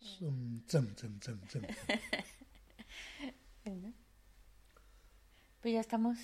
Tsum, 0.00 0.62
tsum, 0.66 0.94
tsum, 0.94 1.40
tsum. 1.48 1.62
Bueno. 3.64 3.92
Pues 5.60 5.74
ya 5.74 5.80
estamos. 5.80 6.18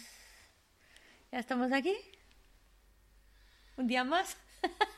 Ya 1.30 1.38
estamos 1.40 1.72
aquí. 1.72 1.94
Un 3.76 3.86
día 3.86 4.04
más. 4.04 4.36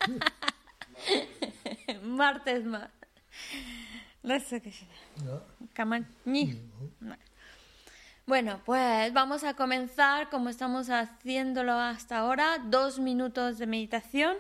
Martes 2.03 2.65
más. 2.65 2.91
No 4.23 4.39
sé 4.41 4.61
qué. 4.61 4.73
Bueno, 8.27 8.61
pues 8.65 9.13
vamos 9.13 9.45
a 9.45 9.55
comenzar 9.55 10.31
como 10.31 10.49
estamos 10.49 10.91
haciéndolo 10.91 11.73
hasta 11.73 12.19
ahora. 12.19 12.59
Dos 12.59 12.99
minutos 12.99 13.59
de 13.59 13.67
meditación. 13.67 14.37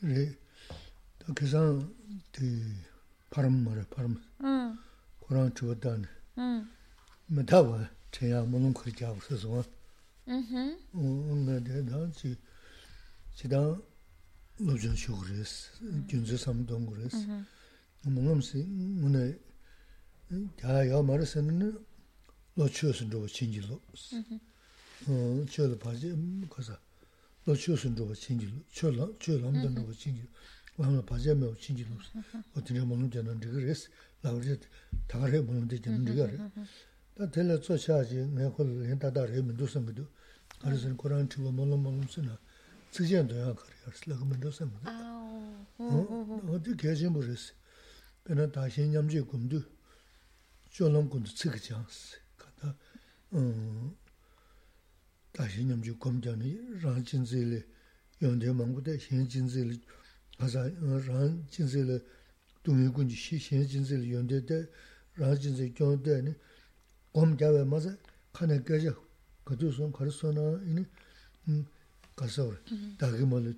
네. 0.00 0.36
또 1.18 1.34
그상 1.34 1.94
그 2.32 2.74
바람 3.30 3.64
말아 3.64 3.84
바람. 3.90 4.22
응. 4.42 4.78
그런 5.26 5.54
주단. 5.54 6.04
응. 6.38 6.68
뭐다와 7.26 7.90
제가 8.10 8.44
뭐는 8.44 8.74
그렇게 8.74 9.04
하고 9.04 9.18
있어서. 9.18 9.64
응. 10.28 10.78
오늘 10.92 11.62
내가 11.64 12.10
지 12.12 12.36
지다 13.34 13.76
로전 14.58 14.96
쇼그레스 14.96 16.06
준제 16.08 16.36
삼동 16.36 16.86
그레스. 16.86 17.16
뭔가면서 18.02 18.58
오늘 18.58 19.40
다야 20.60 21.02
말서는 21.02 21.84
로치어서 22.54 23.08
저 23.10 23.26
친지로. 23.26 23.80
응. 24.12 24.40
어, 25.08 25.46
저도 25.50 25.78
봐지 25.78 26.14
가서 26.48 26.78
lo 27.46 27.54
chu 27.54 27.76
sun 27.76 27.94
zhuwa 27.94 28.14
chingi 28.14 28.46
lu, 28.46 28.64
chu 28.68 28.90
lam, 28.90 29.14
chu 29.18 29.38
lam 29.38 29.52
dan 29.52 29.72
zhuwa 29.74 29.94
chingi 29.94 30.20
lu, 30.20 30.28
wang 30.76 30.94
la 30.96 31.02
pazia 31.02 31.34
meo 31.34 31.54
chingi 31.54 31.84
lu 31.84 31.96
su, 32.00 32.18
o 32.54 32.60
tinja 32.60 32.84
manglu 32.84 33.08
dhyana 33.08 33.32
dhiga 33.34 33.58
res, 33.60 33.88
lawa 34.20 34.40
zi 34.42 34.58
taga 35.06 35.26
re 35.26 35.40
manglu 35.40 35.66
dhyana 35.66 35.98
dhiga 36.02 36.26
re. 36.26 36.50
Da 37.14 37.26
tela 37.28 37.56
tso 37.58 37.76
shaa 37.76 38.02
zi 38.04 38.16
ngay 38.16 38.50
khul 38.50 38.66
len 38.82 38.98
tata 38.98 39.24
re 39.24 39.40
mendo 39.40 39.64
san 39.66 39.84
gado, 39.84 40.10
ari 40.62 40.76
zan 40.76 40.96
koran 40.96 41.28
chiwa 41.28 41.52
manglu 41.52 41.76
manglu 41.76 42.08
su 42.08 42.20
na, 42.20 42.36
tsijian 42.90 43.26
doyan 43.28 43.54
kari 43.54 43.74
ars, 43.86 44.06
laga 44.06 44.24
mendo 44.24 44.50
san 44.50 44.68
gado. 44.72 44.90
O 46.50 46.58
di 46.58 46.74
kaya 46.74 46.94
chenpo 46.96 47.20
res, 47.20 47.54
pena 48.24 48.46
da 48.46 48.68
xin 48.68 48.90
nyamzi 48.90 49.22
kumdu, 49.22 49.64
chu 50.68 50.88
lam 50.88 51.08
kundu 51.08 51.30
tsigi 51.30 51.60
jansi, 51.60 52.18
kata, 52.36 52.76
tā 55.35 55.47
xēn 55.47 55.71
ñam 55.71 55.81
jī 55.85 55.93
kum 55.97 56.21
jā 56.21 56.35
nī, 56.35 56.57
rāng 56.83 57.03
jīn 57.07 57.23
zī 57.25 57.41
lī, 57.51 57.61
yōng 58.21 58.39
tē 58.41 58.53
māng 58.53 58.73
gu 58.75 58.81
tē, 58.87 58.97
xēn 58.99 59.27
jīn 59.31 59.47
zī 59.47 59.63
lī, 59.69 59.77
가자 60.41 60.63
ran 61.05 61.45
진실의 61.51 62.01
동의 62.63 62.91
군지 62.91 63.15
시신 63.15 63.67
진실 63.67 64.11
연대대 64.11 64.65
ran 65.17 65.39
진실 65.39 65.71
교대니 65.75 66.33
검자에 67.13 67.63
맞아 67.63 67.95
칸에 68.33 68.63
깨져 68.65 68.89
그도 69.43 69.71
손 69.71 69.91
가르서나 69.91 70.41
이니 70.65 70.83
음 71.47 71.63
가서 72.15 72.51
다게 72.97 73.23
뭘 73.23 73.53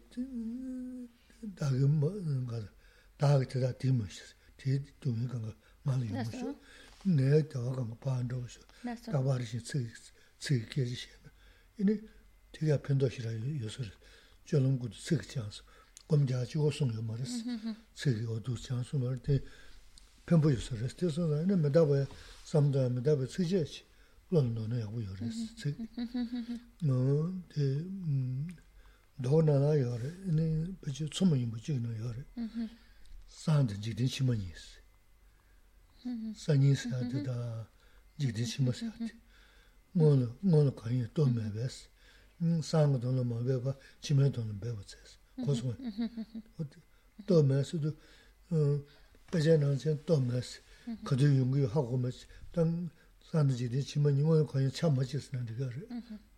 다게 1.56 1.78
뭐 1.86 2.12
가서 2.48 2.68
다게 3.16 3.48
되다 3.48 3.72
디모시 3.78 4.20
디 4.58 4.84
동의 5.00 5.26
간가 5.30 5.56
말이 5.84 6.10
뭐죠 6.10 6.60
내 7.06 7.48
저가 7.48 7.82
뭐 7.82 7.96
반도서 7.98 8.60
나서. 8.84 9.10
다바르시 9.10 9.64
츠 9.64 9.88
츠게지시 10.40 11.08
이니 11.80 12.00
되게 12.52 12.80
편도시라 12.82 13.32
요소를 13.62 13.92
저런 14.46 14.80
츠게 14.92 15.28
장소 15.28 15.64
검자 16.08 16.46
주고 16.46 16.70
송요 16.72 17.02
말았어. 17.02 17.44
츠게 17.96 18.26
어두 18.28 18.60
장소 18.62 19.00
말때 19.00 19.40
편보였어. 20.26 20.76
레스트에서 20.76 21.28
나는 21.28 21.62
메다바 21.62 22.06
삼다 22.46 22.90
메다바 22.90 23.26
츠제치. 23.28 23.86
런던에 24.30 24.82
하고 24.82 25.04
요랬어. 25.04 25.56
츠. 25.56 25.76
뭐, 26.84 27.44
대, 27.50 27.62
음, 27.62 28.48
도나나 29.22 29.78
요래. 29.80 30.10
이니 30.26 30.76
버지 30.82 31.08
초문이 31.10 31.46
뭐지 31.46 31.80
너 31.80 31.90
요래. 31.98 32.24
산데 33.28 33.80
지든 33.80 34.08
시만이 34.08 34.44
있어. 34.44 34.82
산이스 36.36 36.88
하다 36.88 37.70
지든 38.18 38.44
시마스 38.46 38.86
하다. 38.86 39.06
ngōnu, 39.97 40.29
ngōnu 40.45 40.75
kānyi 40.77 41.09
tō 41.17 41.25
mē 41.33 41.49
bēs, 41.55 41.77
sāngu 42.67 43.01
tōnu 43.03 43.25
mā 43.25 43.41
bēba, 43.47 43.75
chimē 44.05 44.29
tōnu 44.35 44.55
bēba 44.61 44.85
tsēs, 44.85 45.17
kōswa. 45.47 45.75
Tō 47.29 47.43
mē 47.49 47.63
sī 47.67 47.81
tō, 47.83 47.93
bēchē 49.33 49.57
nāng 49.63 49.79
chēn 49.81 50.01
tō 50.07 50.19
mē 50.27 50.43
sī, 50.45 50.61
kato 51.09 51.27
yungu 51.27 51.65
yu 51.65 51.71
hāgu 51.73 51.99
mē 52.01 52.13
sī, 52.13 52.29
tāng 52.53 52.91
sāndu 53.31 53.57
jī 53.57 53.69
tī 53.73 53.85
chimē 53.85 54.13
nī 54.13 54.25
ngōyu 54.25 54.49
kānyi 54.49 54.73
chā 54.73 54.91
mā 54.93 55.05
chī 55.09 55.21
sī 55.21 55.37
nā 55.37 55.45
tī 55.49 55.57
kā 55.59 55.69
rī, 55.73 55.85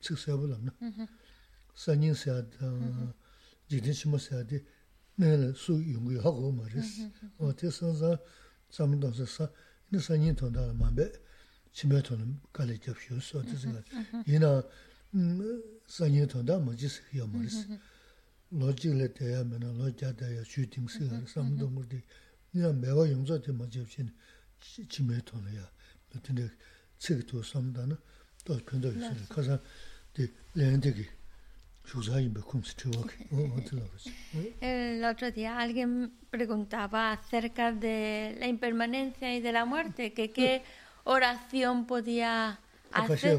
cik 0.02 0.18
sē 0.18 0.36
bū 0.38 0.50
lām 0.50 0.70
nā. 0.70 1.06
Sā 1.74 1.94
nīng 1.98 2.16
sē 2.18 2.38
tā, 2.54 2.70
jī 3.70 3.82
tī 3.84 3.94
chimē 3.94 4.18
sē 4.18 4.44
tī, 4.50 4.62
mē 5.18 5.34
lā 5.42 5.50
sū 5.54 5.78
yungu 5.78 6.16
yu 6.16 6.22
hāgu 6.24 6.50
mā 6.54 6.66
rī 6.70 6.82
sī, 6.86 7.10
o 7.38 7.52
tī 7.52 7.70
sā 7.70 7.92
sā, 7.98 8.14
sā 8.70 8.86
mī 8.90 8.98
tō 9.02 9.12
sā 9.20 9.26
sā, 9.36 9.50
nī 9.92 10.02
sā 10.02 10.18
nī 10.18 10.34
tō 10.38 10.50
ndā 10.50 10.66
mā 10.74 10.90
bē, 10.96 11.06
스 11.73 11.87
어 11.87 12.01
대선사 12.01 12.21
잠도서 12.21 12.21
사 12.21 12.21
근데 12.21 12.27
산인 12.27 12.27
돈다 12.27 12.29
마베 12.29 12.35
치면토는 12.35 12.39
갈래 12.53 12.77
접시었어 12.77 13.43
그래서 13.43 13.69
이나 14.27 14.63
산인 15.87 16.27
돈다 16.27 16.59
뭐지스 16.59 17.17
요 17.17 17.27
말이스 17.27 17.79
로직을 18.51 19.13
대하면 19.13 19.59
로자다야 19.77 20.43
슈팅스 20.43 21.25
삼도 21.27 21.69
모르디 21.69 22.01
그냥 22.51 22.79
매와 22.79 23.11
용서도 23.11 23.53
뭐 23.53 23.69
접신 23.69 24.11
치매토는야 24.89 25.69
근데 26.23 26.49
책도 26.97 27.43
삼다는 27.43 27.97
또 28.45 28.59
근데 28.65 28.89
있어요 28.89 29.25
가서 29.29 29.59
네 30.13 30.31
렌데기 30.55 31.05
El 34.61 35.03
otro 35.05 35.31
día 35.31 35.59
alguien 35.59 36.17
preguntaba 36.31 37.11
acerca 37.11 37.71
de 37.71 38.35
la 38.39 38.47
impermanencia 38.47 39.31
y 39.31 39.39
de 39.39 39.51
la 39.51 39.65
muerte, 39.65 40.11
que 40.13 40.31
qué 40.31 40.63
oración 41.04 41.86
podía 41.86 42.60
hacer. 42.92 43.38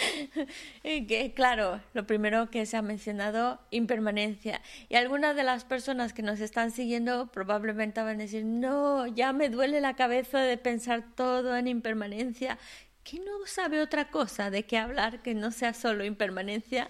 y 0.82 1.06
que 1.06 1.32
claro, 1.34 1.80
lo 1.92 2.06
primero 2.06 2.50
que 2.50 2.66
se 2.66 2.76
ha 2.76 2.82
mencionado, 2.82 3.60
impermanencia. 3.70 4.60
Y 4.88 4.96
algunas 4.96 5.36
de 5.36 5.44
las 5.44 5.64
personas 5.64 6.12
que 6.12 6.22
nos 6.22 6.40
están 6.40 6.70
siguiendo 6.70 7.26
probablemente 7.26 8.00
van 8.00 8.16
a 8.16 8.22
decir, 8.22 8.44
no, 8.44 9.06
ya 9.06 9.32
me 9.32 9.48
duele 9.48 9.80
la 9.80 9.94
cabeza 9.94 10.40
de 10.40 10.56
pensar 10.56 11.04
todo 11.14 11.56
en 11.56 11.68
impermanencia 11.68 12.58
que 13.04 13.18
no 13.18 13.46
sabe 13.46 13.80
otra 13.80 14.10
cosa 14.10 14.50
de 14.50 14.64
qué 14.64 14.78
hablar 14.78 15.22
que 15.22 15.34
no 15.34 15.50
sea 15.50 15.74
solo 15.74 16.04
impermanencia. 16.04 16.88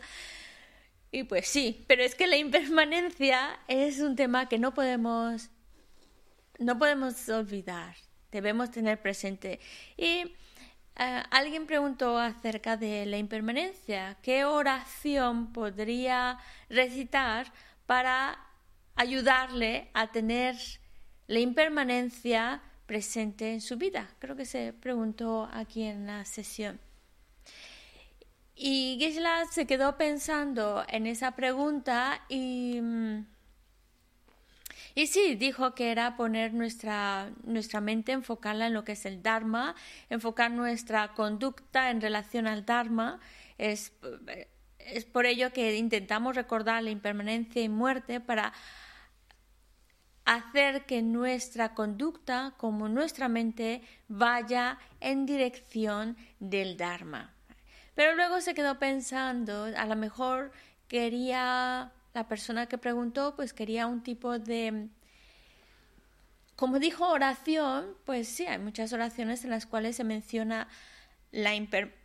Y 1.13 1.25
pues 1.25 1.49
sí, 1.49 1.85
pero 1.89 2.03
es 2.03 2.15
que 2.15 2.27
la 2.27 2.37
impermanencia 2.37 3.59
es 3.69 4.01
un 4.01 4.17
tema 4.17 4.49
que 4.49 4.59
no 4.59 4.75
podemos 4.75 5.51
no 6.61 6.79
podemos 6.79 7.29
olvidar, 7.31 7.97
debemos 8.31 8.71
tener 8.71 9.01
presente. 9.01 9.61
Y 9.97 10.35
eh, 10.97 11.23
alguien 11.31 11.67
preguntó 11.67 12.19
acerca 12.19 12.77
de 12.77 13.07
la 13.07 13.17
impermanencia, 13.17 14.19
¿qué 14.23 14.45
oración 14.45 15.53
podría 15.53 16.39
recitar 16.69 17.51
para 17.87 18.39
ayudarle 18.95 19.89
a 19.95 20.13
tener 20.13 20.57
la 21.27 21.41
impermanencia 21.41 22.61
presente 22.91 23.53
en 23.53 23.61
su 23.61 23.77
vida? 23.77 24.11
Creo 24.19 24.35
que 24.35 24.45
se 24.45 24.73
preguntó 24.73 25.49
aquí 25.53 25.85
en 25.85 26.09
la 26.09 26.25
sesión. 26.25 26.81
Y 28.57 28.97
Gisela 28.99 29.45
se 29.49 29.65
quedó 29.65 29.97
pensando 29.97 30.85
en 30.89 31.07
esa 31.07 31.37
pregunta 31.37 32.25
y 32.29 32.81
mm, 32.83 33.27
y 34.97 35.07
sí, 35.07 35.37
dijo 35.37 35.73
que 35.77 35.93
era 35.93 36.17
poner 36.17 36.53
nuestra, 36.53 37.31
nuestra 37.45 37.81
mente, 37.81 38.11
enfocarla 38.11 38.67
en 38.67 38.75
lo 38.75 38.83
que 38.83 38.93
es 38.93 39.07
el 39.07 39.23
Dharma, 39.23 39.77
enfocar 40.09 40.51
nuestra 40.51 41.15
conducta 41.15 41.91
en 41.91 42.01
relación 42.01 42.49
al 42.49 42.65
Dharma. 42.65 43.21
Es, 43.57 43.93
es 44.79 45.05
por 45.05 45.27
ello 45.27 45.53
que 45.53 45.77
intentamos 45.77 46.35
recordar 46.35 46.83
la 46.83 46.91
impermanencia 46.91 47.63
y 47.63 47.69
muerte 47.69 48.19
para 48.19 48.53
hacer 50.37 50.87
que 50.87 51.03
nuestra 51.03 51.75
conducta, 51.75 52.55
como 52.57 52.89
nuestra 52.89 53.29
mente, 53.29 53.83
vaya 54.07 54.79
en 55.01 55.27
dirección 55.27 56.17
del 56.39 56.77
Dharma. 56.77 57.35
Pero 57.97 58.15
luego 58.15 58.41
se 58.41 58.55
quedó 58.55 58.79
pensando, 58.79 59.65
a 59.65 59.87
lo 59.87 59.97
mejor 59.97 60.53
quería 60.87 61.91
la 62.15 62.29
persona 62.29 62.67
que 62.67 62.79
preguntó 62.79 63.35
pues 63.35 63.53
quería 63.53 63.89
un 63.89 64.03
tipo 64.03 64.39
de... 64.39 64.89
Como 66.55 66.79
dijo 66.79 67.09
oración, 67.09 67.97
pues 68.05 68.29
sí, 68.29 68.47
hay 68.47 68.59
muchas 68.59 68.93
oraciones 68.93 69.43
en 69.43 69.51
las 69.51 69.67
cuales 69.67 69.97
se 69.97 70.05
menciona 70.05 70.69
la, 71.33 71.51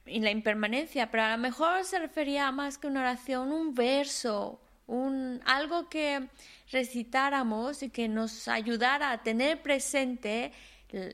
la 0.06 0.32
impermanencia, 0.32 1.12
pero 1.12 1.24
a 1.24 1.32
lo 1.32 1.38
mejor 1.38 1.84
se 1.84 2.00
refería 2.00 2.48
a 2.48 2.52
más 2.52 2.80
que 2.80 2.88
una 2.88 3.02
oración, 3.02 3.52
un 3.52 3.76
verso, 3.76 4.60
un, 4.88 5.42
algo 5.46 5.90
que 5.90 6.30
recitáramos 6.72 7.84
y 7.84 7.90
que 7.90 8.08
nos 8.08 8.48
ayudara 8.48 9.12
a 9.12 9.24
tener 9.24 9.62
presente 9.62 10.52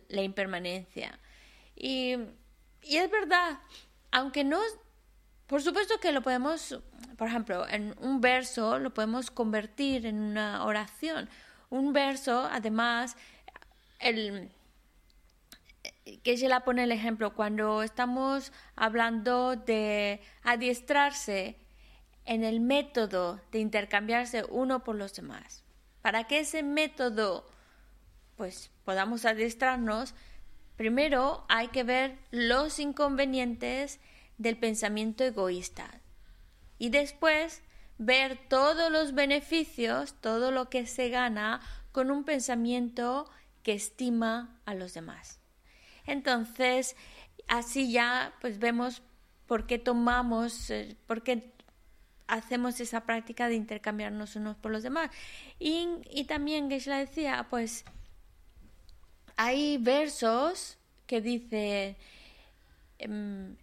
la 0.10 0.22
impermanencia. 0.22 1.20
Y, 1.76 2.16
y 2.84 2.98
es 2.98 3.10
verdad, 3.10 3.60
aunque 4.12 4.44
no 4.44 4.60
por 5.52 5.62
supuesto 5.62 6.00
que 6.00 6.14
lo 6.14 6.22
podemos, 6.22 6.80
por 7.18 7.28
ejemplo, 7.28 7.68
en 7.68 7.94
un 8.00 8.22
verso 8.22 8.80
lo 8.80 8.94
podemos 8.94 9.30
convertir 9.32 10.06
en 10.06 10.22
una 10.22 10.64
oración. 10.64 11.28
Un 11.70 11.92
verso, 11.92 12.48
además, 12.50 13.18
el, 14.00 14.50
que 16.24 16.38
se 16.38 16.48
la 16.48 16.62
pone 16.62 16.86
el 16.86 16.94
ejemplo 16.94 17.34
cuando 17.34 17.84
estamos 17.84 18.54
hablando 18.78 19.58
de 19.58 20.22
adiestrarse 20.44 21.58
en 22.26 22.44
el 22.44 22.60
método 22.60 23.42
de 23.52 23.60
intercambiarse 23.60 24.44
uno 24.50 24.84
por 24.84 24.96
los 24.96 25.14
demás. 25.14 25.64
Para 26.02 26.26
que 26.26 26.40
ese 26.40 26.64
método 26.64 27.46
pues 28.38 28.72
podamos 28.86 29.26
adiestrarnos, 29.26 30.16
primero 30.76 31.46
hay 31.48 31.68
que 31.68 31.84
ver 31.84 32.18
los 32.32 32.80
inconvenientes 32.80 34.00
del 34.40 34.58
pensamiento 34.58 35.24
egoísta. 35.24 36.02
Y 36.80 36.90
después 36.90 37.62
ver 38.00 38.40
todos 38.50 38.92
los 38.92 39.14
beneficios, 39.14 40.16
todo 40.22 40.50
lo 40.50 40.72
que 40.72 40.88
se 40.88 41.10
gana 41.10 41.62
con 41.92 42.10
un 42.10 42.24
pensamiento 42.24 43.30
que 43.62 43.74
estima 43.74 44.60
a 44.66 44.74
los 44.74 44.96
demás. 44.96 45.40
Entonces, 46.08 46.96
así 47.48 47.92
ya 47.92 48.34
pues 48.42 48.58
vemos 48.58 49.04
por 49.46 49.68
qué 49.68 49.78
tomamos, 49.78 50.72
eh, 50.72 50.98
por 51.06 51.22
qué 51.22 51.54
hacemos 52.32 52.80
esa 52.80 53.02
práctica 53.02 53.50
de 53.50 53.56
intercambiarnos 53.56 54.38
unos 54.38 54.56
por 54.56 54.72
los 54.72 54.84
demás. 54.84 55.12
Y, 55.60 55.88
y 56.10 56.24
también 56.24 56.70
Geshe 56.70 56.92
decía, 56.92 57.48
pues 57.50 57.84
hay 59.36 59.78
versos 59.78 60.78
que 61.08 61.20
dice, 61.20 61.98
em, 63.00 63.58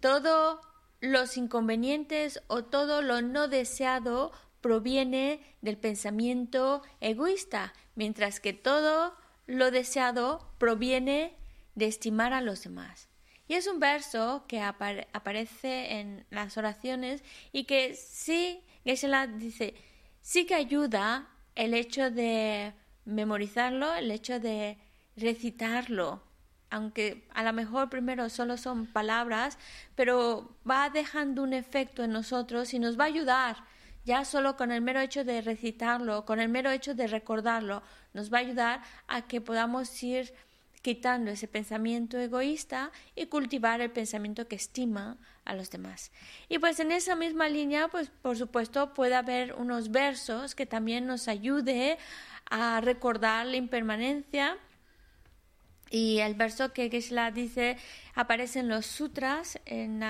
todos 0.00 0.60
los 1.00 1.38
inconvenientes 1.38 2.42
o 2.48 2.64
todo 2.64 3.00
lo 3.00 3.22
no 3.22 3.48
deseado 3.48 4.30
proviene 4.60 5.40
del 5.62 5.78
pensamiento 5.78 6.82
egoísta, 7.00 7.72
mientras 7.94 8.40
que 8.40 8.52
todo 8.52 9.14
lo 9.46 9.70
deseado 9.70 10.52
proviene 10.58 11.34
de 11.74 11.86
estimar 11.86 12.34
a 12.34 12.42
los 12.42 12.62
demás. 12.64 13.08
Y 13.48 13.54
es 13.54 13.66
un 13.66 13.78
verso 13.78 14.44
que 14.48 14.60
aparece 14.60 16.00
en 16.00 16.24
las 16.30 16.56
oraciones 16.56 17.22
y 17.52 17.64
que 17.64 17.94
sí, 17.94 18.60
geshe 18.84 19.08
dice, 19.38 19.74
sí 20.20 20.46
que 20.46 20.54
ayuda 20.54 21.28
el 21.54 21.74
hecho 21.74 22.10
de 22.10 22.74
memorizarlo, 23.04 23.94
el 23.94 24.10
hecho 24.10 24.40
de 24.40 24.78
recitarlo, 25.16 26.22
aunque 26.70 27.26
a 27.32 27.42
lo 27.42 27.52
mejor 27.52 27.88
primero 27.88 28.28
solo 28.28 28.56
son 28.56 28.86
palabras, 28.86 29.58
pero 29.94 30.56
va 30.68 30.90
dejando 30.90 31.42
un 31.42 31.52
efecto 31.52 32.02
en 32.02 32.12
nosotros 32.12 32.74
y 32.74 32.78
nos 32.78 32.98
va 32.98 33.04
a 33.04 33.08
ayudar. 33.08 33.56
Ya 34.04 34.24
solo 34.24 34.56
con 34.56 34.70
el 34.70 34.82
mero 34.82 35.00
hecho 35.00 35.24
de 35.24 35.40
recitarlo, 35.40 36.24
con 36.24 36.38
el 36.38 36.48
mero 36.48 36.70
hecho 36.70 36.94
de 36.94 37.08
recordarlo, 37.08 37.82
nos 38.12 38.32
va 38.32 38.38
a 38.38 38.40
ayudar 38.40 38.82
a 39.08 39.22
que 39.22 39.40
podamos 39.40 40.02
ir 40.02 40.32
quitando 40.86 41.32
ese 41.32 41.48
pensamiento 41.48 42.16
egoísta 42.16 42.92
y 43.16 43.26
cultivar 43.26 43.80
el 43.80 43.90
pensamiento 43.90 44.46
que 44.46 44.54
estima 44.54 45.16
a 45.44 45.52
los 45.52 45.68
demás. 45.68 46.12
Y 46.48 46.60
pues 46.60 46.78
en 46.78 46.92
esa 46.92 47.16
misma 47.16 47.48
línea, 47.48 47.88
pues 47.88 48.08
por 48.22 48.36
supuesto 48.38 48.94
puede 48.94 49.16
haber 49.16 49.54
unos 49.54 49.90
versos 49.90 50.54
que 50.54 50.64
también 50.64 51.04
nos 51.04 51.26
ayude 51.26 51.98
a 52.48 52.80
recordar 52.80 53.46
la 53.46 53.56
impermanencia 53.56 54.58
y 55.90 56.20
el 56.20 56.34
verso 56.34 56.72
que 56.72 56.88
Geshe 56.88 57.16
dice 57.32 57.78
aparece 58.14 58.60
en 58.60 58.68
los 58.68 58.86
sutras, 58.86 59.58
en 59.64 60.04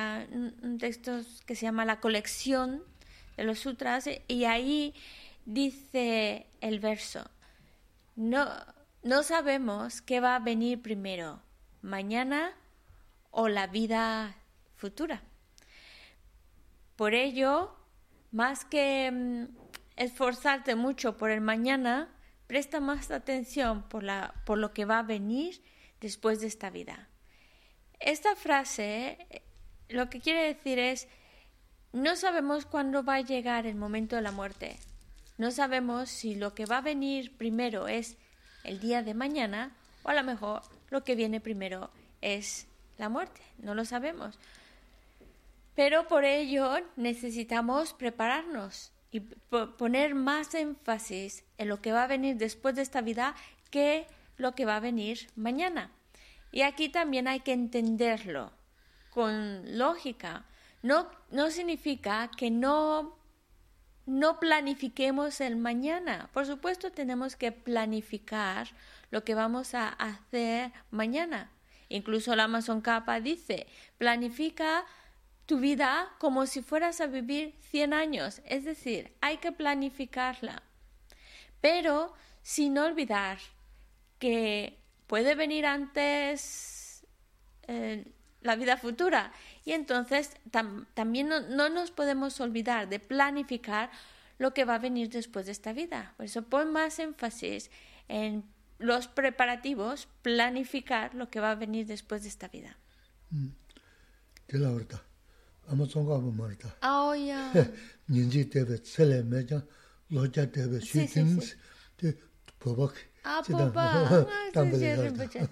un 0.62 0.76
texto 0.78 1.22
que 1.46 1.54
se 1.54 1.62
llama 1.62 1.86
la 1.86 2.00
colección 2.00 2.82
de 3.38 3.44
los 3.44 3.60
sutras, 3.60 4.10
y 4.28 4.44
ahí 4.44 4.92
dice 5.46 6.44
el 6.60 6.80
verso, 6.80 7.30
no, 8.14 8.46
no 9.06 9.22
sabemos 9.22 10.02
qué 10.02 10.18
va 10.18 10.34
a 10.34 10.40
venir 10.40 10.82
primero, 10.82 11.40
mañana 11.80 12.52
o 13.30 13.46
la 13.46 13.68
vida 13.68 14.34
futura. 14.74 15.22
Por 16.96 17.14
ello, 17.14 17.76
más 18.32 18.64
que 18.64 19.10
mm, 19.12 19.44
esforzarte 19.94 20.74
mucho 20.74 21.16
por 21.16 21.30
el 21.30 21.40
mañana, 21.40 22.12
presta 22.48 22.80
más 22.80 23.12
atención 23.12 23.84
por, 23.88 24.02
la, 24.02 24.34
por 24.44 24.58
lo 24.58 24.72
que 24.72 24.86
va 24.86 24.98
a 24.98 25.04
venir 25.04 25.62
después 26.00 26.40
de 26.40 26.48
esta 26.48 26.70
vida. 26.70 27.08
Esta 28.00 28.34
frase 28.34 29.44
lo 29.88 30.10
que 30.10 30.20
quiere 30.20 30.52
decir 30.52 30.80
es, 30.80 31.06
no 31.92 32.16
sabemos 32.16 32.66
cuándo 32.66 33.04
va 33.04 33.14
a 33.14 33.20
llegar 33.20 33.66
el 33.66 33.76
momento 33.76 34.16
de 34.16 34.22
la 34.22 34.32
muerte. 34.32 34.80
No 35.38 35.52
sabemos 35.52 36.10
si 36.10 36.34
lo 36.34 36.54
que 36.54 36.66
va 36.66 36.78
a 36.78 36.82
venir 36.82 37.36
primero 37.36 37.86
es 37.86 38.18
el 38.66 38.80
día 38.80 39.02
de 39.02 39.14
mañana 39.14 39.72
o 40.02 40.10
a 40.10 40.14
lo 40.14 40.22
mejor 40.22 40.62
lo 40.90 41.04
que 41.04 41.14
viene 41.14 41.40
primero 41.40 41.90
es 42.20 42.66
la 42.98 43.08
muerte. 43.08 43.40
No 43.58 43.74
lo 43.74 43.84
sabemos. 43.84 44.38
Pero 45.74 46.08
por 46.08 46.24
ello 46.24 46.76
necesitamos 46.96 47.92
prepararnos 47.92 48.92
y 49.10 49.20
poner 49.20 50.14
más 50.14 50.54
énfasis 50.54 51.44
en 51.58 51.68
lo 51.68 51.80
que 51.80 51.92
va 51.92 52.04
a 52.04 52.08
venir 52.08 52.36
después 52.36 52.74
de 52.74 52.82
esta 52.82 53.00
vida 53.00 53.34
que 53.70 54.06
lo 54.36 54.54
que 54.54 54.64
va 54.64 54.76
a 54.76 54.80
venir 54.80 55.28
mañana. 55.36 55.90
Y 56.52 56.62
aquí 56.62 56.88
también 56.88 57.28
hay 57.28 57.40
que 57.40 57.52
entenderlo 57.52 58.52
con 59.10 59.78
lógica. 59.78 60.44
No, 60.82 61.08
no 61.30 61.50
significa 61.50 62.30
que 62.36 62.50
no, 62.50 63.18
no 64.06 64.38
planifiquemos 64.38 65.40
el 65.40 65.56
mañana. 65.56 66.30
Por 66.32 66.46
supuesto 66.46 66.92
tenemos 66.92 67.36
que 67.36 67.52
planificar 67.52 68.68
lo 69.10 69.24
que 69.24 69.34
vamos 69.34 69.74
a 69.74 69.88
hacer 69.88 70.72
mañana. 70.90 71.50
Incluso 71.88 72.34
la 72.34 72.44
Amazon 72.44 72.80
Capa 72.80 73.20
dice, 73.20 73.66
planifica 73.98 74.84
tu 75.46 75.58
vida 75.58 76.08
como 76.18 76.46
si 76.46 76.62
fueras 76.62 77.00
a 77.00 77.06
vivir 77.06 77.54
100 77.70 77.92
años. 77.92 78.42
Es 78.44 78.64
decir, 78.64 79.12
hay 79.20 79.38
que 79.38 79.52
planificarla. 79.52 80.62
Pero 81.60 82.14
sin 82.42 82.78
olvidar 82.78 83.38
que 84.18 84.78
puede 85.06 85.34
venir 85.34 85.66
antes 85.66 87.04
eh, 87.66 88.04
la 88.42 88.56
vida 88.56 88.76
futura. 88.76 89.32
Y 89.66 89.72
entonces 89.72 90.30
también 90.94 91.28
no, 91.28 91.68
nos 91.68 91.90
podemos 91.90 92.40
olvidar 92.40 92.88
de 92.88 93.00
planificar 93.00 93.90
lo 94.38 94.54
que 94.54 94.64
va 94.64 94.76
a 94.76 94.78
venir 94.78 95.10
después 95.10 95.46
de 95.46 95.52
esta 95.52 95.72
vida. 95.72 96.14
Por 96.16 96.26
eso 96.26 96.42
pon 96.42 96.72
más 96.72 97.00
énfasis 97.00 97.72
en 98.06 98.44
los 98.78 99.08
preparativos, 99.08 100.06
planificar 100.22 101.16
lo 101.16 101.30
que 101.30 101.40
va 101.40 101.50
a 101.50 101.54
venir 101.56 101.84
después 101.84 102.22
de 102.22 102.28
esta 102.28 102.46
vida. 102.46 102.78
Mm. 103.30 103.48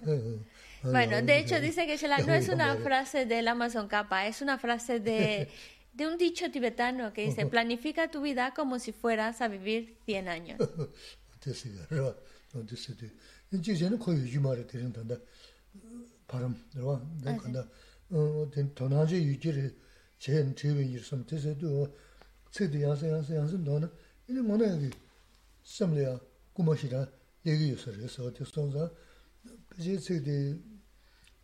Bueno, 0.91 1.23
de 1.23 1.39
hecho 1.39 1.61
dice 1.61 1.87
que 1.87 1.97
no 2.27 2.35
es 2.35 2.49
una 2.49 2.77
frase 2.77 3.27
del 3.27 3.49
Amazon 3.49 3.89
Kappa, 3.89 4.27
es 4.27 4.43
una 4.43 4.59
frase 4.59 5.01
de, 5.01 5.49
de 5.93 6.07
un 6.07 6.19
dicho 6.19 6.51
tibetano 6.51 7.13
que 7.13 7.27
dice, 7.27 7.47
planifica 7.55 8.11
tu 8.11 8.23
vida 8.23 8.53
como 8.55 8.79
si 8.79 8.93
fueras 8.93 9.41
a 9.41 9.49
vivir 9.49 9.97
100 10.05 10.29
años. 10.29 10.59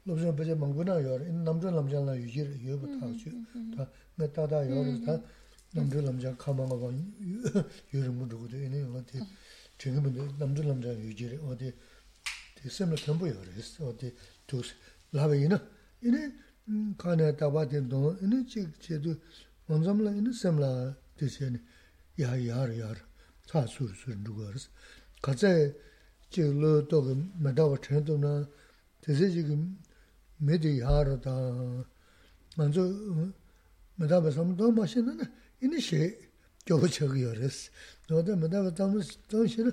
lobzhen 0.06 0.34
bache 0.34 0.54
mangbu 0.54 0.82
na 0.84 0.98
yor, 0.98 1.20
in 1.22 1.42
namzhen 1.42 1.74
lamzhen 1.74 2.04
la 2.04 2.14
yujir 2.14 2.48
yubu 2.60 2.86
taa 2.98 3.12
chu, 3.20 3.30
taa 3.74 3.88
nga 4.16 4.28
taa 4.28 4.46
taa 4.46 4.62
yor, 4.62 4.86
taa 5.04 5.20
namzhen 5.74 6.04
lamzhen 6.04 6.36
kama 6.36 6.64
nga 6.64 6.76
baan 6.76 6.96
yurimbu 7.92 8.24
dhugudu, 8.26 8.56
ina 8.56 8.76
yunga 8.76 9.02
ti 9.02 9.18
chingibundi 9.78 10.20
namzhen 10.38 10.66
lamzhen 10.66 10.98
yujir, 11.04 11.38
o 11.48 11.54
ti 11.54 11.72
ti 12.56 12.68
semla 12.68 12.96
tenbu 12.96 13.26
yor 13.26 13.46
es, 13.58 13.78
o 13.80 13.92
ti 13.94 14.12
tuks, 14.46 14.74
laba 15.12 15.34
ina, 15.34 15.60
ina 16.02 16.20
kaanaya 16.96 17.32
tabaa 17.34 17.66
ten 17.66 17.88
dongo, 17.88 18.16
ina 18.22 18.44
chik 18.44 18.78
che 18.78 18.98
tu 19.00 19.18
wanzamla 19.66 20.10
ina 20.10 20.32
semla 20.32 20.96
ti 21.16 21.26
che 21.26 21.50
ni 21.50 21.60
yaa 22.16 22.36
yaar 22.36 22.70
yaar, 22.70 22.98
taa 23.46 23.66
sur 23.66 23.94
sur 23.94 24.14
dhugu 24.16 24.42
yor 24.42 24.54
es. 24.54 24.68
Katsaya 25.20 25.72
chik 26.30 26.52
lo 26.54 26.82
toga 26.86 27.14
medawa 27.38 27.76
chentum 27.78 28.20
na, 28.20 28.48
tese 29.00 29.30
chikim 29.30 29.76
메디 30.40 30.80
야르다. 30.80 31.30
먼저 32.56 32.82
메다바 33.96 34.30
삼도 34.30 34.72
마시는 34.72 35.20
이니 35.62 35.80
시 35.80 36.16
겨우적이 36.64 37.24
열었어. 37.24 37.70
너도 38.08 38.36
메다바 38.36 38.74
담은 38.74 39.02
돈시는 39.28 39.70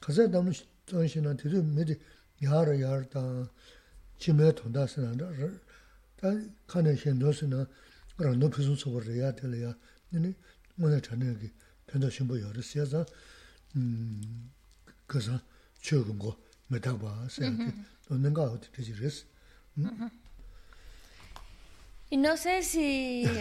가서 0.00 0.30
담은 0.30 0.52
돈시는 0.86 1.36
뒤로 1.36 1.62
메디 1.62 1.98
야르 2.42 2.80
야르다. 2.80 3.52
지메 4.18 4.54
돈다스는다. 4.54 5.30
다 6.16 6.28
칸에 6.66 6.96
신도스나 6.96 7.68
그런 8.16 8.38
높은 8.38 8.74
소버를 8.74 9.14
해야 9.14 9.34
될이야. 9.34 9.76
이니 10.12 10.34
뭐냐 10.76 11.00
전에기 11.00 11.52
변도 11.86 12.08
신부 12.08 12.40
열었어.서 12.40 13.04
음 13.76 14.50
그래서 15.06 15.38
최근 15.80 16.18
거 16.18 16.38
메다바 16.68 17.28
생각 17.28 17.74
또 18.08 18.14
뭔가 18.14 18.44
어떻게 18.44 18.78
되지? 18.78 18.92
그랬어 18.94 19.26
Y 22.10 22.16
no 22.16 22.36
sé 22.36 22.62
si... 22.62 23.24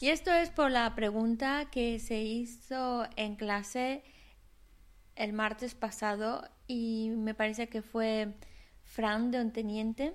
y 0.00 0.08
esto 0.08 0.32
es 0.32 0.50
por 0.50 0.70
la 0.70 0.94
pregunta 0.94 1.68
que 1.70 1.98
se 1.98 2.22
hizo 2.22 3.06
en 3.16 3.36
clase 3.36 4.02
el 5.16 5.32
martes 5.32 5.74
pasado 5.74 6.48
y 6.66 7.10
me 7.16 7.34
parece 7.34 7.68
que 7.68 7.82
fue 7.82 8.34
Fran 8.84 9.30
de 9.30 9.40
un 9.40 9.52
teniente 9.52 10.14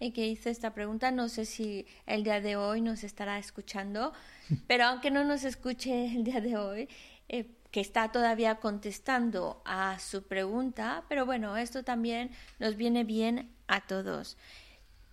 el 0.00 0.12
que 0.12 0.26
hizo 0.26 0.48
esta 0.48 0.74
pregunta. 0.74 1.10
No 1.10 1.28
sé 1.28 1.44
si 1.44 1.86
el 2.06 2.24
día 2.24 2.40
de 2.40 2.56
hoy 2.56 2.80
nos 2.80 3.04
estará 3.04 3.38
escuchando, 3.38 4.12
pero 4.66 4.84
aunque 4.84 5.10
no 5.10 5.24
nos 5.24 5.44
escuche 5.44 6.06
el 6.06 6.24
día 6.24 6.40
de 6.40 6.56
hoy, 6.56 6.88
eh, 7.28 7.56
que 7.70 7.80
está 7.80 8.10
todavía 8.10 8.56
contestando 8.56 9.62
a 9.64 9.98
su 9.98 10.24
pregunta, 10.24 11.04
pero 11.08 11.24
bueno, 11.24 11.56
esto 11.56 11.84
también 11.84 12.30
nos 12.58 12.76
viene 12.76 13.04
bien 13.04 13.54
a 13.68 13.80
todos. 13.82 14.36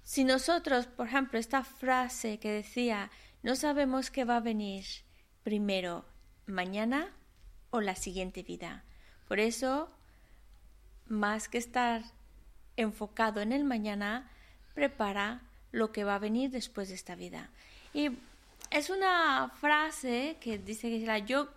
Si 0.04 0.24
nosotros, 0.24 0.88
por 0.88 1.08
ejemplo, 1.08 1.38
esta 1.38 1.64
frase 1.64 2.40
que 2.40 2.52
decía, 2.52 3.12
no 3.44 3.56
sabemos 3.56 4.10
qué 4.10 4.26
va 4.26 4.38
a 4.38 4.42
venir 4.42 4.86
primero, 5.44 6.06
mañana 6.46 7.14
o 7.70 7.82
la 7.82 7.96
siguiente 7.96 8.42
vida. 8.42 8.84
Por 9.28 9.40
eso, 9.40 9.92
más 11.06 11.50
que 11.50 11.58
estar 11.58 12.04
enfocado 12.76 13.42
en 13.42 13.52
el 13.52 13.64
mañana, 13.64 14.32
prepara 14.74 15.42
lo 15.72 15.92
que 15.92 16.04
va 16.04 16.16
a 16.16 16.20
venir 16.20 16.50
después 16.52 16.90
de 16.90 16.96
esta 16.96 17.16
vida. 17.16 17.50
Y 17.94 18.12
es 18.72 18.90
una 18.90 19.52
frase 19.60 20.38
que 20.40 20.58
dice 20.58 20.90
que 20.90 21.06
la 21.06 21.20
yo 21.20 21.50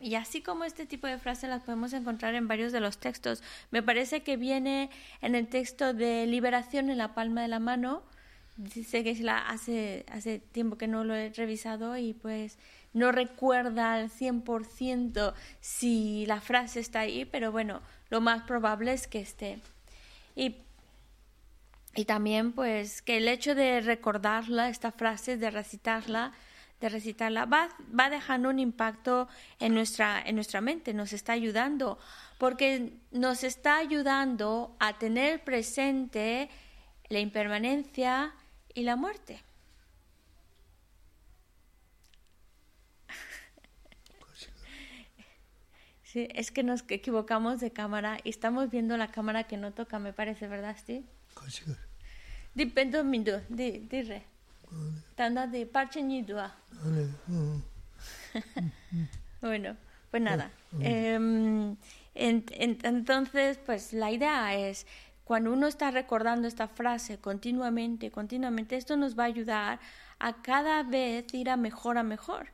y 0.00 0.14
así 0.14 0.42
como 0.42 0.64
este 0.64 0.86
tipo 0.86 1.06
de 1.06 1.18
frases 1.18 1.50
las 1.50 1.62
podemos 1.62 1.92
encontrar 1.92 2.34
en 2.34 2.48
varios 2.48 2.72
de 2.72 2.80
los 2.80 2.98
textos. 2.98 3.42
Me 3.70 3.82
parece 3.82 4.22
que 4.22 4.36
viene 4.36 4.90
en 5.20 5.34
el 5.34 5.48
texto 5.48 5.94
de 5.94 6.26
Liberación 6.26 6.90
en 6.90 6.98
la 6.98 7.14
palma 7.14 7.42
de 7.42 7.48
la 7.48 7.58
mano. 7.58 8.02
Dice 8.56 9.04
que 9.04 9.14
la 9.22 9.38
hace 9.38 10.06
hace 10.10 10.38
tiempo 10.38 10.78
que 10.78 10.88
no 10.88 11.04
lo 11.04 11.14
he 11.14 11.30
revisado 11.30 11.96
y 11.96 12.14
pues 12.14 12.58
no 12.92 13.12
recuerda 13.12 13.94
al 13.94 14.10
100% 14.10 15.34
si 15.60 16.24
la 16.26 16.40
frase 16.40 16.80
está 16.80 17.00
ahí, 17.00 17.24
pero 17.26 17.52
bueno, 17.52 17.82
lo 18.08 18.20
más 18.20 18.42
probable 18.44 18.92
es 18.92 19.06
que 19.06 19.20
esté. 19.20 19.58
Y 20.34 20.56
y 21.96 22.04
también 22.04 22.52
pues 22.52 23.00
que 23.00 23.16
el 23.16 23.26
hecho 23.26 23.54
de 23.54 23.80
recordarla, 23.80 24.68
esta 24.68 24.92
frase, 24.92 25.38
de 25.38 25.50
recitarla, 25.50 26.32
de 26.80 26.88
recitarla, 26.88 27.46
va, 27.46 27.68
va 27.98 28.10
dejando 28.10 28.50
un 28.50 28.58
impacto 28.58 29.28
en 29.58 29.74
nuestra, 29.74 30.22
en 30.24 30.34
nuestra 30.34 30.60
mente, 30.60 30.92
nos 30.92 31.12
está 31.12 31.32
ayudando, 31.32 31.98
porque 32.38 32.92
nos 33.10 33.44
está 33.44 33.78
ayudando 33.78 34.76
a 34.78 34.98
tener 34.98 35.42
presente 35.42 36.50
la 37.08 37.20
impermanencia 37.20 38.34
y 38.74 38.82
la 38.82 38.96
muerte. 38.96 39.42
Sí, 46.02 46.28
es 46.34 46.50
que 46.50 46.62
nos 46.62 46.84
equivocamos 46.88 47.60
de 47.60 47.72
cámara 47.72 48.18
y 48.24 48.30
estamos 48.30 48.70
viendo 48.70 48.96
la 48.96 49.08
cámara 49.08 49.44
que 49.44 49.58
no 49.58 49.74
toca, 49.74 49.98
me 49.98 50.14
parece, 50.14 50.46
¿verdad, 50.46 50.74
Steve? 50.78 51.04
Depende 52.54 52.98
un 53.00 53.10
minuto, 53.10 53.42
di, 53.50 53.80
di 53.80 54.02
re. 54.02 54.35
Tanda 55.14 55.46
de 55.46 55.66
parche 55.66 56.02
ni 56.02 56.22
dua. 56.22 56.54
Bueno, 59.40 59.76
pues 60.10 60.22
nada. 60.22 60.50
Em, 60.80 61.76
entonces, 62.14 63.58
pues 63.64 63.92
la 63.92 64.10
idea 64.10 64.54
es, 64.54 64.86
cuando 65.24 65.52
uno 65.52 65.66
está 65.66 65.90
recordando 65.90 66.48
esta 66.48 66.68
frase 66.68 67.18
continuamente, 67.18 68.10
continuamente, 68.10 68.76
esto 68.76 68.96
nos 68.96 69.16
va 69.16 69.24
a 69.24 69.26
ayudar 69.26 69.80
a 70.18 70.42
cada 70.42 70.82
vez 70.82 71.32
ir 71.34 71.50
a 71.50 71.56
mejor 71.56 71.98
a 71.98 72.02
mejor. 72.02 72.48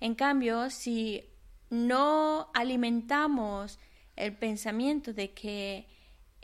En 0.00 0.14
cambio, 0.14 0.70
si 0.70 1.24
no 1.70 2.50
alimentamos 2.54 3.78
el 4.16 4.32
pensamiento 4.34 5.12
de 5.12 5.30
que 5.32 5.86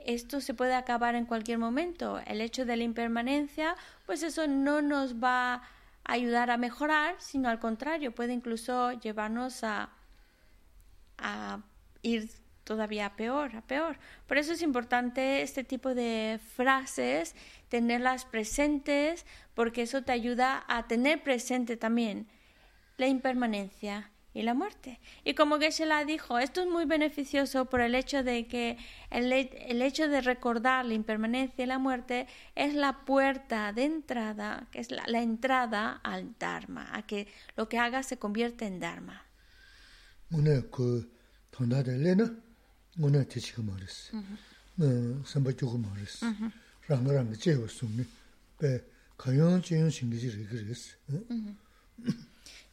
esto 0.04 0.40
se 0.40 0.54
puede 0.54 0.74
acabar 0.74 1.14
en 1.14 1.26
cualquier 1.26 1.58
momento, 1.58 2.20
el 2.26 2.40
hecho 2.40 2.64
de 2.64 2.76
la 2.76 2.84
impermanencia, 2.84 3.76
pues 4.06 4.22
eso 4.22 4.46
no 4.46 4.82
nos 4.82 5.22
va 5.22 5.54
a 5.54 5.62
ayudar 6.04 6.50
a 6.50 6.56
mejorar, 6.56 7.16
sino 7.18 7.48
al 7.48 7.58
contrario, 7.58 8.14
puede 8.14 8.32
incluso 8.32 8.92
llevarnos 8.92 9.64
a, 9.64 9.90
a 11.18 11.60
ir 12.02 12.28
todavía 12.64 13.14
peor, 13.16 13.56
a 13.56 13.62
peor. 13.62 13.98
Por 14.26 14.38
eso 14.38 14.52
es 14.52 14.62
importante 14.62 15.42
este 15.42 15.64
tipo 15.64 15.94
de 15.94 16.40
frases, 16.54 17.34
tenerlas 17.68 18.24
presentes, 18.24 19.26
porque 19.54 19.82
eso 19.82 20.02
te 20.02 20.12
ayuda 20.12 20.64
a 20.68 20.86
tener 20.86 21.22
presente 21.22 21.76
también 21.76 22.26
la 22.96 23.06
impermanencia 23.06 24.10
y 24.34 24.42
la 24.42 24.52
muerte. 24.52 25.00
Y 25.24 25.34
como 25.34 25.58
Geshe-la 25.58 26.04
dijo, 26.04 26.38
esto 26.38 26.60
es 26.60 26.66
muy 26.66 26.84
beneficioso 26.84 27.66
por 27.66 27.80
el 27.80 27.94
hecho 27.94 28.24
de 28.24 28.46
que 28.48 28.76
el, 29.10 29.32
el, 29.32 29.80
hecho 29.80 30.08
de 30.08 30.20
recordar 30.20 30.84
la 30.84 30.94
impermanencia 30.94 31.64
y 31.64 31.68
la 31.68 31.78
muerte 31.78 32.26
es 32.56 32.74
la 32.74 33.04
puerta 33.04 33.72
de 33.72 33.84
entrada, 33.84 34.66
que 34.72 34.80
es 34.80 34.90
la, 34.90 35.04
la 35.06 35.22
entrada 35.22 36.00
al 36.02 36.36
Dharma, 36.38 36.90
a 36.92 37.06
que 37.06 37.28
lo 37.56 37.68
que 37.68 37.78
hagas 37.78 38.06
se 38.06 38.18
convierte 38.18 38.66
en 38.66 38.80
Dharma. 38.80 39.24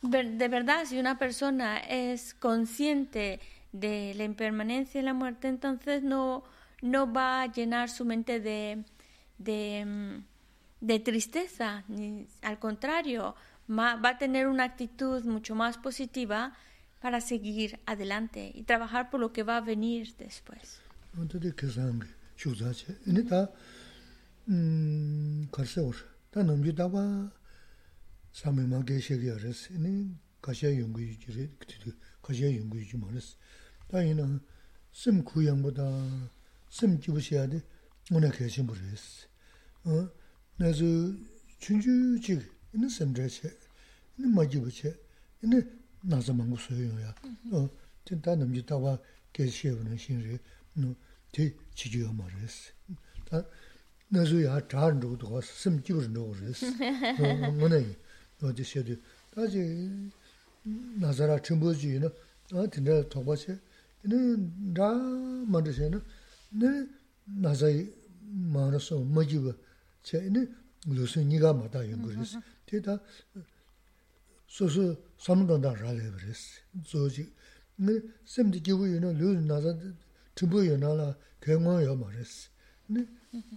De 0.01 0.48
verdad, 0.48 0.86
si 0.86 1.00
una 1.00 1.17
persona 1.17 1.77
es 1.77 2.34
consciente 2.34 3.39
de 3.72 4.13
la 4.15 4.24
impermanencia 4.24 5.00
y 5.00 5.03
la 5.03 5.13
muerte, 5.13 5.48
entonces 5.48 6.03
no, 6.03 6.43
no 6.81 7.12
va 7.12 7.43
a 7.43 7.51
llenar 7.51 7.89
su 7.89 8.05
mente 8.05 8.39
de, 8.39 8.84
de, 9.38 9.86
mm, 9.86 10.86
de 10.86 11.00
tristeza, 11.00 11.84
ni, 11.88 12.27
al 12.41 12.60
contrario, 12.60 13.36
va 13.70 14.00
a 14.03 14.17
tener 14.17 14.48
una 14.48 14.63
actitud 14.65 15.24
mucho 15.24 15.55
más 15.55 15.77
positiva 15.77 16.53
para 17.01 17.20
seguir 17.20 17.79
adelante 17.86 18.51
y 18.53 18.63
trabajar 18.63 19.10
por 19.10 19.20
lo 19.20 19.34
que 19.34 19.43
va 19.43 19.58
a 19.58 19.62
venir 19.62 20.15
después. 20.17 20.79
sāmi 28.35 28.63
māngi 28.67 28.97
shēgi 29.03 29.31
ārēs, 29.33 29.65
nī 29.75 29.91
kāshā 30.43 30.71
yungu 30.71 31.03
yuji 31.03 31.35
rē, 31.35 31.47
kitidu 31.59 31.93
kāshā 32.23 32.47
yungu 32.47 32.79
yuji 32.79 33.00
mārēs. 33.01 33.33
Tā 33.91 34.03
yinā 34.05 34.27
sīm 34.95 35.19
kūyāngu 35.27 35.73
tā, 35.75 35.88
sīm 36.72 36.96
jibu 37.03 37.20
shēyādi, 37.20 37.59
ngūna 38.09 38.31
kāshī 38.37 38.63
mūrēs. 38.67 39.07
Nā 40.61 40.72
zu 40.77 40.89
chūnchū 41.63 41.96
chīg, 42.24 42.46
nī 42.79 42.91
sīm 42.96 43.15
rē 43.17 43.27
chē, 43.35 43.51
nī 44.20 44.31
mā 44.31 44.48
jibu 44.48 44.72
chē, 44.72 44.94
nī 45.44 45.59
nā 46.07 46.22
sā 46.24 46.35
māngu 46.35 46.59
sō 46.59 46.77
yung 46.79 47.01
yā. 47.03 47.11
Tī 48.07 48.17
tā 48.24 48.37
nam 48.39 48.53
jī 48.55 48.63
tā 48.67 48.79
wā 48.79 48.96
kāshī 49.35 49.74
yungu 49.74 49.89
nā 49.89 50.00
shīn 50.00 50.24
rē, 50.24 50.39
tī 51.35 51.51
chī 51.75 51.91
jū 51.98 52.05
yā 52.07 52.15
mārēs. 52.15 52.61
Nā 54.11 54.24
zu 54.27 54.39
yā 54.39 54.55
chā 54.72 54.87
rā 54.87 54.96
rā 54.96 55.11
rā 55.20 55.27
rā 55.27 55.44
rā 55.44 55.75
rā 56.39 56.55
rā 56.79 57.35
rā 57.35 57.67
rā 57.67 57.83
rā 57.83 58.10
어디 58.43 58.62
셔도 58.65 58.95
다지 59.34 60.10
나자라 61.00 61.41
첨부지는 61.43 62.08
어 62.52 62.67
근데 62.71 63.08
도바체 63.08 63.58
네 64.02 64.17
라 64.75 64.93
만드세는 64.93 66.00
네 66.50 66.86
나자이 67.25 67.91
마르서 68.52 68.99
뭐지고 69.00 69.52
제네 70.02 70.47
무슨 70.86 71.28
니가 71.28 71.52
맞다 71.52 71.89
연구했어 71.91 72.39
대다 72.67 72.99
소소 74.47 74.97
삼던다 75.19 75.75
라래 75.75 75.99
그랬어 76.10 76.60
조지 76.84 77.32
네 77.76 78.00
샘디 78.25 78.60
기부이는 78.62 79.19
류 79.19 79.41
나자 79.41 79.76
첨부여 80.36 80.76
나라 80.78 81.17
경험여 81.41 81.97
말했어 81.97 82.49
네 82.86 83.04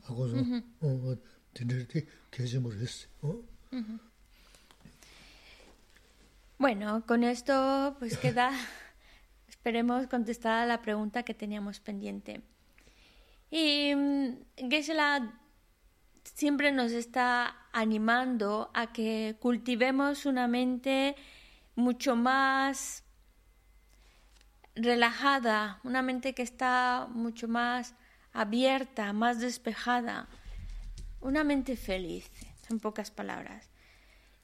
하고서 0.03 0.35
어 0.81 1.15
근데 1.53 1.85
계시 2.31 2.57
모르겠어 2.57 3.07
어 3.21 3.43
Bueno, 6.58 7.04
con 7.06 7.24
esto 7.24 7.96
pues 7.98 8.16
queda, 8.24 8.52
esperemos 9.48 10.06
contestada 10.06 10.66
la 10.66 10.82
pregunta 10.82 11.24
que 11.24 11.34
teníamos 11.34 11.80
pendiente. 11.80 12.42
Y 13.50 13.94
mm, 13.94 14.68
Gesela 14.70 15.40
siempre 16.22 16.72
nos 16.72 16.92
está 16.92 17.56
animando 17.72 18.70
a 18.72 18.92
que 18.92 19.36
cultivemos 19.40 20.26
una 20.26 20.48
mente 20.48 21.16
mucho 21.74 22.16
más 22.16 23.02
relajada, 24.76 25.80
una 25.84 26.02
mente 26.02 26.34
que 26.34 26.42
está 26.42 27.08
mucho 27.10 27.48
más 27.48 27.94
abierta, 28.32 29.12
más 29.12 29.40
despejada, 29.40 30.28
una 31.20 31.44
mente 31.44 31.76
feliz, 31.76 32.30
en 32.70 32.80
pocas 32.80 33.10
palabras. 33.10 33.73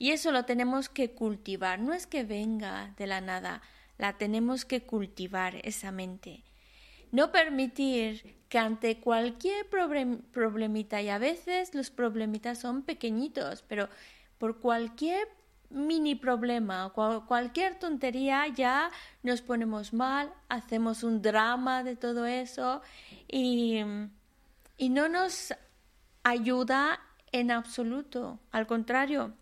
Y 0.00 0.12
eso 0.12 0.32
lo 0.32 0.46
tenemos 0.46 0.88
que 0.88 1.10
cultivar, 1.10 1.78
no 1.78 1.92
es 1.92 2.06
que 2.06 2.24
venga 2.24 2.94
de 2.96 3.06
la 3.06 3.20
nada, 3.20 3.60
la 3.98 4.16
tenemos 4.16 4.64
que 4.64 4.80
cultivar 4.80 5.56
esa 5.56 5.92
mente. 5.92 6.42
No 7.12 7.30
permitir 7.32 8.34
que 8.48 8.58
ante 8.58 8.98
cualquier 8.98 9.68
problemita, 9.68 11.02
y 11.02 11.10
a 11.10 11.18
veces 11.18 11.74
los 11.74 11.90
problemitas 11.90 12.58
son 12.58 12.82
pequeñitos, 12.82 13.62
pero 13.68 13.90
por 14.38 14.60
cualquier 14.60 15.28
mini 15.68 16.14
problema, 16.14 16.90
cualquier 17.28 17.78
tontería 17.78 18.48
ya 18.48 18.90
nos 19.22 19.42
ponemos 19.42 19.92
mal, 19.92 20.32
hacemos 20.48 21.02
un 21.02 21.20
drama 21.20 21.84
de 21.84 21.96
todo 21.96 22.24
eso 22.24 22.80
y, 23.28 23.80
y 24.78 24.88
no 24.88 25.10
nos 25.10 25.52
ayuda 26.22 27.00
en 27.32 27.50
absoluto. 27.50 28.40
Al 28.50 28.66
contrario, 28.66 29.34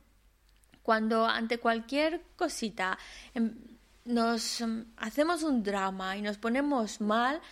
cuando 0.89 1.27
ante 1.27 1.59
cualquier 1.59 2.23
cosita 2.35 2.97
em, 3.35 3.59
nos 4.07 4.63
em, 4.63 4.87
hacemos 4.97 5.43
un 5.43 5.63
drama 5.63 6.17
y 6.17 6.23
nos 6.23 6.39
ponemos 6.39 7.03
mal, 7.03 7.43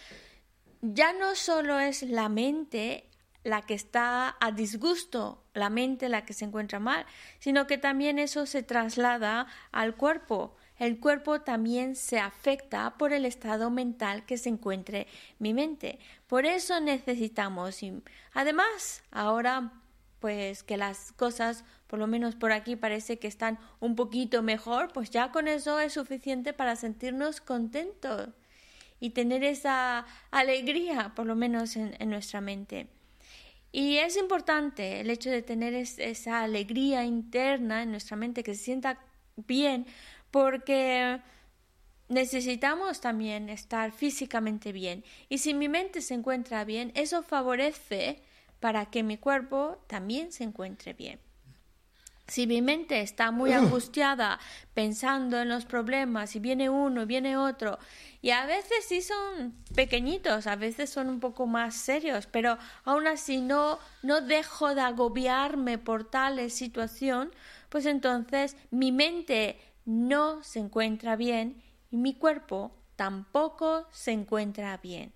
ya 0.80 1.12
no 1.12 1.34
solo 1.34 1.78
es 1.78 2.00
la 2.00 2.30
mente 2.30 3.10
la 3.44 3.60
que 3.60 3.74
está 3.74 4.38
a 4.40 4.52
disgusto, 4.52 5.44
la 5.52 5.68
mente 5.68 6.08
la 6.08 6.24
que 6.24 6.32
se 6.32 6.46
encuentra 6.46 6.80
mal, 6.80 7.04
sino 7.38 7.66
que 7.66 7.76
también 7.76 8.18
eso 8.18 8.46
se 8.46 8.62
traslada 8.62 9.48
al 9.70 9.96
cuerpo. 9.96 10.56
El 10.78 10.98
cuerpo 10.98 11.42
también 11.42 11.94
se 11.94 12.18
afecta 12.18 12.96
por 12.96 13.12
el 13.12 13.26
estado 13.26 13.68
mental 13.68 14.24
que 14.24 14.38
se 14.38 14.48
encuentre 14.48 15.08
mi 15.38 15.52
mente. 15.52 15.98
Por 16.26 16.46
eso 16.46 16.80
necesitamos, 16.80 17.80
además, 18.32 19.02
ahora 19.10 19.72
pues 20.26 20.64
que 20.64 20.76
las 20.76 21.12
cosas, 21.12 21.62
por 21.86 22.00
lo 22.00 22.08
menos 22.08 22.34
por 22.34 22.50
aquí, 22.50 22.74
parece 22.74 23.16
que 23.20 23.28
están 23.28 23.60
un 23.78 23.94
poquito 23.94 24.42
mejor, 24.42 24.92
pues 24.92 25.08
ya 25.08 25.30
con 25.30 25.46
eso 25.46 25.78
es 25.78 25.92
suficiente 25.92 26.52
para 26.52 26.74
sentirnos 26.74 27.40
contentos 27.40 28.30
y 28.98 29.10
tener 29.10 29.44
esa 29.44 30.04
alegría, 30.32 31.12
por 31.14 31.26
lo 31.26 31.36
menos 31.36 31.76
en, 31.76 32.10
nuestra 32.10 32.40
mente. 32.40 32.88
Y 33.70 33.98
es 33.98 34.16
importante 34.16 34.98
el 35.00 35.10
hecho 35.10 35.30
de 35.30 35.42
tener 35.42 35.74
esa 35.74 36.42
alegría 36.42 37.04
interna 37.04 37.84
en 37.84 37.92
nuestra 37.92 38.16
mente, 38.16 38.42
que 38.42 38.56
se 38.56 38.64
sienta 38.64 38.98
bien, 39.36 39.86
porque 40.32 41.20
necesitamos 42.08 43.00
también 43.00 43.48
estar 43.48 43.92
físicamente 43.92 44.72
bien. 44.72 45.04
Y 45.28 45.38
si 45.38 45.54
mi 45.54 45.68
mente 45.68 46.00
se 46.00 46.14
encuentra 46.14 46.64
bien, 46.64 46.90
eso 46.96 47.22
favorece 47.22 48.24
para 48.60 48.86
que 48.86 49.02
mi 49.02 49.18
cuerpo 49.18 49.78
también 49.86 50.32
se 50.32 50.44
encuentre 50.44 50.92
bien. 50.92 51.20
Si 52.28 52.48
mi 52.48 52.60
mente 52.60 53.02
está 53.02 53.30
muy 53.30 53.52
angustiada 53.52 54.40
pensando 54.74 55.40
en 55.40 55.48
los 55.48 55.64
problemas 55.64 56.34
y 56.34 56.40
viene 56.40 56.68
uno 56.68 57.02
y 57.02 57.06
viene 57.06 57.36
otro, 57.36 57.78
y 58.20 58.30
a 58.30 58.44
veces 58.46 58.84
sí 58.88 59.00
son 59.00 59.54
pequeñitos, 59.76 60.48
a 60.48 60.56
veces 60.56 60.90
son 60.90 61.08
un 61.08 61.20
poco 61.20 61.46
más 61.46 61.76
serios, 61.76 62.26
pero 62.26 62.58
aún 62.84 63.06
así 63.06 63.40
no, 63.40 63.78
no 64.02 64.20
dejo 64.20 64.74
de 64.74 64.80
agobiarme 64.80 65.78
por 65.78 66.10
tal 66.10 66.50
situación, 66.50 67.30
pues 67.68 67.86
entonces 67.86 68.56
mi 68.72 68.90
mente 68.90 69.60
no 69.84 70.42
se 70.42 70.58
encuentra 70.58 71.14
bien 71.14 71.62
y 71.92 71.96
mi 71.96 72.14
cuerpo 72.14 72.72
tampoco 72.96 73.86
se 73.92 74.10
encuentra 74.10 74.76
bien. 74.78 75.12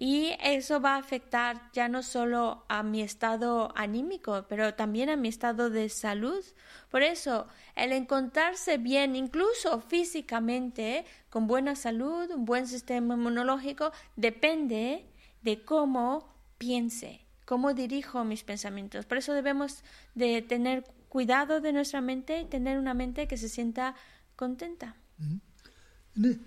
Y 0.00 0.36
eso 0.40 0.80
va 0.80 0.94
a 0.94 0.98
afectar 0.98 1.60
ya 1.72 1.88
no 1.88 2.04
solo 2.04 2.64
a 2.68 2.84
mi 2.84 3.02
estado 3.02 3.72
anímico, 3.74 4.46
pero 4.48 4.74
también 4.74 5.08
a 5.08 5.16
mi 5.16 5.26
estado 5.26 5.70
de 5.70 5.88
salud. 5.88 6.44
Por 6.88 7.02
eso, 7.02 7.48
el 7.74 7.90
encontrarse 7.90 8.78
bien, 8.78 9.16
incluso 9.16 9.80
físicamente, 9.80 11.04
con 11.30 11.48
buena 11.48 11.74
salud, 11.74 12.30
un 12.30 12.44
buen 12.44 12.68
sistema 12.68 13.14
inmunológico, 13.14 13.90
depende 14.14 15.04
de 15.42 15.64
cómo 15.64 16.32
piense, 16.58 17.26
cómo 17.44 17.74
dirijo 17.74 18.22
mis 18.22 18.44
pensamientos. 18.44 19.04
Por 19.04 19.18
eso 19.18 19.32
debemos 19.32 19.82
de 20.14 20.42
tener 20.42 20.84
cuidado 21.08 21.60
de 21.60 21.72
nuestra 21.72 22.00
mente 22.00 22.42
y 22.42 22.44
tener 22.44 22.78
una 22.78 22.94
mente 22.94 23.26
que 23.26 23.36
se 23.36 23.48
sienta 23.48 23.96
contenta. 24.36 24.94
Mm-hmm. 25.20 26.38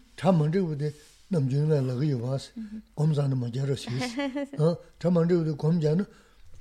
Namchung 1.32 1.70
laga 1.70 2.06
yuwaas, 2.06 2.52
gomzana 2.96 3.36
ma 3.36 3.48
jara 3.50 3.76
shiis. 3.76 4.16
Chamandriyo 5.00 5.56
gomjana 5.56 6.06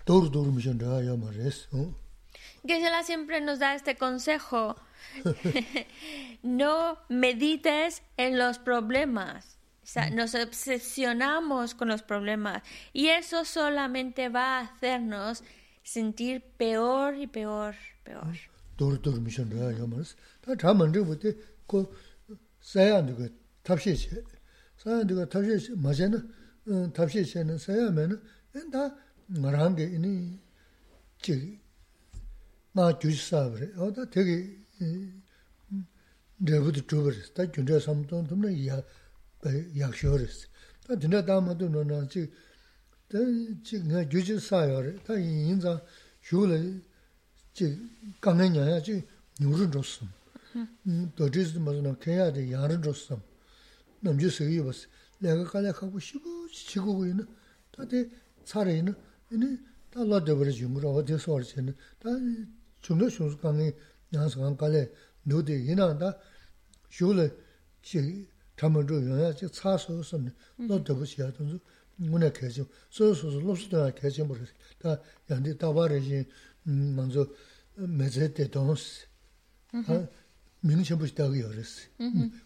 dor 0.06 0.30
dor 0.30 0.46
mishan 0.46 0.78
raa 0.80 1.02
ya 1.02 1.16
ma 1.16 1.30
res. 1.30 1.66
Geshe-la 2.64 3.02
siempre 3.02 3.40
nos 3.40 3.58
da 3.58 3.74
este 3.74 3.96
consejo. 3.96 4.76
no 6.42 6.98
medites 7.08 8.02
en 8.16 8.38
los 8.38 8.58
problemas. 8.58 9.56
O 9.82 9.86
sea, 9.92 10.10
nos 10.10 10.34
obsesionamos 10.34 11.74
con 11.74 11.88
los 11.88 12.02
problemas 12.02 12.62
y 12.92 13.08
eso 13.08 13.44
solamente 13.44 14.28
va 14.28 14.58
a 14.58 14.60
hacernos 14.60 15.42
sentir 15.82 16.42
peor 16.56 17.16
y 17.16 17.26
peor, 17.26 17.74
peor. 18.04 18.36
Dor 18.78 19.02
dor 19.02 19.20
mishan 19.20 19.50
raa 19.50 19.72
ya 19.72 19.86
ma 19.86 19.96
res. 19.96 20.16
Ta 20.42 20.54
chamandriyo 20.54 21.04
bote 21.06 21.36
ko 21.66 21.90
sayan 22.60 23.06
diga 23.08 23.32
tabshi 23.64 23.96
che. 23.96 24.22
사야 24.82 25.04
내가 25.04 25.28
다시 25.28 25.72
맞아는 25.76 26.92
다시 26.94 27.22
세는 27.22 27.58
사야면은 27.58 28.22
다 28.72 28.96
말한 29.26 29.76
게 29.76 29.84
이니 29.84 30.40
제나 31.20 32.98
주사 32.98 33.50
그래. 33.50 33.70
어다 33.76 34.08
되게 34.08 34.56
내부도 36.38 36.80
주버스. 36.86 37.34
다 37.34 37.52
준대 37.52 37.78
삼돈 37.78 38.26
좀나 38.28 38.48
야 38.68 38.82
약셔스. 39.76 40.48
다 40.86 40.98
진짜 40.98 41.26
담아도 41.26 41.68
너나 41.68 42.08
지 42.08 42.32
지금 43.62 44.08
주지 44.08 44.40
사요. 44.40 44.96
다 45.04 45.12
인자 45.12 45.84
줄을 46.22 46.82
지 47.52 47.78
강내냐 48.22 48.80
지 48.80 49.06
누르 49.38 49.70
줬음. 49.70 50.08
음 50.86 51.12
도지스 51.14 51.58
맞나 51.58 51.94
개야 51.98 52.32
돼 52.32 52.50
야르 52.50 52.80
줬음. 52.80 53.20
남주 54.00 54.30
쓰기 54.30 54.62
봤어. 54.62 54.86
내가 55.18 55.44
갈래 55.44 55.68
하고 55.68 55.98
쉬고 55.98 56.48
쉬고 56.48 57.06
있는 57.06 57.26
다들 57.72 58.10
살아 58.44 58.70
있는 58.70 58.94
이니 59.30 59.58
다 59.90 60.02
러더버지 60.02 60.52
중으로 60.52 60.94
어디서 60.94 61.32
올지는 61.32 61.76
다 61.98 62.08
중도 62.80 63.08
중간에 63.08 63.72
양상 64.14 64.56
갈래 64.56 64.88
노데 65.22 65.58
이나다 65.64 66.18
쇼레 66.90 67.30
지 67.82 68.26
담은도 68.56 69.08
연야 69.08 69.34
지 69.34 69.48
차서서 69.50 70.20
러더버지 70.56 71.22
하던지 71.22 71.58
문에 71.96 72.32
계속 72.32 72.70
소소소 72.88 73.40
롭스다 73.40 73.92
계속 73.94 74.28
버려. 74.28 74.40
다 74.78 75.00
양데 75.30 75.56
다바르지 75.58 76.26
먼저 76.64 77.26
메제테 77.74 78.48
돈스. 78.50 79.06
아 79.72 80.08
명 80.62 80.82
전부시 80.82 81.14
다 81.14 81.28
그랬어. 81.28 81.88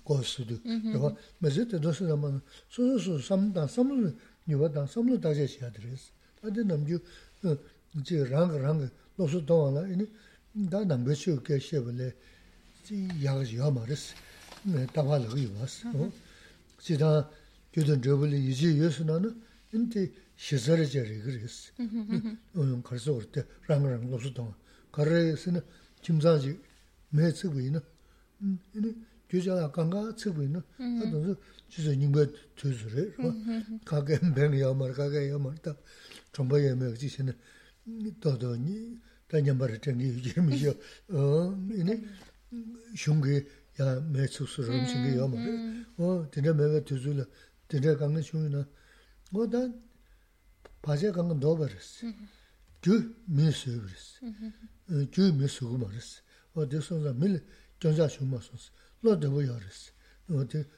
고스도. 0.05 0.61
그거 0.62 1.16
맞을 1.38 1.66
도서 1.68 2.07
담은 2.07 2.40
소소소 2.68 3.18
삼다 3.18 3.66
삼루 3.66 4.14
니와다 4.46 4.87
삼루 4.87 5.20
다제 5.20 5.46
시야 5.46 5.70
드레스. 5.72 6.12
다데 6.40 6.62
남주 6.62 6.98
이제 7.98 8.24
랑랑 8.24 8.88
노소 9.16 9.44
도와나 9.46 9.87
이니 9.88 10.07
다 10.70 10.85
남베시 10.85 11.31
오케 11.33 11.59
쉐블레 11.59 12.12
지 12.85 13.09
야지 13.24 13.59
야 13.59 13.70
말스. 13.70 14.14
네 14.64 14.87
다발 14.87 15.27
거기 15.27 15.46
왔어. 15.59 15.90
지다 16.79 17.29
교든 17.72 18.00
저블이 18.03 18.50
이제 18.50 18.77
예수나는 18.77 19.42
인티 19.72 20.12
시절에 20.37 20.87
저리 20.87 21.18
그랬어. 21.20 21.72
음 21.81 22.83
가서 22.83 23.12
올때 23.12 23.44
랑랑 23.66 24.09
노소 24.11 24.33
도와. 24.35 24.55
가래스는 24.92 25.61
김사지 26.03 26.61
매츠고 27.11 27.61
있는 27.61 27.81
이리 28.74 28.94
규자라 29.28 29.70
강가 29.70 30.14
측부는 30.14 30.62
아도 31.02 31.36
주저 31.68 31.94
님과 31.94 32.26
주저래 32.56 33.10
가게 33.84 34.18
뱅이야 34.34 34.74
말가게 34.74 35.30
야 35.30 35.38
말다 35.38 35.76
정보에 36.32 36.74
매지 36.74 37.08
신은 37.08 37.32
도도니 38.20 39.00
단념바를 39.28 39.80
챙기 39.80 40.04
유지미요 40.04 40.70
어 41.10 41.56
이니 41.72 42.04
슝게 42.96 43.46
야 43.80 44.00
매수스러운 44.00 44.86
중에 44.86 45.18
야 45.18 45.26
말이 45.26 45.84
어 45.96 46.28
진짜 46.32 46.52
매가 46.52 46.84
주줄 46.84 47.26
진짜 47.68 47.96
강가 47.96 48.20
슝이나. 48.20 48.66
뭐다 49.30 49.72
바제 50.82 51.10
강가 51.10 51.34
넣어 51.34 51.56
버렸어. 51.56 52.06
주 52.80 53.14
미스 53.26 53.80
버렸어. 53.80 55.10
주 55.10 55.32
미스고 55.32 55.78
버렸어. 55.78 56.22
어 56.54 56.68
됐어. 56.68 56.94
밀 57.14 57.42
전자 57.84 58.08
shumasons, 58.08 58.70
lo 59.02 59.14
debu 59.14 59.42
yaris. 59.42 59.92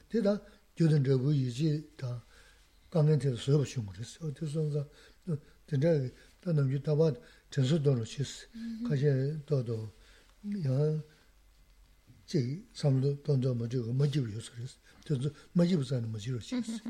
Te 0.09 0.21
da 0.21 0.41
gyudin 0.75 1.03
debu 1.05 1.31
yiji 1.31 1.87
da 1.95 2.21
kangen 2.89 3.17
te 3.19 3.33
soyobu 3.35 3.65
shumaris. 3.65 4.19
Te 4.35 4.45
sonza, 4.45 4.85
tenja 5.65 6.11
da 6.41 6.51
namji 6.51 6.81
taba 6.83 7.15
tensu 7.49 7.79
dolo 7.79 8.03
chis, 8.03 8.49
kashi 8.87 9.39
dodo 9.47 9.93
yang 10.43 11.01
chi 12.25 12.67
samdo 12.73 13.15
donzo 13.23 13.55
majibu 13.55 13.93
majibu 13.93 14.27
yosaris. 14.27 14.75
Tensu 15.05 15.31
majibu 15.55 15.83
zani 15.83 16.07
majibu 16.07 16.39
chis. 16.39 16.81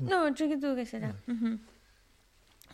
那我这个做个啥？嗯哼。 0.00 1.58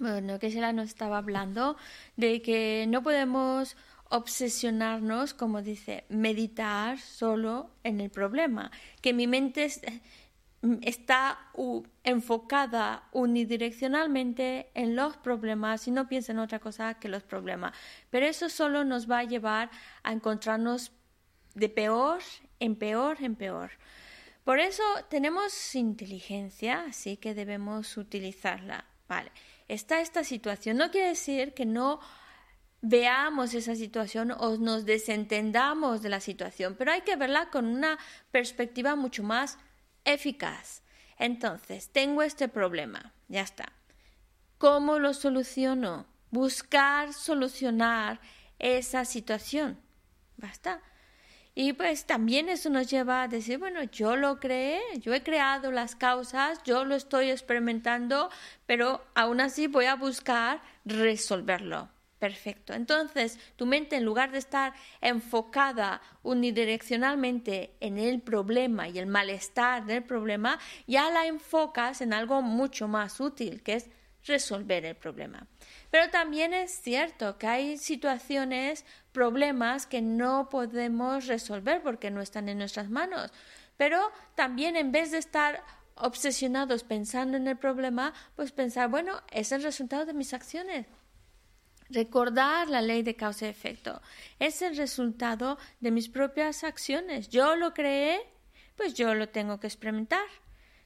Bueno, 0.01 0.41
que 0.41 0.51
Sela 0.51 0.73
nos 0.73 0.89
estaba 0.89 1.19
hablando 1.19 1.77
de 2.17 2.43
que 2.43 2.85
no 2.89 3.03
podemos 3.03 3.77
obsesionarnos, 4.09 5.35
como 5.35 5.63
dice, 5.63 6.05
meditar 6.09 6.99
solo 6.99 7.71
en 7.85 8.01
el 8.01 8.11
problema, 8.11 8.73
que 9.01 9.13
mi 9.13 9.27
mente 9.27 9.71
está 10.83 11.39
enfocada 12.03 13.09
unidireccionalmente 13.13 14.71
en 14.75 14.97
los 14.97 15.17
problemas 15.17 15.87
y 15.87 15.93
no 15.93 16.09
piensa 16.09 16.33
en 16.33 16.41
otra 16.41 16.59
cosa 16.59 16.95
que 16.95 17.09
los 17.09 17.23
problemas. 17.23 17.73
Pero 18.11 18.27
eso 18.27 18.49
solo 18.49 18.83
nos 18.83 19.09
va 19.09 19.21
a 19.21 19.25
llevar 19.25 19.71
a 20.03 20.13
encontrarnos 20.13 20.91
de 21.55 21.69
peor 21.69 22.21
en 22.59 22.75
peor 22.75 23.19
en 23.21 23.37
peor. 23.37 23.71
Por 24.43 24.59
eso 24.59 24.83
tenemos 25.09 25.75
inteligencia, 25.75 26.85
así 26.89 27.17
que 27.17 27.35
debemos 27.35 27.97
utilizarla. 27.97 28.85
Vale 29.09 29.31
está 29.69 30.01
esta 30.01 30.25
situación. 30.25 30.77
No 30.77 30.91
quiere 30.91 31.09
decir 31.09 31.55
que 31.55 31.67
no 31.67 32.01
veamos 32.81 33.55
esa 33.55 33.75
situación 33.75 34.31
o 34.31 34.57
nos 34.59 34.85
desentendamos 34.85 36.03
de 36.03 36.11
la 36.11 36.21
situación, 36.21 36.75
pero 36.79 36.93
hay 36.93 37.01
que 37.01 37.17
verla 37.17 37.51
con 37.51 37.67
una 37.67 37.99
perspectiva 38.31 38.95
mucho 38.95 39.23
más 39.23 39.59
eficaz. 40.05 40.83
Entonces, 41.19 41.91
tengo 41.91 42.23
este 42.23 42.49
problema, 42.49 43.15
ya 43.29 43.41
está. 43.41 43.73
¿Cómo 44.59 44.99
lo 44.99 45.15
soluciono? 45.15 46.07
Buscar 46.31 47.13
solucionar 47.13 48.21
esa 48.59 49.05
situación. 49.05 49.81
Basta. 50.37 50.83
Y 51.57 51.73
pues 51.73 52.05
también 52.05 52.49
eso 52.49 52.69
nos 52.69 52.91
lleva 52.91 53.23
a 53.23 53.29
decir, 53.29 53.59
bueno, 53.59 53.85
yo 53.85 54.17
lo 54.17 54.41
creé, 54.41 54.81
yo 54.99 55.15
he 55.15 55.23
creado 55.23 55.71
las 55.71 55.95
causas, 55.95 56.61
yo 56.65 56.85
lo 56.85 56.97
estoy 56.97 57.31
experimentando, 57.31 58.29
pero 58.67 59.05
aún 59.15 59.41
así 59.41 59.69
voy 59.69 59.85
a 59.85 59.95
buscar 59.95 60.61
resolverlo. 60.85 61.89
Perfecto. 62.19 62.73
Entonces, 62.73 63.39
tu 63.55 63.67
mente, 63.67 63.97
en 63.97 64.05
lugar 64.05 64.33
de 64.33 64.39
estar 64.39 64.73
enfocada 65.01 66.01
unidireccionalmente 66.23 67.77
en 67.81 67.99
el 67.99 68.21
problema 68.21 68.89
y 68.89 68.99
el 68.99 69.07
malestar 69.07 69.85
del 69.85 70.03
problema, 70.03 70.59
ya 70.87 71.11
la 71.11 71.27
enfocas 71.27 72.01
en 72.01 72.15
algo 72.15 72.41
mucho 72.41 72.89
más 72.89 73.21
útil, 73.21 73.63
que 73.63 73.75
es 73.75 73.91
resolver 74.27 74.87
el 74.87 74.97
problema. 74.97 75.47
Pero 75.95 76.11
también 76.11 76.53
es 76.53 76.73
cierto 76.73 77.39
que 77.39 77.47
hay 77.47 77.79
situaciones, 77.79 78.85
problemas 79.13 79.87
que 79.87 80.03
no 80.03 80.49
podemos 80.49 81.29
resolver 81.29 81.85
porque 81.85 82.11
no 82.11 82.21
están 82.21 82.49
en 82.49 82.59
nuestras 82.59 82.91
manos. 82.91 83.31
Pero 83.77 84.01
también 84.35 84.75
en 84.75 84.91
vez 84.91 85.13
de 85.13 85.19
estar 85.19 85.63
obsesionados 85.95 86.83
pensando 86.83 87.37
en 87.37 87.47
el 87.47 87.57
problema, 87.57 88.13
pues 88.35 88.51
pensar, 88.51 88.89
bueno, 88.89 89.23
es 89.31 89.53
el 89.53 89.63
resultado 89.63 90.05
de 90.05 90.15
mis 90.15 90.35
acciones. 90.35 90.89
Recordar 91.91 92.67
la 92.67 92.83
ley 92.83 93.05
de 93.05 93.15
causa 93.15 93.47
y 93.47 93.51
efecto. 93.51 94.03
Es 94.41 94.63
el 94.63 94.77
resultado 94.77 95.59
de 95.79 95.93
mis 95.93 96.09
propias 96.09 96.65
acciones. 96.65 97.29
Yo 97.29 97.55
lo 97.55 97.73
creé, 97.73 98.21
pues 98.75 98.95
yo 98.95 99.15
lo 99.15 99.29
tengo 99.29 99.61
que 99.61 99.69
experimentar. 99.69 100.27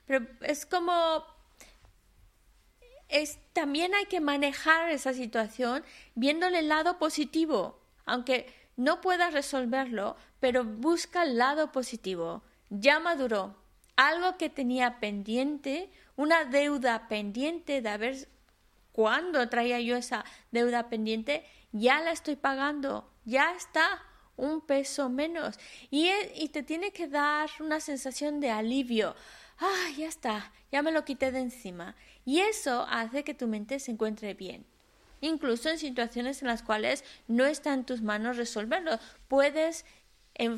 Pero 0.05 0.27
es 0.43 0.67
como 0.67 1.25
es, 3.09 3.39
también 3.53 3.95
hay 3.95 4.07
que 4.07 4.21
manejar 4.21 4.91
esa 4.91 5.13
situación 5.13 5.85
viéndole 6.15 6.61
el 6.61 6.69
lado 6.69 6.99
positivo, 6.99 7.81
aunque 8.05 8.53
no 8.77 9.01
puedas 9.01 9.33
resolverlo, 9.33 10.17
pero 10.41 10.65
busca 10.65 11.25
el 11.25 11.39
lado 11.39 11.73
positivo. 11.73 12.43
Ya 12.71 13.01
maduró. 13.01 13.57
Algo 13.97 14.39
que 14.39 14.49
tenía 14.49 15.01
pendiente, 15.01 15.91
una 16.15 16.45
deuda 16.45 17.09
pendiente 17.09 17.83
de 17.83 17.89
haber 17.89 18.29
cuando 18.93 19.49
traía 19.49 19.81
yo 19.81 19.97
esa 19.97 20.25
deuda 20.51 20.89
pendiente, 20.89 21.45
ya 21.73 22.01
la 22.01 22.13
estoy 22.13 22.37
pagando, 22.37 23.09
ya 23.25 23.53
está 23.53 24.03
un 24.37 24.61
peso 24.61 25.09
menos. 25.09 25.59
Y, 25.91 26.11
y 26.35 26.49
te 26.49 26.63
tiene 26.63 26.93
que 26.93 27.09
dar 27.09 27.51
una 27.61 27.81
sensación 27.81 28.41
de 28.41 28.51
alivio. 28.51 29.15
Ah, 29.59 29.91
ya 29.97 30.07
está, 30.07 30.53
ya 30.71 30.83
me 30.83 30.93
lo 30.93 31.05
quité 31.05 31.33
de 31.33 31.41
encima. 31.41 31.97
Y 32.29 32.41
eso 32.41 32.87
hace 32.91 33.25
que 33.25 33.33
tu 33.33 33.47
mente 33.47 33.81
se 33.81 33.91
encuentre 33.91 34.35
bien. 34.35 34.67
Incluso 35.23 35.71
en 35.71 35.79
situaciones 35.79 36.43
en 36.43 36.49
las 36.49 36.63
cuales 36.63 37.03
no 37.27 37.47
está 37.47 37.73
en 37.73 37.87
tus 37.87 38.03
manos 38.03 38.37
resolverlo. 38.37 38.99
Puedes, 39.29 39.87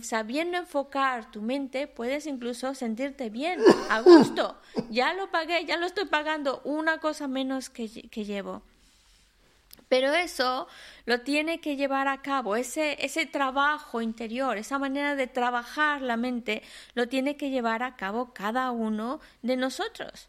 sabiendo 0.03 0.59
enfocar 0.59 1.31
tu 1.31 1.43
mente, 1.43 1.87
puedes 1.87 2.27
incluso 2.27 2.75
sentirte 2.75 3.31
bien, 3.31 3.61
a 3.89 4.01
gusto. 4.01 4.61
Ya 4.91 5.15
lo 5.15 5.31
pagué, 5.31 5.65
ya 5.65 5.77
lo 5.77 5.87
estoy 5.87 6.07
pagando, 6.07 6.61
una 6.65 6.99
cosa 6.99 7.29
menos 7.29 7.71
que, 7.71 7.89
que 8.09 8.25
llevo. 8.25 8.63
Pero 9.89 10.13
eso 10.13 10.67
lo 11.07 11.21
tiene 11.21 11.61
que 11.61 11.77
llevar 11.77 12.09
a 12.09 12.21
cabo, 12.21 12.57
ese, 12.57 12.97
ese 12.99 13.27
trabajo 13.27 14.03
interior, 14.03 14.59
esa 14.59 14.81
manera 14.81 15.15
de 15.15 15.29
trabajar 15.29 16.03
la 16.03 16.17
mente, 16.17 16.65
lo 16.95 17.07
tiene 17.07 17.37
que 17.37 17.51
llevar 17.51 17.85
a 17.85 17.95
cabo 17.95 18.35
cada 18.35 18.73
uno 18.73 19.21
de 19.43 19.55
nosotros. 19.57 20.29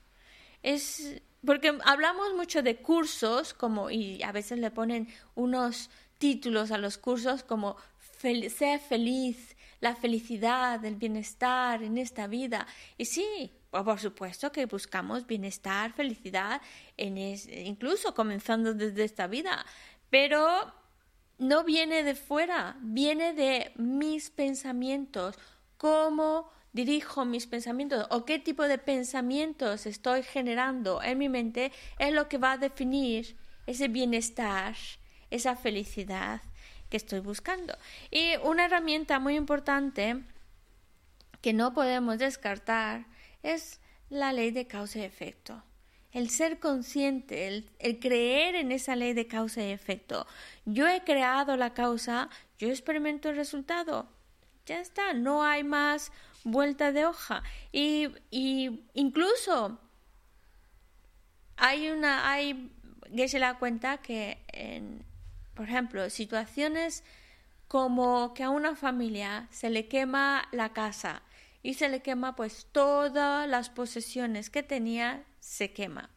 Es, 0.62 1.20
porque 1.46 1.78
hablamos 1.86 2.34
mucho 2.36 2.62
de 2.62 2.78
cursos, 2.78 3.54
como, 3.54 3.90
y 3.90 4.22
a 4.24 4.32
veces 4.32 4.60
le 4.60 4.72
ponen 4.72 5.08
unos 5.36 5.90
títulos 6.18 6.72
a 6.72 6.78
los 6.78 6.98
cursos 6.98 7.44
como 7.44 7.78
Sé 8.22 8.78
feliz, 8.78 9.58
la 9.80 9.96
felicidad, 9.96 10.86
el 10.86 10.96
bienestar 10.96 11.82
en 11.82 11.98
esta 11.98 12.28
vida. 12.28 12.68
Y 12.96 13.06
sí, 13.06 13.52
por 13.72 14.00
supuesto 14.00 14.52
que 14.52 14.68
buscamos 14.68 15.26
bienestar, 15.26 15.92
felicidad, 15.94 16.62
en 16.98 17.18
incluso 17.18 18.14
comenzando 18.14 18.76
desde 18.76 19.04
esta 19.04 19.26
vida, 19.26 19.66
pero 20.12 20.72
no 21.40 21.64
viene 21.64 22.04
de 22.04 22.14
fuera, 22.14 22.78
viene 22.82 23.34
de 23.34 23.72
mis 23.78 24.30
pensamientos, 24.30 25.36
cómo 25.78 26.52
dirijo 26.74 27.26
mis 27.26 27.48
pensamientos 27.48 28.08
o 28.10 28.26
qué 28.26 28.40
tipo 28.40 28.64
de 28.64 28.78
pensamientos 28.78 29.86
estoy 29.86 30.24
generando 30.24 31.02
en 31.02 31.18
mi 31.18 31.30
mente 31.30 31.72
es 32.00 32.14
lo 32.14 32.30
que 32.30 32.38
va 32.38 32.54
a 32.54 32.58
definir 32.58 33.36
ese 33.68 33.88
bienestar, 33.88 34.76
esa 35.30 35.56
felicidad 35.56 36.42
que 36.90 36.98
estoy 36.98 37.20
buscando. 37.20 37.76
Y 38.10 38.36
una 38.44 38.66
herramienta 38.66 39.20
muy 39.20 39.36
importante 39.36 40.24
que 41.42 41.54
no 41.54 41.74
podemos 41.74 42.20
descartar 42.20 43.06
es 43.44 43.80
la 44.10 44.34
ley 44.34 44.52
de 44.52 44.68
causa 44.68 45.00
y 45.00 45.04
efecto. 45.04 45.64
El 46.12 46.30
ser 46.30 46.60
consciente, 46.60 47.48
el, 47.48 48.00
creer 48.00 48.56
en 48.56 48.74
esa 48.74 48.98
ley 48.98 49.14
de 49.14 49.28
causa 49.28 49.64
y 49.64 49.72
efecto. 49.72 50.28
Yo 50.66 50.88
he 50.88 51.04
creado 51.04 51.56
la 51.56 51.74
causa, 51.74 52.30
yo 52.60 52.68
experimento 52.68 53.30
el 53.30 53.38
resultado. 53.38 54.10
Ya 54.66 54.82
está, 54.82 55.14
no 55.14 55.44
hay 55.44 55.64
más 55.64 56.12
vuelta 56.44 56.92
de 56.92 57.06
hoja. 57.06 57.44
Y, 57.72 58.10
y 58.30 58.86
incluso 58.94 59.80
hay 61.58 61.90
una, 61.90 62.32
hay, 62.32 62.72
que 63.16 63.28
se 63.28 63.40
da 63.40 63.60
cuenta 63.60 63.98
que, 63.98 64.40
en, 64.48 65.06
por 65.54 65.68
ejemplo, 65.68 66.10
situaciones 66.10 67.04
como 67.68 68.34
que 68.34 68.44
a 68.44 68.50
una 68.50 68.76
familia 68.76 69.48
se 69.52 69.70
le 69.70 69.88
quema 69.88 70.48
la 70.52 70.74
casa 70.74 71.22
y 71.64 71.76
se 71.76 71.88
le 71.88 72.02
quema 72.02 72.36
pues 72.36 72.68
todas 72.72 73.48
las 73.48 73.70
posesiones 73.70 74.50
que 74.50 74.64
tenía 74.64 75.24
se 75.40 75.72
quema. 75.72 76.10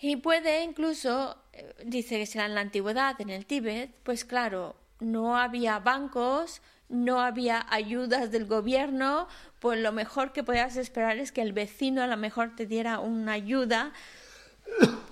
Y 0.00 0.16
puede 0.16 0.62
incluso, 0.62 1.36
eh, 1.52 1.74
dice 1.84 2.18
que 2.18 2.26
será 2.26 2.46
en 2.46 2.54
la 2.54 2.60
antigüedad, 2.60 3.20
en 3.20 3.30
el 3.30 3.46
Tíbet, 3.46 3.92
pues 4.02 4.24
claro, 4.24 4.76
no 5.00 5.36
había 5.36 5.78
bancos, 5.78 6.62
no 6.88 7.20
había 7.20 7.66
ayudas 7.68 8.30
del 8.30 8.46
gobierno, 8.46 9.28
pues 9.58 9.78
lo 9.80 9.92
mejor 9.92 10.32
que 10.32 10.42
podías 10.42 10.76
esperar 10.76 11.18
es 11.18 11.32
que 11.32 11.42
el 11.42 11.52
vecino 11.52 12.02
a 12.02 12.06
lo 12.06 12.16
mejor 12.16 12.54
te 12.56 12.66
diera 12.66 12.98
una 12.98 13.32
ayuda, 13.32 13.92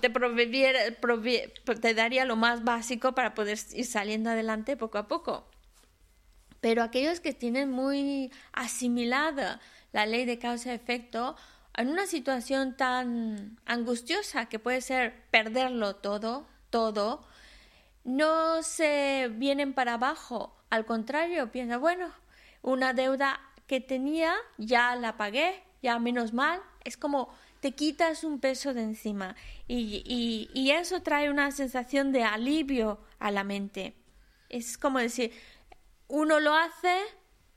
te, 0.01 0.09
te 0.09 1.93
daría 1.93 2.25
lo 2.25 2.35
más 2.35 2.63
básico 2.63 3.13
para 3.13 3.33
poder 3.33 3.57
ir 3.73 3.85
saliendo 3.85 4.29
adelante 4.29 4.77
poco 4.77 4.97
a 4.97 5.07
poco. 5.07 5.47
Pero 6.61 6.81
aquellos 6.83 7.19
que 7.19 7.33
tienen 7.33 7.69
muy 7.69 8.31
asimilada 8.53 9.59
la 9.93 10.05
ley 10.05 10.25
de 10.25 10.39
causa-efecto, 10.39 11.35
en 11.75 11.89
una 11.89 12.07
situación 12.07 12.75
tan 12.75 13.59
angustiosa 13.65 14.47
que 14.47 14.57
puede 14.57 14.81
ser 14.81 15.23
perderlo 15.29 15.95
todo, 15.95 16.47
todo, 16.71 17.23
no 18.03 18.63
se 18.63 19.29
vienen 19.33 19.73
para 19.73 19.93
abajo, 19.93 20.56
al 20.69 20.85
contrario, 20.85 21.51
piensa, 21.51 21.77
bueno, 21.77 22.11
una 22.61 22.93
deuda 22.93 23.39
que 23.67 23.81
tenía 23.81 24.33
ya 24.57 24.95
la 24.95 25.17
pagué, 25.17 25.63
ya 25.81 25.99
menos 25.99 26.33
mal, 26.33 26.61
es 26.83 26.97
como 26.97 27.29
te 27.59 27.71
quitas 27.71 28.23
un 28.23 28.39
peso 28.39 28.73
de 28.73 28.83
encima 28.83 29.35
y, 29.67 30.03
y, 30.05 30.49
y 30.53 30.71
eso 30.71 31.01
trae 31.01 31.29
una 31.29 31.51
sensación 31.51 32.11
de 32.11 32.23
alivio 32.23 32.99
a 33.19 33.31
la 33.31 33.43
mente. 33.43 33.95
Es 34.49 34.77
como 34.77 34.99
decir, 34.99 35.31
uno 36.07 36.39
lo 36.39 36.53
hace, 36.53 37.01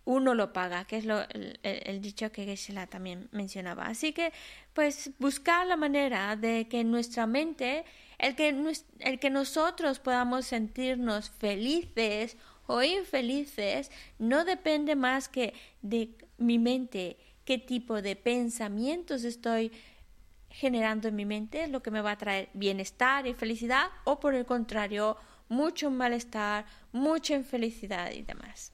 uno 0.05 0.35
lo 0.35 0.53
paga, 0.53 0.85
que 0.85 0.97
es 0.97 1.05
lo, 1.05 1.23
el, 1.31 2.01
dicho 2.01 2.33
que 2.33 2.45
Geshe-la 2.45 2.87
también 2.87 3.29
mencionaba. 3.33 3.87
Así 3.87 4.13
que, 4.13 4.33
pues, 4.75 5.11
buscar 5.19 5.67
la 5.67 5.77
manera 5.77 6.35
de 6.37 6.67
que 6.69 6.83
nuestra 6.85 7.27
mente 7.27 7.85
el 8.19 8.35
que, 8.35 8.75
el 8.99 9.19
que 9.19 9.31
nosotros 9.31 9.99
podamos 9.99 10.47
sentirnos 10.47 11.31
felices 11.31 12.37
o 12.71 12.83
infelices 12.83 13.91
no 14.19 14.45
depende 14.45 14.95
más 14.95 15.29
que 15.29 15.55
de 15.83 16.17
mi 16.39 16.59
mente, 16.59 17.17
qué 17.45 17.59
tipo 17.59 18.01
de 18.01 18.15
pensamientos 18.15 19.25
estoy 19.25 19.73
generando 20.51 21.09
en 21.09 21.17
mi 21.17 21.27
mente, 21.27 21.67
lo 21.67 21.83
que 21.83 21.91
me 21.91 22.01
va 22.01 22.13
a 22.13 22.19
traer 22.19 22.49
bienestar 22.55 23.27
y 23.27 23.35
felicidad, 23.35 23.87
o 24.05 24.21
por 24.21 24.35
el 24.35 24.47
contrario, 24.47 25.17
mucho 25.49 25.91
malestar, 25.91 26.65
mucha 26.93 27.35
infelicidad 27.35 28.13
y 28.13 28.23
demás. 28.23 28.73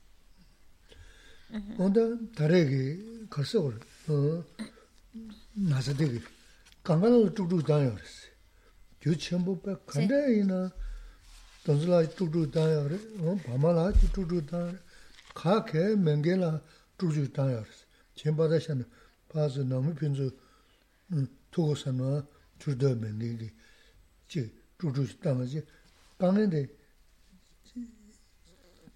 pa 19.32 19.48
zi 19.48 19.64
nami 19.64 19.94
pinzu 19.94 20.30
tuku 21.50 21.76
sanwa 21.76 22.26
chuk 22.60 22.76
do 22.76 22.96
menge 22.96 23.38
li 23.40 23.54
chi 24.28 24.52
chuk 24.78 24.94
chuk 24.94 25.20
tanya 25.22 25.38
wari. 25.40 25.64
Kange 26.20 26.48
de 26.48 26.70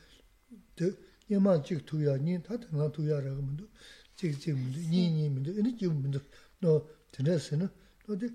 yama 1.27 1.63
chik 1.63 1.85
tuya, 1.87 2.17
nyi 2.19 2.41
tata 2.43 2.67
nga 2.73 2.89
tuya 2.91 3.21
raga 3.21 3.41
mendo, 3.41 3.69
chik 4.17 4.39
chik 4.39 4.55
mendo, 4.55 4.79
nyi 4.79 5.11
nyi 5.11 5.29
mendo, 5.29 5.51
ini 5.51 5.77
chik 5.77 5.91
mendo, 5.91 6.21
no 6.61 6.89
tenresi 7.11 7.57
na, 7.57 7.71
no 8.07 8.15
di 8.15 8.27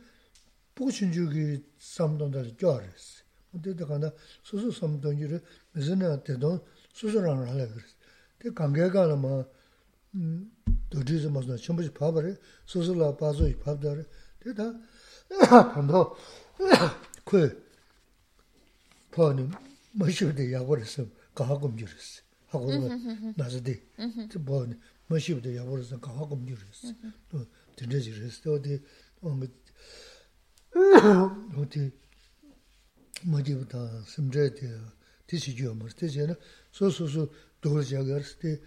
pukuchunju 0.73 1.29
ki 1.29 1.65
samdon 1.77 2.31
dali 2.31 2.55
gyaw 2.55 2.77
resi. 2.79 3.21
Mende 3.51 3.75
da 3.75 3.85
kanda 3.85 4.13
susu 4.41 4.71
samdon 4.71 5.15
jiri 5.17 5.41
mizina 5.73 6.17
tedon 6.23 6.61
susu 6.93 7.19
rang 7.19 7.43
rala 7.43 7.65
resi. 7.65 7.95
Di 8.39 8.53
kange 8.53 8.89
kala 8.89 9.15
ma 9.15 9.45
dodi 10.89 11.17
zi 11.19 11.27
mazna 11.27 11.55
chimbuchi 11.57 11.91
pabari, 11.91 12.37
susu 12.65 12.93
la 12.95 13.11
bazo 13.11 13.45
yi 13.45 13.55
pabdari, 13.55 14.05
di 14.39 14.53
da 14.53 14.73
kando 15.73 16.17
kwe 17.23 17.55
pa 19.11 19.33
ni 19.33 19.49
mashiwde 19.93 20.43
yago 20.49 20.75
resi, 20.75 21.05
kaha 21.33 21.55
kumji 21.57 21.85
resi. 21.85 22.21
하고 22.48 22.70
나서디 23.36 23.82
그 24.30 24.38
뭐는 24.38 24.80
머시브데 25.08 25.56
야버렸어 25.56 26.00
가하금 26.00 26.46
줄었어 26.46 26.94
또 27.28 27.44
진짜지 27.76 28.12
그랬어 28.12 28.52
어디 28.52 28.80
어 29.22 29.38
어디 31.56 31.90
뭐지부터 33.24 34.02
심제데 34.04 34.80
디시죠 35.26 35.74
뭐 35.74 35.88
되잖아 35.88 36.34
소소소 36.72 37.30
도르자가스 37.60 38.36
때 38.38 38.60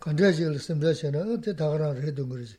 간다지를 0.00 0.58
심제잖아 0.58 1.40
때 1.40 1.54
다가라 1.54 1.94
해도 1.94 2.26
그러지 2.26 2.56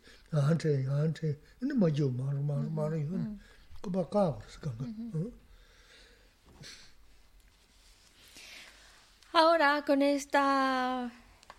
Ahora, 9.37 9.83
con 9.85 10.01
esta 10.01 11.11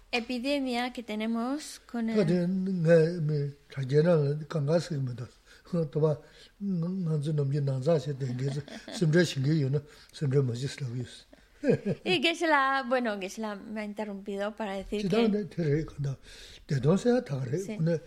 epidemia 0.09 0.93
que 0.93 1.03
tenemos 1.03 1.81
con 1.85 2.09
el... 2.09 2.17
y 12.05 12.21
que 12.21 12.35
se 12.35 12.47
la, 12.47 12.85
bueno, 12.87 13.19
que 13.19 13.29
se 13.29 13.41
la 13.41 13.55
me 13.55 13.81
ha 13.81 13.83
interrumpido 13.83 14.55
para 14.55 14.75
decir 14.75 15.09
que... 15.09 15.09
De 16.67 16.79
dónde 16.79 17.11
a 17.11 17.25
tare, 17.25 17.77
una 17.77 17.99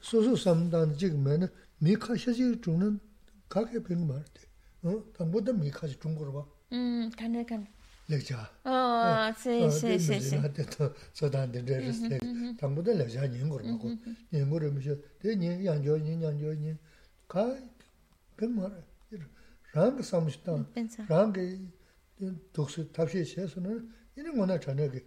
sosu 0.00 0.36
samdan 0.36 0.96
jigmen, 0.98 1.48
mi 1.78 1.94
kashaji 1.94 2.60
chungnan 2.60 3.00
kake 3.48 3.80
pingmarte. 3.80 4.40
Tambo 5.16 5.40
da 5.40 5.52
mi 5.52 5.70
kashi 5.70 5.94
chungkorwa. 5.94 6.44
Mm, 6.70 7.10
kane, 7.10 7.46
kane. 7.46 7.81
lekcha. 8.12 8.40
Oh, 8.64 9.32
si, 9.42 9.58
si, 9.78 9.98
si, 9.98 10.20
si. 10.28 10.40
Dē 10.58 10.66
tō 10.76 10.88
sōdān 11.18 11.52
dēn 11.54 11.68
dē 11.68 11.80
rīs 11.82 12.00
lek. 12.06 12.24
Tāngbō 12.60 12.84
dē 12.86 12.96
lekcha 13.00 13.28
nyēn 13.32 13.52
gōr 13.52 13.66
mā 13.68 13.76
gō. 13.82 13.92
Nyēn 14.32 14.50
gōr 14.52 14.66
mī 14.76 14.84
shō, 14.86 14.96
dē 15.24 15.36
nyēn, 15.42 15.62
yāng 15.66 15.84
jō 15.86 15.98
nyēn, 16.06 16.26
yāng 16.26 16.40
jō 16.44 16.54
nyēn. 16.62 16.78
Kā, 17.32 17.46
bēng 18.38 18.56
mā 18.58 18.68
rā, 18.68 18.82
rāng 19.74 19.96
kā 19.98 20.06
sāma 20.06 20.32
shī 20.32 20.42
tāng, 20.46 20.66
rāng 21.08 21.34
kā 21.36 21.46
dōk 22.54 22.70
sī 22.70 22.86
tāp 22.94 23.10
shī 23.12 23.24
shē 23.26 23.48
sō 23.50 23.64
nā, 23.64 23.76
yīni 24.16 24.36
ngō 24.36 24.48
nā 24.48 24.58
chānyā 24.62 24.88
kī 24.92 25.02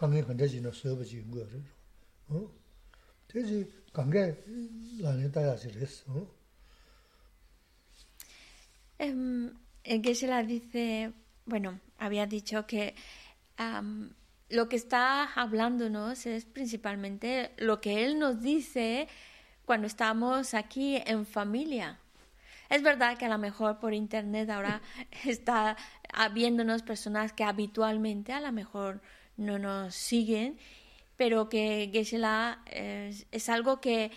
kāngi 0.00 0.24
kāntā 0.28 0.48
jī 0.48 0.62
nā 0.64 0.72
sō 0.74 0.94
bā 0.98 1.06
jī 1.08 1.22
ngō 1.26 1.46
rī 1.50 1.62
rō. 2.30 2.42
Dē 3.32 3.46
jī 3.48 3.62
kāngi 3.96 4.26
lā 5.02 5.16
nī 5.18 5.32
tā 5.34 5.44
yā 5.48 5.56
shī 5.60 5.74
rīs. 5.74 6.02
Em, 9.00 9.50
que 9.82 10.14
se 10.14 10.26
la 10.26 10.42
dice, 10.42 11.12
bueno, 11.46 11.80
había 12.00 12.26
dicho 12.26 12.66
que 12.66 12.96
lo 14.48 14.68
que 14.68 14.76
está 14.76 15.32
hablándonos 15.34 16.26
es 16.26 16.46
principalmente 16.46 17.52
lo 17.58 17.80
que 17.80 18.04
él 18.04 18.18
nos 18.18 18.42
dice 18.42 19.06
cuando 19.64 19.86
estamos 19.86 20.54
aquí 20.54 20.96
en 21.06 21.26
familia. 21.26 21.98
Es 22.68 22.82
verdad 22.82 23.16
que 23.18 23.26
a 23.26 23.28
lo 23.28 23.38
mejor 23.38 23.78
por 23.78 23.94
internet 23.94 24.50
ahora 24.50 24.80
está 25.24 25.76
habiéndonos 26.12 26.82
personas 26.82 27.32
que 27.32 27.44
habitualmente 27.44 28.32
a 28.32 28.40
lo 28.40 28.50
mejor 28.50 29.00
no 29.36 29.58
nos 29.58 29.94
siguen 29.94 30.58
pero 31.20 31.50
que 31.50 31.90
geshe 31.92 32.18
es, 32.64 33.26
es 33.30 33.48
algo 33.50 33.78
que 33.82 34.10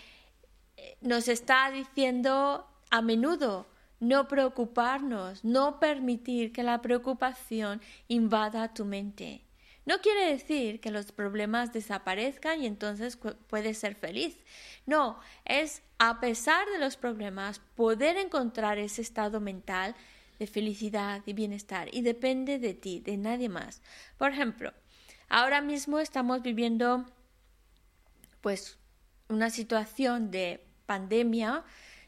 eh, 0.78 0.96
nos 1.02 1.28
está 1.28 1.70
diciendo 1.70 2.66
a 2.90 3.02
menudo 3.02 3.66
no 4.08 4.28
preocuparnos, 4.28 5.44
no 5.44 5.80
permitir 5.80 6.52
que 6.52 6.62
la 6.62 6.80
preocupación 6.82 7.80
invada 8.08 8.74
tu 8.74 8.84
mente. 8.84 9.42
No 9.86 9.98
quiere 9.98 10.30
decir 10.30 10.80
que 10.80 10.90
los 10.90 11.12
problemas 11.12 11.72
desaparezcan 11.72 12.62
y 12.62 12.66
entonces 12.66 13.18
puedes 13.48 13.78
ser 13.78 13.94
feliz. 13.94 14.36
No, 14.86 15.18
es 15.44 15.82
a 15.98 16.20
pesar 16.20 16.66
de 16.70 16.78
los 16.78 16.96
problemas 16.96 17.60
poder 17.74 18.16
encontrar 18.16 18.78
ese 18.78 19.02
estado 19.02 19.40
mental 19.40 19.94
de 20.38 20.46
felicidad 20.46 21.22
y 21.26 21.32
bienestar 21.32 21.88
y 21.92 22.02
depende 22.02 22.58
de 22.58 22.74
ti, 22.74 23.00
de 23.00 23.16
nadie 23.16 23.48
más. 23.48 23.82
Por 24.16 24.32
ejemplo, 24.32 24.72
Ahora 25.28 25.60
mismo 25.60 25.98
estamos 25.98 26.42
viviendo 26.42 27.04
pues 28.40 28.78
una 29.28 29.50
situación 29.50 30.30
de 30.30 30.64
pandemia 30.86 31.64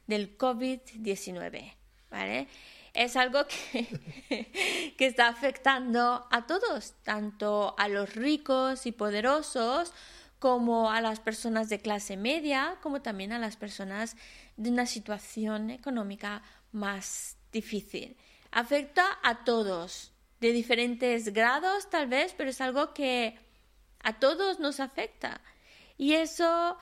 del 0.06 0.37
COVID-19, 0.37 1.74
¿vale? 2.10 2.48
Es 2.94 3.16
algo 3.16 3.46
que, 3.46 4.94
que 4.98 5.06
está 5.06 5.28
afectando 5.28 6.26
a 6.30 6.46
todos, 6.46 6.94
tanto 7.02 7.74
a 7.78 7.88
los 7.88 8.14
ricos 8.14 8.86
y 8.86 8.92
poderosos 8.92 9.92
como 10.38 10.90
a 10.90 11.00
las 11.00 11.20
personas 11.20 11.68
de 11.68 11.80
clase 11.80 12.16
media, 12.16 12.76
como 12.82 13.02
también 13.02 13.32
a 13.32 13.38
las 13.38 13.56
personas 13.56 14.16
de 14.56 14.70
una 14.70 14.86
situación 14.86 15.70
económica 15.70 16.42
más 16.72 17.36
difícil. 17.52 18.16
Afecta 18.50 19.18
a 19.22 19.44
todos, 19.44 20.12
de 20.40 20.52
diferentes 20.52 21.32
grados 21.32 21.88
tal 21.90 22.06
vez, 22.06 22.34
pero 22.36 22.50
es 22.50 22.60
algo 22.60 22.92
que 22.92 23.38
a 24.00 24.18
todos 24.18 24.60
nos 24.60 24.80
afecta. 24.80 25.40
Y 25.96 26.14
eso, 26.14 26.76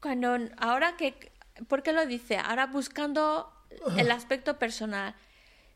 cuando 0.00 0.36
ahora 0.58 0.96
que, 0.96 1.32
¿por 1.68 1.82
qué 1.82 1.92
lo 1.92 2.04
dice? 2.06 2.36
Ahora 2.36 2.66
buscando 2.66 3.52
el 3.96 4.10
aspecto 4.10 4.58
personal. 4.58 5.14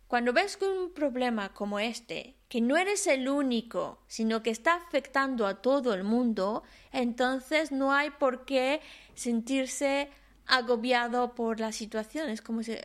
Cuando 0.07 0.33
ves 0.33 0.59
un 0.63 0.93
problema 0.95 1.53
como 1.53 1.81
este, 1.81 2.37
que 2.49 2.61
no 2.61 2.77
eres 2.77 3.07
el 3.09 3.29
único, 3.29 3.99
sino 4.07 4.43
que 4.43 4.51
está 4.51 4.75
afectando 4.75 5.47
a 5.47 5.61
todo 5.63 5.95
el 5.95 6.05
mundo, 6.05 6.63
entonces 6.93 7.73
no 7.73 7.93
hay 7.93 8.11
por 8.11 8.45
qué 8.45 8.81
sentirse 9.15 10.09
agobiado 10.47 11.35
por 11.35 11.59
la 11.59 11.73
situación. 11.73 12.29
Es 12.29 12.41
como 12.41 12.63
si 12.63 12.77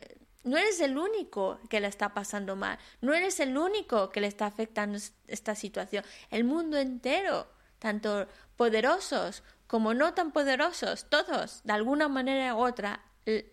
no 0.42 0.56
eres 0.56 0.80
el 0.80 0.98
único 0.98 1.60
que 1.70 1.80
le 1.80 1.86
está 1.86 2.12
pasando 2.12 2.56
mal, 2.56 2.78
no 3.00 3.14
eres 3.14 3.38
el 3.38 3.56
único 3.56 4.10
que 4.10 4.20
le 4.20 4.26
está 4.26 4.46
afectando 4.46 4.98
esta 5.28 5.54
situación. 5.54 6.04
El 6.30 6.42
mundo 6.42 6.76
entero, 6.76 7.46
tanto 7.78 8.26
poderosos 8.56 9.44
como 9.68 9.94
no 9.94 10.12
tan 10.12 10.32
poderosos, 10.32 11.06
todos, 11.08 11.62
de 11.64 11.72
alguna 11.72 12.08
manera 12.08 12.54
u 12.54 12.58
otra, 12.58 13.00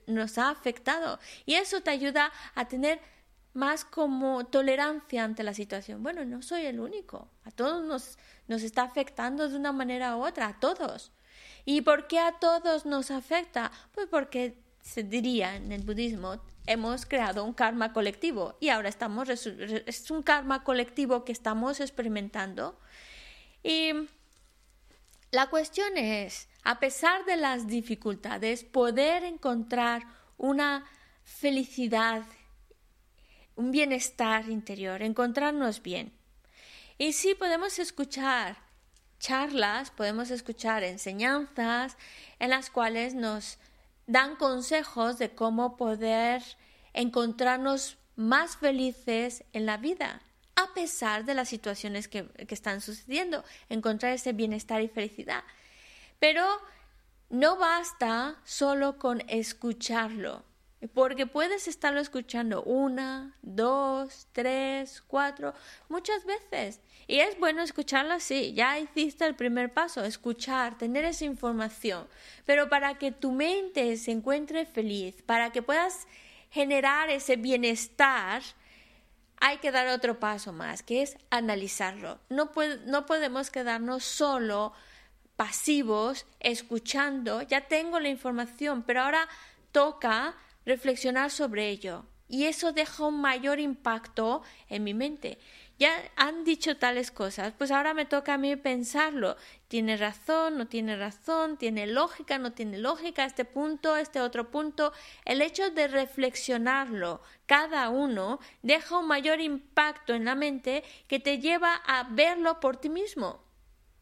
nos 0.08 0.38
ha 0.38 0.50
afectado. 0.50 1.20
Y 1.46 1.56
eso 1.56 1.82
te 1.82 1.92
ayuda 1.92 2.32
a 2.56 2.68
tener 2.68 3.00
más 3.54 3.84
como 3.86 4.46
tolerancia 4.46 5.24
ante 5.24 5.44
la 5.44 5.54
situación. 5.54 6.04
Bueno, 6.04 6.24
no 6.26 6.42
soy 6.42 6.66
el 6.66 6.80
único, 6.80 7.30
a 7.44 7.52
todos 7.52 7.84
nos, 7.84 8.18
nos 8.48 8.64
está 8.64 8.84
afectando 8.84 9.50
de 9.50 9.56
una 9.56 9.72
manera 9.72 10.16
u 10.16 10.26
otra, 10.26 10.48
a 10.48 10.60
todos. 10.60 11.12
¿Y 11.66 11.82
por 11.82 12.08
qué 12.08 12.20
a 12.20 12.34
todos 12.34 12.86
nos 12.86 13.12
afecta? 13.12 13.72
Pues 13.92 14.08
porque 14.08 14.58
se 14.82 15.04
diría 15.04 15.56
en 15.56 15.72
el 15.72 15.84
budismo, 15.84 16.42
hemos 16.66 17.06
creado 17.06 17.44
un 17.44 17.54
karma 17.54 17.94
colectivo 17.94 18.58
y 18.60 18.70
ahora 18.70 18.90
estamos, 18.90 19.30
es 19.30 20.12
un 20.12 20.24
karma 20.24 20.64
colectivo 20.64 21.26
que 21.26 21.32
estamos 21.32 21.80
experimentando. 21.80 22.80
Y 23.64 23.92
la 25.32 25.50
cuestión 25.50 25.98
es, 25.98 26.49
a 26.64 26.80
pesar 26.80 27.26
de 27.26 27.38
las 27.38 27.68
dificultades, 27.68 28.64
poder 28.64 29.24
encontrar 29.24 30.04
una 30.38 30.86
felicidad, 31.24 32.24
un 33.56 33.72
bienestar 33.72 34.50
interior, 34.50 35.02
encontrarnos 35.02 35.82
bien. 35.82 36.14
Y 36.98 37.14
sí 37.14 37.36
podemos 37.36 37.80
escuchar 37.80 38.58
charlas, 39.20 39.92
podemos 39.92 40.32
escuchar 40.32 40.84
enseñanzas 40.84 41.98
en 42.40 42.50
las 42.50 42.70
cuales 42.70 43.14
nos 43.14 43.58
dan 44.08 44.36
consejos 44.38 45.20
de 45.20 45.36
cómo 45.36 45.78
poder 45.78 46.42
encontrarnos 46.94 47.98
más 48.16 48.58
felices 48.58 49.44
en 49.54 49.66
la 49.66 49.78
vida, 49.78 50.22
a 50.56 50.74
pesar 50.74 51.26
de 51.26 51.36
las 51.36 51.48
situaciones 51.48 52.08
que, 52.08 52.28
que 52.28 52.56
están 52.56 52.82
sucediendo, 52.82 53.44
encontrar 53.70 54.14
ese 54.14 54.34
bienestar 54.34 54.82
y 54.82 54.88
felicidad. 54.88 55.44
Pero 56.20 56.46
no 57.30 57.58
basta 57.58 58.38
solo 58.44 58.98
con 58.98 59.22
escucharlo, 59.28 60.44
porque 60.94 61.28
puedes 61.28 61.68
estarlo 61.68 62.00
escuchando 62.00 62.64
una, 62.64 63.36
dos, 63.42 64.28
tres, 64.32 65.02
cuatro, 65.08 65.54
muchas 65.90 66.26
veces. 66.26 66.82
Y 67.08 67.20
es 67.20 67.40
bueno 67.40 67.62
escucharlo 67.62 68.14
así, 68.14 68.54
ya 68.54 68.80
hiciste 68.80 69.26
el 69.26 69.36
primer 69.36 69.74
paso, 69.74 70.04
escuchar, 70.04 70.78
tener 70.78 71.06
esa 71.06 71.26
información. 71.26 72.08
Pero 72.46 72.70
para 72.70 72.98
que 72.98 73.12
tu 73.12 73.32
mente 73.32 73.96
se 73.98 74.12
encuentre 74.12 74.66
feliz, 74.66 75.22
para 75.24 75.52
que 75.52 75.62
puedas 75.62 76.08
generar 76.50 77.10
ese 77.10 77.36
bienestar, 77.36 78.42
hay 79.42 79.58
que 79.58 79.72
dar 79.72 79.88
otro 79.88 80.20
paso 80.20 80.52
más, 80.52 80.84
que 80.84 81.02
es 81.02 81.18
analizarlo. 81.30 82.20
No, 82.30 82.52
no 82.86 83.06
podemos 83.06 83.52
quedarnos 83.52 84.04
solo 84.04 84.74
pasivos, 85.40 86.26
escuchando, 86.42 87.42
ya 87.44 87.62
tengo 87.62 87.98
la 88.02 88.10
información, 88.10 88.84
pero 88.84 89.04
ahora 89.04 89.26
toca 89.72 90.36
reflexionar 90.66 91.32
sobre 91.32 91.70
ello. 91.70 92.04
Y 92.28 92.44
eso 92.44 92.74
deja 92.74 93.06
un 93.06 93.22
mayor 93.22 93.62
impacto 93.62 94.42
en 94.68 94.84
mi 94.84 94.94
mente. 94.94 95.40
Ya 95.78 95.94
han 96.18 96.44
dicho 96.44 96.76
tales 96.76 97.10
cosas, 97.10 97.54
pues 97.58 97.72
ahora 97.72 97.94
me 97.94 98.06
toca 98.06 98.34
a 98.34 98.38
mí 98.38 98.54
pensarlo. 98.58 99.38
¿Tiene 99.70 99.96
razón? 99.96 100.58
¿No 100.58 100.68
tiene 100.68 100.98
razón? 100.98 101.56
¿Tiene 101.56 101.88
lógica? 101.88 102.38
¿No 102.38 102.52
tiene 102.52 102.78
lógica? 102.78 103.24
Este 103.24 103.46
punto, 103.46 103.96
este 103.96 104.20
otro 104.20 104.52
punto. 104.52 104.92
El 105.24 105.42
hecho 105.42 105.70
de 105.70 105.88
reflexionarlo 105.88 107.22
cada 107.46 107.88
uno 107.88 108.42
deja 108.62 108.98
un 108.98 109.08
mayor 109.08 109.40
impacto 109.40 110.14
en 110.14 110.26
la 110.26 110.36
mente 110.36 110.84
que 111.08 111.22
te 111.22 111.40
lleva 111.40 111.76
a 111.76 112.04
verlo 112.12 112.60
por 112.60 112.76
ti 112.76 112.90
mismo 112.90 113.48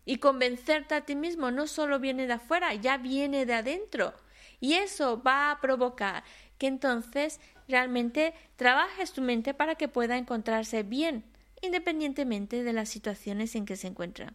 y 0.07 0.17
convencerte 0.17 0.95
a 0.95 1.01
ti 1.01 1.15
mismo. 1.15 1.51
No 1.51 1.67
solo 1.67 1.99
viene 1.99 2.25
de 2.25 2.33
afuera, 2.33 2.73
ya 2.73 2.97
viene 2.97 3.45
de 3.45 3.53
adentro. 3.53 4.13
Y 4.59 4.73
eso 4.73 5.21
va 5.21 5.51
a 5.51 5.59
provocar 5.59 6.23
que 6.57 6.65
entonces 6.65 7.39
realmente 7.67 8.33
trabajes 8.55 9.11
tu 9.11 9.21
mente 9.21 9.53
para 9.53 9.75
que 9.75 9.89
pueda 9.89 10.17
encontrarse 10.17 10.81
bien, 10.81 11.25
independientemente 11.61 12.63
de 12.63 12.73
las 12.73 12.89
situaciones 12.89 13.53
en 13.55 13.65
que 13.65 13.75
se 13.75 13.87
encuentra. 13.87 14.33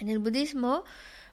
En 0.00 0.08
el 0.08 0.18
budismo, 0.18 0.84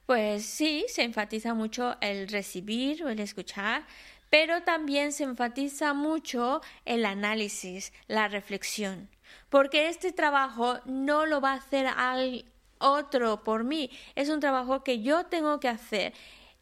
pues 0.06 0.46
sí, 0.46 0.86
se 0.90 1.04
enfatiza 1.04 1.54
mucho 1.54 1.96
el 2.02 2.28
recibir 2.28 3.06
o 3.06 3.10
el 3.10 3.22
escuchar, 3.22 3.88
pero 4.30 4.64
también 4.64 5.14
se 5.14 5.24
enfatiza 5.24 5.94
mucho 5.94 6.62
el 6.84 7.06
análisis, 7.06 7.94
la 8.08 8.28
reflexión, 8.28 9.10
porque 9.50 9.88
este 9.88 10.12
trabajo 10.12 10.80
no 10.86 11.26
lo 11.26 11.40
va 11.40 11.54
a 11.54 11.58
hacer 11.58 11.88
al 11.88 12.46
otro 12.80 13.43
por 13.43 13.63
mí, 13.63 13.91
es 14.15 14.30
un 14.30 14.39
trabajo 14.39 14.84
que 14.84 15.01
yo 15.01 15.25
tengo 15.25 15.59
que 15.59 15.69
hacer. 15.69 16.13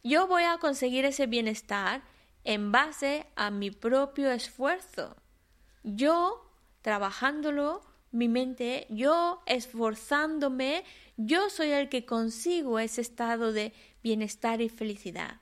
Yo 0.04 0.26
voy 0.26 0.44
a 0.44 0.58
conseguir 0.58 1.04
ese 1.04 1.26
bienestar 1.26 2.02
en 2.44 2.72
base 2.72 3.26
a 3.36 3.50
mi 3.50 3.70
propio 3.70 4.30
esfuerzo. 4.30 5.16
Yo 5.82 6.44
trabajándolo, 6.82 7.82
mi 8.10 8.28
mente, 8.28 8.86
yo 8.88 9.42
esforzándome, 9.46 10.84
yo 11.16 11.50
soy 11.50 11.70
el 11.70 11.88
que 11.88 12.06
consigo 12.06 12.78
ese 12.78 13.00
estado 13.00 13.52
de 13.52 13.72
bienestar 14.02 14.60
y 14.60 14.68
felicidad. 14.68 15.40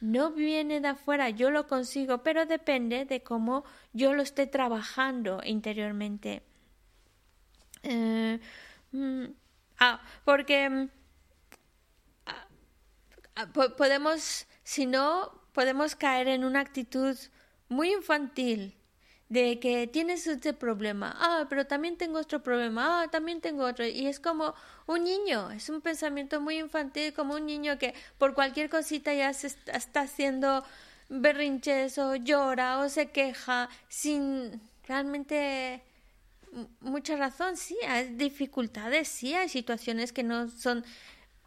No 0.00 0.32
viene 0.32 0.80
de 0.80 0.88
afuera, 0.88 1.30
yo 1.30 1.50
lo 1.50 1.66
consigo, 1.66 2.22
pero 2.22 2.46
depende 2.46 3.04
de 3.04 3.22
cómo 3.22 3.64
yo 3.92 4.14
lo 4.14 4.22
esté 4.22 4.46
trabajando 4.46 5.40
interiormente. 5.44 6.42
Eh, 7.82 8.40
mm, 8.92 9.24
ah, 9.80 10.00
porque 10.24 10.68
mm, 10.70 10.88
ah, 12.26 13.46
podemos, 13.76 14.46
si 14.62 14.86
no, 14.86 15.32
podemos 15.52 15.96
caer 15.96 16.28
en 16.28 16.44
una 16.44 16.60
actitud 16.60 17.16
muy 17.68 17.92
infantil 17.92 18.76
de 19.30 19.60
que 19.60 19.86
tienes 19.86 20.26
este 20.26 20.52
problema, 20.52 21.14
ah, 21.16 21.46
pero 21.48 21.64
también 21.66 21.96
tengo 21.96 22.18
otro 22.18 22.42
problema, 22.42 23.02
ah, 23.02 23.08
también 23.08 23.40
tengo 23.40 23.64
otro. 23.64 23.86
Y 23.86 24.06
es 24.08 24.18
como 24.18 24.54
un 24.86 25.04
niño, 25.04 25.52
es 25.52 25.68
un 25.68 25.80
pensamiento 25.80 26.40
muy 26.40 26.58
infantil, 26.58 27.14
como 27.14 27.34
un 27.34 27.46
niño 27.46 27.78
que 27.78 27.94
por 28.18 28.34
cualquier 28.34 28.68
cosita 28.68 29.14
ya 29.14 29.32
se 29.32 29.46
está 29.72 30.00
haciendo 30.02 30.64
berrinches 31.08 31.96
o 31.98 32.16
llora 32.16 32.80
o 32.80 32.88
se 32.88 33.10
queja 33.10 33.68
sin 33.88 34.60
realmente 34.86 35.82
mucha 36.80 37.16
razón. 37.16 37.56
Sí, 37.56 37.76
hay 37.86 38.14
dificultades, 38.14 39.08
sí, 39.08 39.34
hay 39.34 39.48
situaciones 39.48 40.12
que 40.12 40.22
no 40.22 40.48
son 40.48 40.84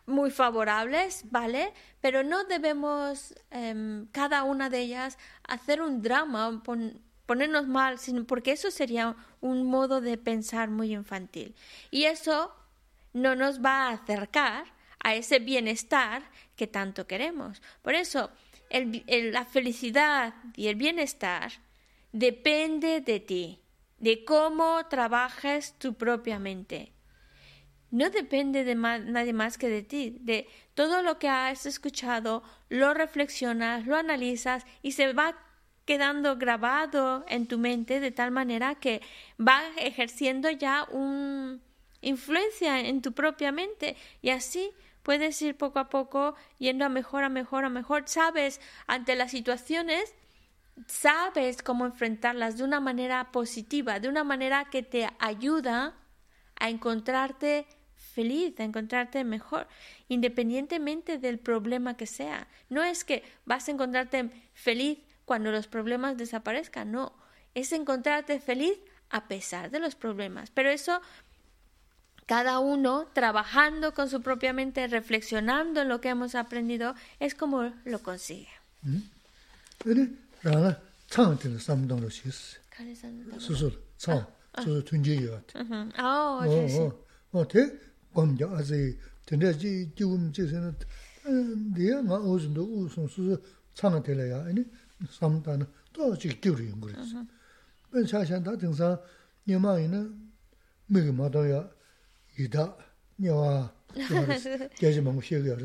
muy 0.06 0.32
favorables, 0.32 1.24
¿vale? 1.32 1.74
Pero 2.02 2.24
no 2.24 2.44
debemos 2.44 3.34
em, 3.52 4.08
cada 4.12 4.44
una 4.44 4.70
de 4.70 4.80
ellas 4.80 5.18
hacer 5.48 5.82
un 5.82 6.02
drama, 6.02 6.62
ponernos 7.26 7.68
mal, 7.68 8.00
sino 8.00 8.26
porque 8.26 8.52
eso 8.52 8.70
sería 8.72 9.16
un 9.40 9.66
modo 9.66 10.02
de 10.02 10.18
pensar 10.18 10.70
muy 10.70 10.94
infantil. 10.94 11.56
Y 11.90 12.04
eso 12.04 12.54
no 13.14 13.36
nos 13.36 13.64
va 13.64 13.88
a 13.88 13.92
acercar 13.92 14.66
a 15.00 15.16
ese 15.16 15.40
bienestar 15.40 16.24
que 16.56 16.68
tanto 16.68 17.08
queremos. 17.08 17.62
Por 17.82 17.96
eso, 17.96 18.30
la 18.72 19.46
felicidad 19.46 20.34
y 20.56 20.68
el 20.68 20.76
bienestar 20.76 21.52
depende 22.12 23.02
de 23.02 23.20
ti, 23.20 23.60
de 24.04 24.26
cómo 24.26 24.86
trabajes 24.90 25.74
tu 25.80 25.94
propia 25.94 26.38
mente 26.38 26.94
no 27.94 28.10
depende 28.10 28.64
de 28.64 28.74
nadie 28.74 29.34
más 29.34 29.60
que 29.60 29.70
de 29.70 29.84
ti, 29.84 30.18
de 30.22 30.48
todo 30.74 31.04
lo 31.04 31.20
que 31.20 31.30
has 31.30 31.68
escuchado, 31.68 32.42
lo 32.68 32.96
reflexionas, 32.96 33.86
lo 33.86 33.96
analizas 33.96 34.66
y 34.82 34.94
se 34.94 35.14
va 35.14 35.36
quedando 35.86 36.36
grabado 36.38 37.24
en 37.28 37.48
tu 37.48 37.60
mente 37.60 38.00
de 38.00 38.10
tal 38.10 38.32
manera 38.32 38.74
que 38.74 39.02
va 39.40 39.62
ejerciendo 39.78 40.50
ya 40.50 40.88
una 40.90 41.60
influencia 42.02 42.80
en 42.80 43.04
tu 43.04 43.12
propia 43.12 43.52
mente 43.52 43.96
y 44.24 44.32
así 44.32 44.72
puedes 45.04 45.40
ir 45.44 45.56
poco 45.56 45.78
a 45.78 45.90
poco 45.90 46.34
yendo 46.58 46.86
a 46.86 46.90
mejor, 46.90 47.24
a 47.24 47.30
mejor, 47.30 47.64
a 47.64 47.70
mejor. 47.70 48.08
Sabes 48.08 48.60
ante 48.88 49.16
las 49.16 49.30
situaciones, 49.30 50.16
sabes 50.88 51.62
cómo 51.62 51.86
enfrentarlas 51.86 52.58
de 52.58 52.64
una 52.64 52.80
manera 52.80 53.32
positiva, 53.32 54.00
de 54.00 54.10
una 54.10 54.24
manera 54.24 54.66
que 54.66 54.84
te 54.84 55.10
ayuda 55.20 55.94
a 56.60 56.70
encontrarte 56.70 57.68
feliz, 57.96 58.60
a 58.60 58.64
encontrarte 58.64 59.24
mejor, 59.24 59.68
independientemente 60.08 61.18
del 61.18 61.40
problema 61.40 61.96
que 61.96 62.08
sea. 62.08 62.48
No 62.70 62.84
es 62.84 63.04
que 63.04 63.24
vas 63.46 63.68
a 63.68 63.72
encontrarte 63.72 64.30
feliz 64.54 65.00
cuando 65.26 65.52
los 65.52 65.68
problemas 65.68 66.18
desaparezcan, 66.18 66.92
no, 66.92 67.14
es 67.54 67.72
encontrarte 67.72 68.40
feliz 68.40 68.78
a 69.10 69.28
pesar 69.28 69.72
de 69.72 69.80
los 69.80 69.96
problemas. 69.96 70.50
Pero 70.52 70.70
eso, 70.70 71.02
cada 72.26 72.60
uno 72.60 73.08
trabajando 73.14 73.94
con 73.94 74.10
su 74.10 74.22
propia 74.22 74.54
mente, 74.54 74.88
reflexionando 74.88 75.82
en 75.82 75.90
lo 75.90 76.02
que 76.02 76.10
hemos 76.10 76.36
aprendido, 76.36 76.96
es 77.20 77.36
como 77.36 77.74
lo 77.86 78.00
consigue. 78.00 78.50
라나 80.44 80.80
창한테는 81.08 81.58
삼동으로 81.58 82.10
시스. 82.10 82.60
수술 83.40 83.82
창. 83.98 84.26
저 84.56 84.84
tunje 84.84 85.16
yo 85.16 85.34
at. 85.36 85.54
Ah, 85.98 86.40
oh, 86.40 86.46
yes. 86.46 86.78
Oh, 87.34 87.44
te 87.48 87.60
gom 88.14 88.38
ja 88.38 88.48
azi 88.56 88.98
tene 89.26 89.52
ji 89.58 89.92
jium 89.96 90.32
ji 90.32 90.48
sen 90.48 90.76
de 91.74 92.02
ma 92.04 92.20
ozen 92.20 92.54
do 92.54 92.62
usun 92.64 93.08
su 93.10 93.36
chang 93.74 94.04
de 94.04 94.14
la 94.14 94.24
ya. 94.24 94.44
Ani 94.44 94.64
sam 95.10 95.42
dan 95.42 95.66
to 95.92 96.16
ji 96.16 96.30
gyur 96.40 96.60
yong 96.60 96.80
gre. 96.82 96.94
Ben 97.92 98.06
cha 98.06 98.24
shan 98.24 98.44
da 98.44 98.56
ding 98.56 98.76
sa 98.76 99.00
ni 99.46 99.56
ma 99.58 99.78
yin 99.78 100.30
me 100.88 101.02
ge 101.02 101.12
ma 101.12 101.28
do 101.30 101.44
ya 101.46 101.68
yi 102.38 102.48
da 102.48 102.78
ni 103.18 103.30
wa. 103.30 103.72
Ge 104.78 104.92
ji 104.94 105.02
mong 105.02 105.20
xie 105.20 105.42
ge 105.42 105.50
ya. 105.50 105.56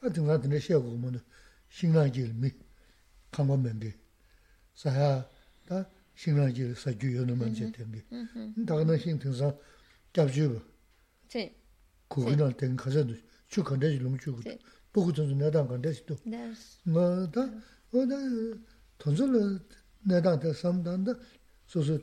Da 0.00 0.08
ding 0.08 0.26
sa 0.26 0.38
tene 0.38 0.58
xie 0.60 0.78
ge 0.78 0.96
mo 1.02 1.10
ne. 1.10 1.20
Xin 1.68 1.92
na 1.92 2.06
ji 2.08 2.30
mi. 2.32 2.54
Kang 3.32 3.48
ba 3.48 3.56
men 3.56 3.80
ge. 3.80 3.92
사야 4.76 5.28
다 5.66 5.88
신랑지 6.14 6.74
사주 6.74 7.16
요는 7.16 7.38
문제 7.38 7.70
때문에 7.72 8.04
다가나 8.66 8.96
신팅상 8.96 9.58
잡주 10.12 10.60
제 11.28 11.54
고기는 12.08 12.56
된 12.56 12.76
가서도 12.76 13.14
쭉 13.48 13.64
건데지 13.64 13.98
너무 13.98 14.16
쭉 14.18 14.40
보고 14.92 15.12
좀 15.12 15.36
내다 15.38 15.66
건데지 15.66 16.04
또 16.06 16.14
뭐다 16.84 17.40
어다 17.92 18.14
돈을 18.98 19.60
내다한테 20.04 20.52
삼단다 20.52 21.12
소소 21.66 21.98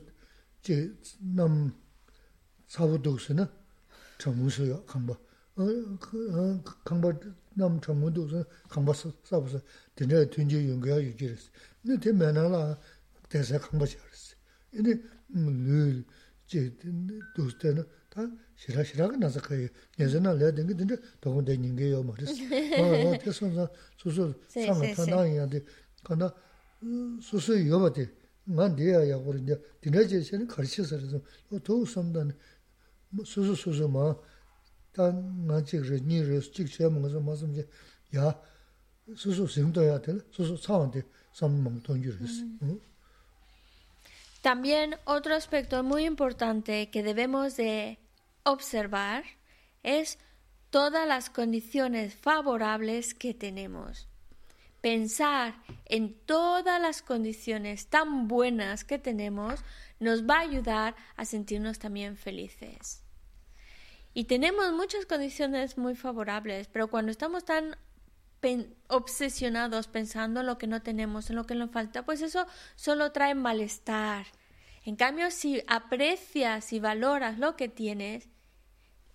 제남 0.60 1.72
사부독스는 2.66 3.46
정무수요 4.18 4.84
한번 4.86 5.16
강바 6.84 7.12
남 7.54 7.80
전문도 7.80 8.28
강바 8.68 8.92
사부서 9.22 9.60
진짜 9.94 10.28
튼지 10.28 10.68
연구야 10.68 11.00
유지스 11.00 11.50
근데 11.82 12.00
대면하라 12.00 12.78
대사 13.28 13.58
강바 13.58 13.86
시르스 13.86 14.34
근데 14.72 15.00
늘제 15.28 16.74
도스테는 17.36 17.84
다 18.10 18.28
싫어 18.56 18.82
싫어가 18.82 19.16
나서 19.16 19.40
그 19.40 19.68
예전에 19.98 20.34
내가 20.34 20.50
된게 20.52 20.74
근데 20.74 20.96
더군 21.20 21.44
된 21.44 21.62
인게요 21.62 22.02
말이스 22.02 22.32
어 22.80 23.18
그래서 23.20 23.70
소소 23.96 24.34
상을 24.48 24.94
탄다는데 24.94 25.64
간다 26.02 26.34
소소 27.22 27.54
요바데 27.64 28.10
난 28.46 28.74
돼야 28.74 29.08
야고 29.08 29.34
이제 29.36 29.60
디나제시는 29.80 30.48
가르쳐서 30.48 30.98
또 31.48 31.58
도움선단 31.60 32.36
소소 33.24 33.54
소소 33.54 33.86
뭐 33.88 34.20
También 44.40 44.96
otro 45.04 45.34
aspecto 45.34 45.82
muy 45.82 46.04
importante 46.04 46.90
que 46.90 47.02
debemos 47.02 47.56
de 47.56 47.98
observar 48.44 49.24
es 49.82 50.18
todas 50.70 51.06
las 51.06 51.30
condiciones 51.30 52.14
favorables 52.14 53.14
que 53.14 53.34
tenemos. 53.34 54.08
Pensar 54.80 55.54
en 55.86 56.14
todas 56.26 56.80
las 56.80 57.00
condiciones 57.00 57.88
tan 57.88 58.28
buenas 58.28 58.84
que 58.84 58.98
tenemos 58.98 59.60
nos 59.98 60.24
va 60.24 60.38
a 60.38 60.40
ayudar 60.40 60.94
a 61.16 61.24
sentirnos 61.24 61.78
también 61.78 62.16
felices. 62.16 63.03
Y 64.14 64.24
tenemos 64.24 64.72
muchas 64.72 65.06
condiciones 65.06 65.76
muy 65.76 65.96
favorables, 65.96 66.68
pero 66.68 66.88
cuando 66.88 67.10
estamos 67.10 67.44
tan 67.44 67.76
obsesionados 68.88 69.88
pensando 69.88 70.40
en 70.40 70.46
lo 70.46 70.58
que 70.58 70.66
no 70.66 70.82
tenemos, 70.82 71.30
en 71.30 71.36
lo 71.36 71.46
que 71.46 71.54
nos 71.54 71.70
falta, 71.70 72.04
pues 72.04 72.22
eso 72.22 72.46
solo 72.76 73.10
trae 73.10 73.34
malestar. 73.34 74.26
En 74.84 74.96
cambio, 74.96 75.30
si 75.30 75.62
aprecias 75.66 76.72
y 76.72 76.78
valoras 76.78 77.38
lo 77.38 77.56
que 77.56 77.68
tienes, 77.68 78.28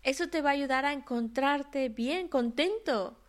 eso 0.04 0.30
te 0.30 0.42
va 0.42 0.50
a 0.50 0.54
ayudar 0.54 0.86
a 0.86 0.94
encontrarte 0.94 1.90
bien, 1.90 2.28
contento. 2.28 3.22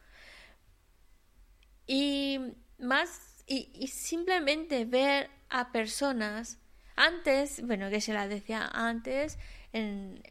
Y 1.87 2.41
más, 2.79 3.45
y, 3.47 3.87
simplemente 3.89 4.87
ver 4.87 5.31
a 5.51 5.71
personas, 5.71 6.59
antes, 6.97 7.65
bueno, 7.65 7.91
que 7.91 8.01
se 8.01 8.13
la 8.13 8.27
decía 8.27 8.69
antes, 8.73 9.39
en, 9.73 10.23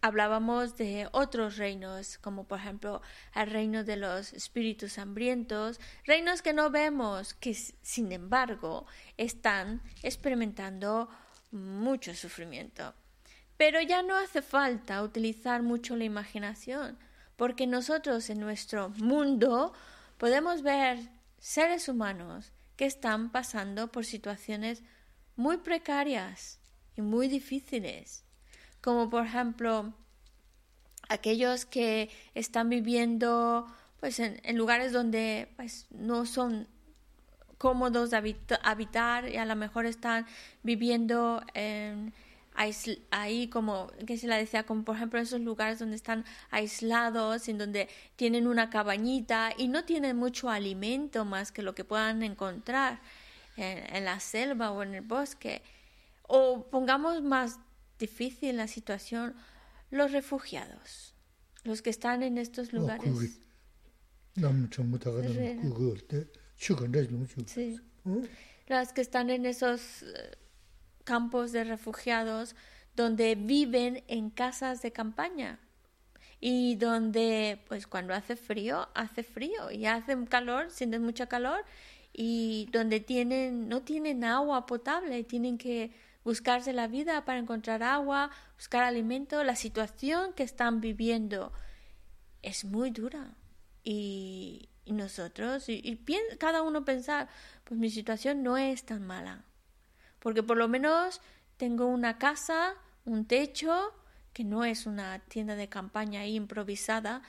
hablábamos 0.00 0.76
de 0.76 1.08
otros 1.12 1.56
reinos, 1.56 2.18
como 2.18 2.46
por 2.46 2.60
ejemplo 2.60 3.02
el 3.34 3.50
reino 3.50 3.84
de 3.84 3.96
los 3.96 4.32
espíritus 4.32 4.98
hambrientos, 4.98 5.80
reinos 6.04 6.42
que 6.42 6.52
no 6.52 6.70
vemos, 6.70 7.34
que 7.34 7.54
sin 7.54 8.12
embargo 8.12 8.86
están 9.16 9.82
experimentando 10.02 11.08
mucho 11.50 12.14
sufrimiento. 12.14 12.94
Pero 13.56 13.80
ya 13.80 14.02
no 14.02 14.16
hace 14.16 14.42
falta 14.42 15.02
utilizar 15.02 15.62
mucho 15.62 15.96
la 15.96 16.04
imaginación, 16.04 16.98
porque 17.36 17.66
nosotros 17.66 18.30
en 18.30 18.40
nuestro 18.40 18.90
mundo 18.90 19.72
podemos 20.18 20.62
ver 20.62 20.98
seres 21.38 21.88
humanos 21.88 22.52
que 22.76 22.86
están 22.86 23.30
pasando 23.30 23.92
por 23.92 24.04
situaciones 24.04 24.82
muy 25.36 25.58
precarias 25.58 26.58
y 26.96 27.02
muy 27.02 27.28
difíciles 27.28 28.23
como 28.84 29.08
por 29.08 29.24
ejemplo 29.24 29.94
aquellos 31.08 31.64
que 31.64 32.10
están 32.34 32.68
viviendo 32.68 33.66
pues 33.98 34.20
en, 34.20 34.58
lugares 34.58 34.92
donde 34.92 35.48
pues, 35.56 35.86
no 35.88 36.26
son 36.26 36.68
cómodos 37.56 38.10
de 38.10 38.36
habitar 38.62 39.26
y 39.30 39.38
a 39.38 39.46
lo 39.46 39.56
mejor 39.56 39.86
están 39.86 40.26
viviendo 40.62 41.42
ahí 43.10 43.48
como 43.48 43.90
que 44.06 44.18
se 44.18 44.26
la 44.26 44.36
decía 44.36 44.64
como 44.64 44.84
por 44.84 44.96
ejemplo 44.96 45.18
esos 45.18 45.40
lugares 45.40 45.78
donde 45.78 45.96
están 45.96 46.26
aislados 46.50 47.48
en 47.48 47.56
donde 47.56 47.88
tienen 48.16 48.46
una 48.46 48.68
cabañita 48.68 49.54
y 49.56 49.68
no 49.68 49.84
tienen 49.84 50.18
mucho 50.18 50.50
alimento 50.50 51.24
más 51.24 51.52
que 51.52 51.62
lo 51.62 51.74
que 51.74 51.84
puedan 51.84 52.22
encontrar 52.22 53.00
en 53.56 54.04
la 54.04 54.20
selva 54.20 54.72
o 54.72 54.82
en 54.82 54.94
el 54.96 55.00
bosque. 55.00 55.62
O 56.26 56.66
pongamos 56.70 57.22
más 57.22 57.60
difícil 57.98 58.56
la 58.56 58.68
situación 58.68 59.34
los 59.90 60.12
refugiados, 60.12 61.14
los 61.62 61.82
que 61.82 61.90
están 61.90 62.22
en 62.22 62.38
estos 62.38 62.72
lugares. 62.72 63.38
Sí. 67.46 67.80
Las 68.66 68.92
que 68.92 69.00
están 69.00 69.30
en 69.30 69.46
esos 69.46 70.02
eh, 70.02 70.32
campos 71.04 71.52
de 71.52 71.64
refugiados 71.64 72.56
donde 72.96 73.34
viven 73.34 74.02
en 74.08 74.30
casas 74.30 74.82
de 74.82 74.92
campaña 74.92 75.60
y 76.40 76.76
donde 76.76 77.60
pues 77.68 77.86
cuando 77.86 78.14
hace 78.14 78.36
frío 78.36 78.88
hace 78.94 79.22
frío 79.22 79.70
y 79.70 79.86
hace 79.86 80.16
calor 80.26 80.70
sienten 80.70 81.02
mucha 81.02 81.26
calor 81.26 81.64
y 82.12 82.68
donde 82.72 83.00
tienen 83.00 83.68
no 83.68 83.82
tienen 83.82 84.24
agua 84.24 84.66
potable 84.66 85.24
tienen 85.24 85.58
que 85.58 85.92
buscarse 86.24 86.72
la 86.72 86.88
vida 86.88 87.24
para 87.24 87.38
encontrar 87.38 87.82
agua, 87.82 88.30
buscar 88.56 88.82
alimento, 88.82 89.44
la 89.44 89.56
situación 89.56 90.32
que 90.32 90.42
están 90.42 90.80
viviendo 90.80 91.52
es 92.42 92.64
muy 92.64 92.90
dura. 92.90 93.34
Y, 93.84 94.70
nosotros, 94.86 95.68
y, 95.68 95.98
cada 96.38 96.62
uno 96.62 96.84
pensar, 96.84 97.28
pues 97.64 97.78
mi 97.78 97.90
situación 97.90 98.42
no 98.42 98.56
es 98.56 98.84
tan 98.84 99.06
mala. 99.06 99.44
Porque 100.18 100.42
por 100.42 100.56
lo 100.56 100.68
menos 100.68 101.20
tengo 101.58 101.86
una 101.86 102.18
casa, 102.18 102.74
un 103.04 103.26
techo, 103.26 103.92
que 104.32 104.44
no 104.44 104.64
es 104.64 104.86
una 104.86 105.20
tienda 105.20 105.54
de 105.54 105.68
campaña 105.68 106.26
improvisada, 106.26 107.22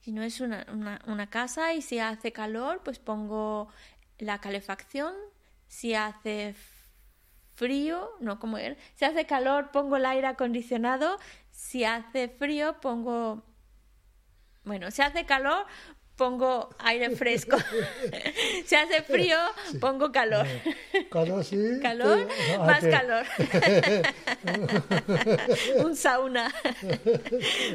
sino 0.00 0.22
es 0.22 0.40
una, 0.40 0.66
una 1.06 1.28
casa 1.28 1.74
y 1.74 1.82
si 1.82 1.98
hace 1.98 2.32
calor, 2.32 2.80
pues 2.84 2.98
pongo 2.98 3.68
la 4.18 4.40
calefacción, 4.40 5.14
si 5.68 5.94
hace 5.94 6.54
frío, 7.54 8.10
no 8.20 8.38
como 8.38 8.58
él, 8.58 8.76
si 8.94 9.04
hace 9.04 9.26
calor 9.26 9.70
pongo 9.70 9.96
el 9.96 10.06
aire 10.06 10.26
acondicionado, 10.26 11.18
si 11.50 11.84
hace 11.84 12.28
frío 12.28 12.80
pongo, 12.80 13.42
bueno, 14.64 14.90
si 14.90 15.02
hace 15.02 15.26
calor 15.26 15.66
pongo 16.22 16.68
aire 16.78 17.16
fresco. 17.16 17.56
si 18.66 18.76
hace 18.76 19.02
frío, 19.02 19.36
pongo 19.80 20.12
calor. 20.12 20.46
Calor, 21.10 21.44
sí. 21.44 21.58
Calor, 21.82 22.28
más 22.60 22.84
calor. 22.84 23.26
Un 25.84 25.96
sauna. 25.96 26.54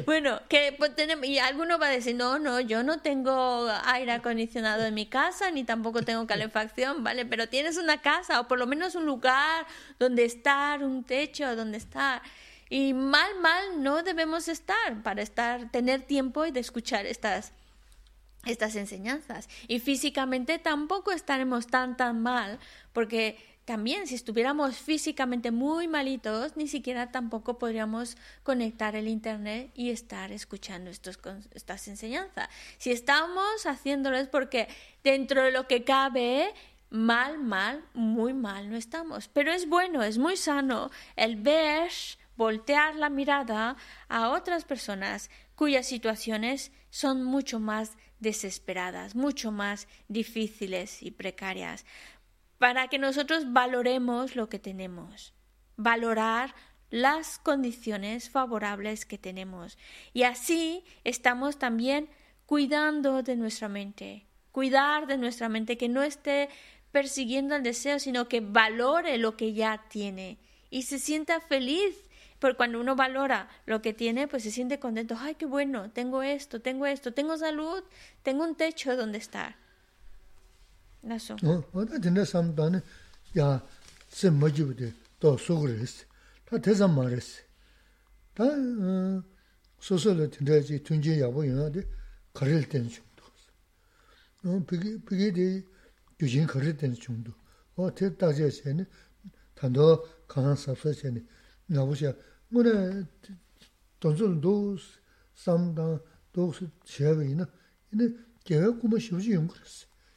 bueno, 0.06 0.40
que 0.48 0.74
pues, 0.78 0.96
tenemos, 0.96 1.26
y 1.26 1.38
alguno 1.38 1.78
va 1.78 1.88
a 1.88 1.90
decir, 1.90 2.14
no, 2.14 2.38
no, 2.38 2.58
yo 2.60 2.82
no 2.82 3.00
tengo 3.00 3.68
aire 3.84 4.12
acondicionado 4.12 4.86
en 4.86 4.94
mi 4.94 5.04
casa, 5.04 5.50
ni 5.50 5.64
tampoco 5.64 6.00
tengo 6.00 6.26
calefacción, 6.26 7.04
¿vale? 7.04 7.26
Pero 7.26 7.50
tienes 7.50 7.76
una 7.76 8.00
casa, 8.00 8.40
o 8.40 8.48
por 8.48 8.58
lo 8.58 8.66
menos 8.66 8.94
un 8.94 9.04
lugar 9.04 9.66
donde 9.98 10.24
estar, 10.24 10.82
un 10.82 11.04
techo 11.04 11.54
donde 11.54 11.76
estar. 11.76 12.22
Y 12.70 12.94
mal, 12.94 13.38
mal 13.42 13.82
no 13.82 14.02
debemos 14.02 14.48
estar 14.48 15.02
para 15.02 15.20
estar, 15.20 15.70
tener 15.70 16.00
tiempo 16.00 16.46
y 16.46 16.50
de 16.50 16.60
escuchar 16.60 17.04
estas 17.04 17.52
estas 18.44 18.76
enseñanzas. 18.76 19.48
Y 19.66 19.80
físicamente 19.80 20.58
tampoco 20.58 21.12
estaremos 21.12 21.66
tan 21.66 21.96
tan 21.96 22.22
mal, 22.22 22.58
porque 22.92 23.36
también 23.68 24.06
si 24.06 24.14
estuviéramos 24.14 24.78
físicamente 24.78 25.50
muy 25.50 25.88
malitos, 25.88 26.56
ni 26.56 26.68
siquiera 26.68 27.12
tampoco 27.12 27.58
podríamos 27.58 28.16
conectar 28.42 28.96
el 28.96 29.08
Internet 29.08 29.70
y 29.74 29.90
estar 29.90 30.32
escuchando 30.32 30.88
estos, 30.88 31.18
estas 31.52 31.86
enseñanzas. 31.86 32.48
Si 32.78 32.90
estamos 32.90 33.66
haciéndolo 33.66 34.16
es 34.16 34.26
porque 34.26 34.68
dentro 35.04 35.42
de 35.42 35.52
lo 35.52 35.66
que 35.66 35.84
cabe, 35.84 36.54
mal, 36.88 37.38
mal, 37.38 37.84
muy 37.92 38.32
mal 38.32 38.70
no 38.70 38.76
estamos. 38.76 39.28
Pero 39.28 39.52
es 39.52 39.68
bueno, 39.68 40.02
es 40.02 40.16
muy 40.16 40.38
sano 40.38 40.90
el 41.16 41.36
ver, 41.36 41.90
voltear 42.38 42.96
la 42.96 43.10
mirada 43.10 43.76
a 44.08 44.30
otras 44.30 44.64
personas 44.64 45.28
cuyas 45.54 45.86
situaciones 45.86 46.72
son 46.88 47.22
mucho 47.22 47.60
más 47.60 47.98
desesperadas, 48.20 49.14
mucho 49.14 49.50
más 49.50 49.88
difíciles 50.08 51.02
y 51.02 51.10
precarias, 51.10 51.84
para 52.58 52.88
que 52.88 52.98
nosotros 52.98 53.52
valoremos 53.52 54.36
lo 54.36 54.48
que 54.48 54.58
tenemos, 54.58 55.34
valorar 55.76 56.54
las 56.90 57.38
condiciones 57.38 58.30
favorables 58.30 59.06
que 59.06 59.18
tenemos. 59.18 59.78
Y 60.12 60.22
así 60.24 60.84
estamos 61.04 61.58
también 61.58 62.08
cuidando 62.46 63.22
de 63.22 63.36
nuestra 63.36 63.68
mente, 63.68 64.26
cuidar 64.52 65.06
de 65.06 65.18
nuestra 65.18 65.48
mente, 65.48 65.76
que 65.76 65.88
no 65.88 66.02
esté 66.02 66.48
persiguiendo 66.90 67.54
el 67.54 67.62
deseo, 67.62 67.98
sino 67.98 68.28
que 68.28 68.40
valore 68.40 69.18
lo 69.18 69.36
que 69.36 69.52
ya 69.52 69.84
tiene 69.88 70.38
y 70.70 70.82
se 70.82 70.98
sienta 70.98 71.40
feliz. 71.40 72.07
Porque 72.38 72.56
cuando 72.56 72.80
uno 72.80 72.94
valora 72.94 73.48
lo 73.66 73.82
que 73.82 73.92
tiene, 73.92 74.28
pues 74.28 74.42
se 74.44 74.50
siente 74.50 74.78
contento. 74.78 75.16
Ay, 75.18 75.34
qué 75.34 75.46
bueno, 75.46 75.90
tengo 75.90 76.22
esto, 76.22 76.60
tengo 76.60 76.86
esto, 76.86 77.12
tengo 77.12 77.36
salud, 77.36 77.82
tengo 78.22 78.44
un 78.44 78.54
techo 78.54 78.96
donde 78.96 79.18
estar. 79.18 79.56
Eso. 81.02 81.36
tā 101.73 101.83
tēsā 101.83 102.13
mā 102.51 102.63
rē 102.63 102.73
sī. 102.99 103.03
Tā 103.03 103.03
sōsō 103.03 103.03
lō 103.03 103.03
tīndā 103.03 103.03
jī 103.03 103.03
tūnjī 103.03 103.03
yābō 103.03 103.03
yunā 103.03 103.03
dī 103.03 103.03
karil 103.03 103.03
tēn 103.03 103.03
chūng 103.03 103.03
tō 103.03 103.03
sī. 103.03 103.03
Pīkī 103.03 103.03
dī 103.03 103.03
gyūjīn 103.03 103.03
karil 103.03 103.03
tēn 103.03 103.03
chūng 103.03 103.03
tō. 103.03 103.03
O 103.03 103.03
tē 103.03 103.03
tā 103.03 103.03
jī 103.03 103.03
yā 103.03 103.03
nī, 103.03 103.03
tāndō 103.03 103.03
kāngā 103.03 103.03
sāpsā 103.03 103.03
chē 103.03 103.03
nī, 103.03 103.03
ngā 103.03 103.11
bō 103.11 103.13
shiā. 103.13 103.13
Ngō 103.13 103.19
nē 103.33 103.41
tōnsō 104.03 104.25
lō 104.31 104.37
dō 104.43 104.53
sām 105.43 105.61
tāng 105.75 105.99
dō 106.33 106.43
sī 106.57 106.65
shiā 106.87 107.11
bī 107.17 107.23
yunā, 107.31 107.45
yunā 107.91 108.05
gyāyā 108.47 108.69
kūma 108.79 108.97
shīw 108.99 109.19
jī 109.19 109.37
yung 109.37 109.49
kō 109.51 109.57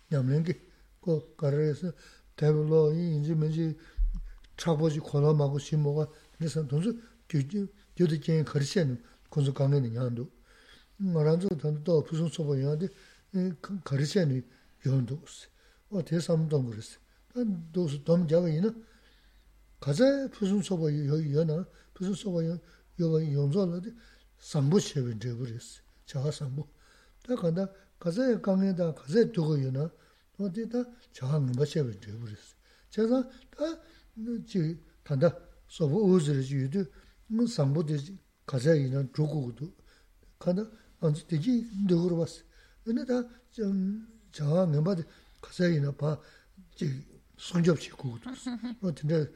Nyam 0.07 0.29
lēng 0.31 0.45
kī, 0.47 0.55
kō 1.03 1.13
karil 1.39 1.75
sī, 1.75 1.91
tēb 2.39 2.55
lō 2.71 2.83
yī 2.95 3.05
yīn 3.11 3.23
jī 3.27 3.35
mē 3.35 3.49
jī 3.51 3.67
차보지 4.57 5.01
코로나하고 5.01 5.59
심모가 5.59 6.09
그래서 6.37 6.67
돈수 6.67 6.99
규규 7.29 7.67
규도 7.97 8.19
개인 8.21 8.45
거르시는 8.45 9.03
군수 9.29 9.53
강내는 9.53 9.95
양도 9.95 10.31
말한도 10.97 11.49
돈도 11.57 12.07
무슨 12.09 12.29
소보야데 12.29 12.89
거르시는 13.85 14.43
연도 14.87 15.21
어 15.91 16.05
대삼도 16.05 16.65
그랬어 16.65 16.99
난 17.35 17.71
도스 17.73 18.03
돈 18.03 18.27
잡이나 18.27 18.75
가자 19.81 20.29
무슨 20.29 20.63
소보 20.63 20.91
여나 21.35 21.67
무슨 21.95 22.15
소보 22.15 22.45
여 22.45 22.59
용조라데 23.01 23.91
삼부 24.39 24.81
쉐빈 24.81 25.19
되버렸어 25.19 25.83
자가 26.07 26.31
삼부 26.31 26.67
다 27.27 27.35
간다 27.37 27.71
가자 27.99 28.41
강내다 28.41 28.95
가자 28.95 29.31
두고 29.33 29.63
여나 29.65 29.91
어디다 30.39 30.85
자가 31.13 31.41
뭐 31.41 31.65
쉐빈 31.65 32.01
되버렸어 32.01 32.57
제가 32.91 33.29
다 33.51 33.97
지 34.47 34.81
단다 35.05 35.37
소부 35.69 36.15
우즈르 36.15 36.43
주도 36.43 36.85
뭐 37.27 37.47
상부데 37.47 37.99
가자이나 38.47 39.05
조고도 39.13 39.75
가나 40.39 40.71
안지 41.01 41.27
되지 41.27 41.69
누구로 41.87 42.19
봤어 42.19 42.43
근데 42.83 43.05
다좀 43.05 44.09
저하 44.33 44.67
멤버들 44.67 45.05
가자이나 45.43 45.93
봐지 45.93 47.05
손접치 47.37 47.91
고도 47.91 48.31
뭐 48.81 48.93
근데 48.95 49.29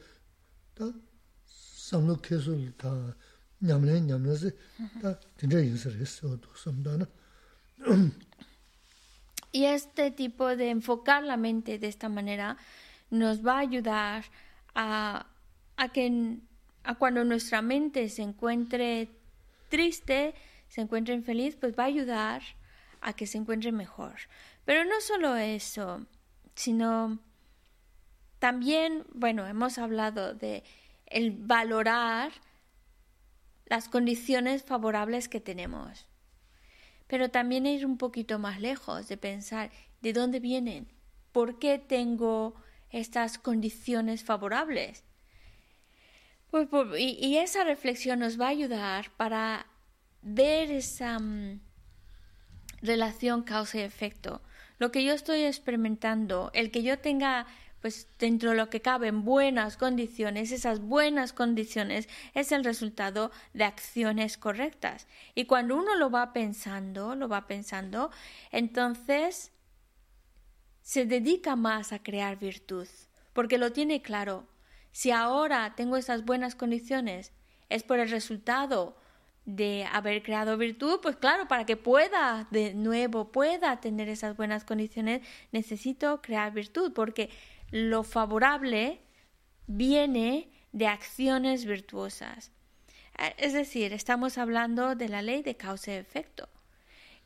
Y 9.52 9.64
este 9.64 10.10
tipo 10.10 10.54
de 10.54 10.70
enfocar 10.70 11.22
la 11.22 11.36
mente 11.36 11.78
de 11.78 11.88
esta 11.88 12.08
manera 12.08 12.58
nos 13.10 13.44
va 13.46 13.54
a 13.54 13.60
ayudar 13.60 14.24
a, 14.74 15.26
a 15.76 15.88
que 15.88 16.38
a 16.84 16.94
cuando 16.96 17.24
nuestra 17.24 17.62
mente 17.62 18.08
se 18.08 18.22
encuentre 18.22 19.08
triste, 19.68 20.34
se 20.68 20.82
encuentre 20.82 21.14
infeliz, 21.14 21.56
pues 21.56 21.76
va 21.76 21.84
a 21.84 21.86
ayudar 21.86 22.42
a 23.00 23.14
que 23.14 23.26
se 23.26 23.38
encuentre 23.38 23.72
mejor. 23.72 24.14
Pero 24.64 24.84
no 24.84 25.00
solo 25.00 25.36
eso, 25.36 26.04
sino 26.54 27.18
también, 28.38 29.04
bueno, 29.12 29.46
hemos 29.46 29.78
hablado 29.78 30.34
de 30.34 30.62
el 31.06 31.30
valorar 31.30 32.32
las 33.66 33.88
condiciones 33.88 34.62
favorables 34.62 35.28
que 35.28 35.40
tenemos. 35.40 36.06
Pero 37.06 37.30
también 37.30 37.66
ir 37.66 37.86
un 37.86 37.98
poquito 37.98 38.38
más 38.38 38.60
lejos 38.60 39.08
de 39.08 39.16
pensar 39.16 39.70
de 40.00 40.12
dónde 40.12 40.40
vienen, 40.40 40.88
por 41.32 41.58
qué 41.58 41.78
tengo 41.78 42.54
estas 42.90 43.38
condiciones 43.38 44.24
favorables. 44.24 45.04
Pues, 46.50 46.68
y, 46.98 47.36
esa 47.36 47.64
reflexión 47.64 48.20
nos 48.20 48.40
va 48.40 48.46
a 48.46 48.50
ayudar 48.50 49.10
para 49.16 49.66
ver 50.22 50.70
esa 50.70 51.18
mm, 51.18 51.60
relación 52.82 53.42
causa 53.42 53.78
y 53.78 53.82
efecto. 53.82 54.42
Lo 54.78 54.90
que 54.90 55.04
yo 55.04 55.12
estoy 55.12 55.42
experimentando, 55.42 56.50
el 56.54 56.70
que 56.70 56.82
yo 56.82 56.98
tenga 56.98 57.46
pues 57.86 58.08
dentro 58.18 58.50
de 58.50 58.56
lo 58.56 58.68
que 58.68 58.82
cabe 58.82 59.06
en 59.06 59.24
buenas 59.24 59.76
condiciones, 59.76 60.50
esas 60.50 60.80
buenas 60.80 61.32
condiciones 61.32 62.08
es 62.34 62.50
el 62.50 62.64
resultado 62.64 63.30
de 63.54 63.62
acciones 63.62 64.38
correctas. 64.38 65.06
Y 65.36 65.44
cuando 65.44 65.76
uno 65.76 65.94
lo 65.94 66.10
va 66.10 66.32
pensando, 66.32 67.14
lo 67.14 67.28
va 67.28 67.46
pensando, 67.46 68.10
entonces 68.50 69.52
se 70.82 71.06
dedica 71.06 71.54
más 71.54 71.92
a 71.92 72.02
crear 72.02 72.40
virtud, 72.40 72.88
porque 73.32 73.56
lo 73.56 73.70
tiene 73.70 74.02
claro. 74.02 74.48
Si 74.90 75.12
ahora 75.12 75.74
tengo 75.76 75.96
esas 75.96 76.24
buenas 76.24 76.56
condiciones, 76.56 77.30
es 77.68 77.84
por 77.84 78.00
el 78.00 78.10
resultado 78.10 78.96
de 79.44 79.86
haber 79.92 80.24
creado 80.24 80.58
virtud, 80.58 80.98
pues 81.00 81.14
claro, 81.14 81.46
para 81.46 81.64
que 81.64 81.76
pueda 81.76 82.48
de 82.50 82.74
nuevo, 82.74 83.30
pueda 83.30 83.80
tener 83.80 84.08
esas 84.08 84.36
buenas 84.36 84.64
condiciones, 84.64 85.22
necesito 85.52 86.20
crear 86.20 86.52
virtud, 86.52 86.92
porque 86.92 87.30
lo 87.70 88.02
favorable 88.02 89.00
viene 89.66 90.50
de 90.72 90.86
acciones 90.86 91.64
virtuosas. 91.64 92.52
Es 93.38 93.54
decir, 93.54 93.92
estamos 93.92 94.36
hablando 94.38 94.94
de 94.94 95.08
la 95.08 95.22
ley 95.22 95.42
de 95.42 95.56
causa 95.56 95.92
y 95.92 95.96
efecto, 95.96 96.48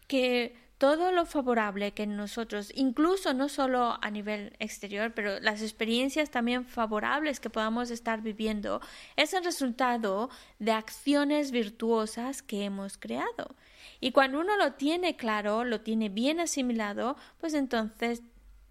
que 0.06 0.54
todo 0.78 1.12
lo 1.12 1.26
favorable 1.26 1.92
que 1.92 2.06
nosotros, 2.06 2.72
incluso 2.74 3.34
no 3.34 3.50
solo 3.50 3.98
a 4.00 4.10
nivel 4.10 4.56
exterior, 4.60 5.12
pero 5.14 5.38
las 5.40 5.60
experiencias 5.60 6.30
también 6.30 6.64
favorables 6.64 7.38
que 7.38 7.50
podamos 7.50 7.90
estar 7.90 8.22
viviendo, 8.22 8.80
es 9.16 9.34
el 9.34 9.44
resultado 9.44 10.30
de 10.58 10.72
acciones 10.72 11.50
virtuosas 11.50 12.40
que 12.40 12.64
hemos 12.64 12.96
creado. 12.96 13.56
Y 14.00 14.12
cuando 14.12 14.40
uno 14.40 14.56
lo 14.56 14.72
tiene 14.72 15.16
claro, 15.16 15.64
lo 15.64 15.82
tiene 15.82 16.08
bien 16.08 16.40
asimilado, 16.40 17.16
pues 17.38 17.52
entonces 17.52 18.22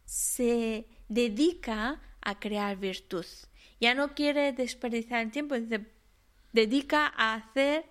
se 0.05 0.87
dedica 1.09 1.99
a 2.21 2.39
crear 2.39 2.77
virtud. 2.77 3.25
Ya 3.81 3.93
no 3.93 4.13
quiere 4.13 4.53
desperdiciar 4.53 5.21
el 5.21 5.31
tiempo, 5.31 5.55
dedica 6.53 7.11
a 7.15 7.33
hacer 7.35 7.85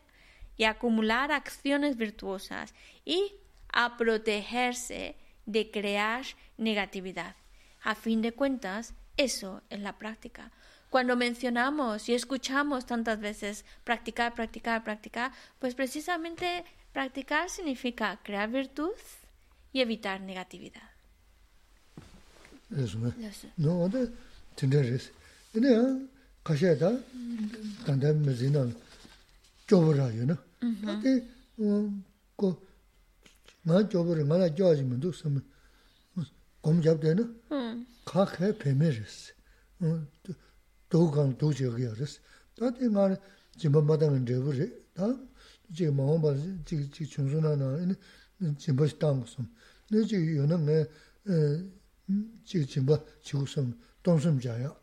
y 0.56 0.64
acumular 0.64 1.32
acciones 1.32 1.96
virtuosas 1.96 2.74
y 3.04 3.34
a 3.72 3.96
protegerse 3.96 5.16
de 5.46 5.70
crear 5.70 6.24
negatividad. 6.56 7.36
A 7.82 7.94
fin 7.94 8.22
de 8.22 8.32
cuentas, 8.32 8.94
eso 9.16 9.62
es 9.70 9.80
la 9.80 9.98
práctica. 9.98 10.50
Cuando 10.90 11.16
mencionamos 11.16 12.08
y 12.08 12.14
escuchamos 12.14 12.86
tantas 12.86 13.20
veces 13.20 13.64
practicar, 13.84 14.34
practicar, 14.34 14.84
practicar, 14.84 15.32
pues 15.58 15.74
precisamente 15.74 16.64
practicar 16.92 17.50
significa 17.50 18.18
crear 18.22 18.48
virtud 18.48 18.94
y 19.72 19.80
evitar 19.80 20.20
negatividad. 20.20 20.97
레스네. 22.70 23.12
너 23.56 23.84
어디 23.84 24.12
진짜레스. 24.56 25.12
근데 25.52 26.08
가셔다. 26.44 26.98
단단 27.86 28.22
메지나 28.22 28.68
쪼버라요나 29.66 30.36
근데 30.60 31.28
고 32.36 32.66
나조버를 33.62 34.24
말아 34.24 34.54
줘지면 34.54 35.00
또 35.00 35.12
섬 35.12 35.40
검잡되나 36.62 37.22
각해 38.04 38.56
배메르스. 38.58 39.32
도강 40.88 41.36
도지역이었어 41.38 42.20
다들 42.56 42.90
말 42.90 43.20
지금 43.56 43.86
마당은 43.86 44.24
되버리 44.24 44.72
다 44.94 45.14
지금 45.74 45.96
뭐 45.96 46.20
봐지 46.20 46.58
지금 46.64 46.90
중순하나 46.90 47.94
지금 48.58 48.76
벌써 48.76 48.98
땅 48.98 49.20
무슨. 49.20 49.46
내지 49.90 50.16
요는 50.16 50.64
내 50.66 50.86
지금 52.44 52.66
진바 52.66 53.04
지구섬 53.22 53.78
동섬 54.02 54.40
자야 54.40 54.74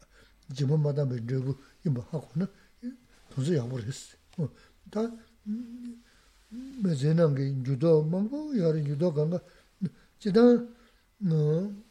지금 0.53 0.81
마다 0.81 1.07
베르고 1.07 1.55
이거 1.85 2.01
하고는 2.09 2.47
도저히 3.29 3.59
안 3.59 3.69
버렸어. 3.69 4.17
다 4.91 5.11
메제는 6.83 7.35
게 7.35 7.63
주도 7.63 8.03
뭔고 8.03 8.57
여러 8.57 8.81
주도 8.83 9.13
간가 9.13 9.39
지다 10.19 10.41
뭐 11.17 11.83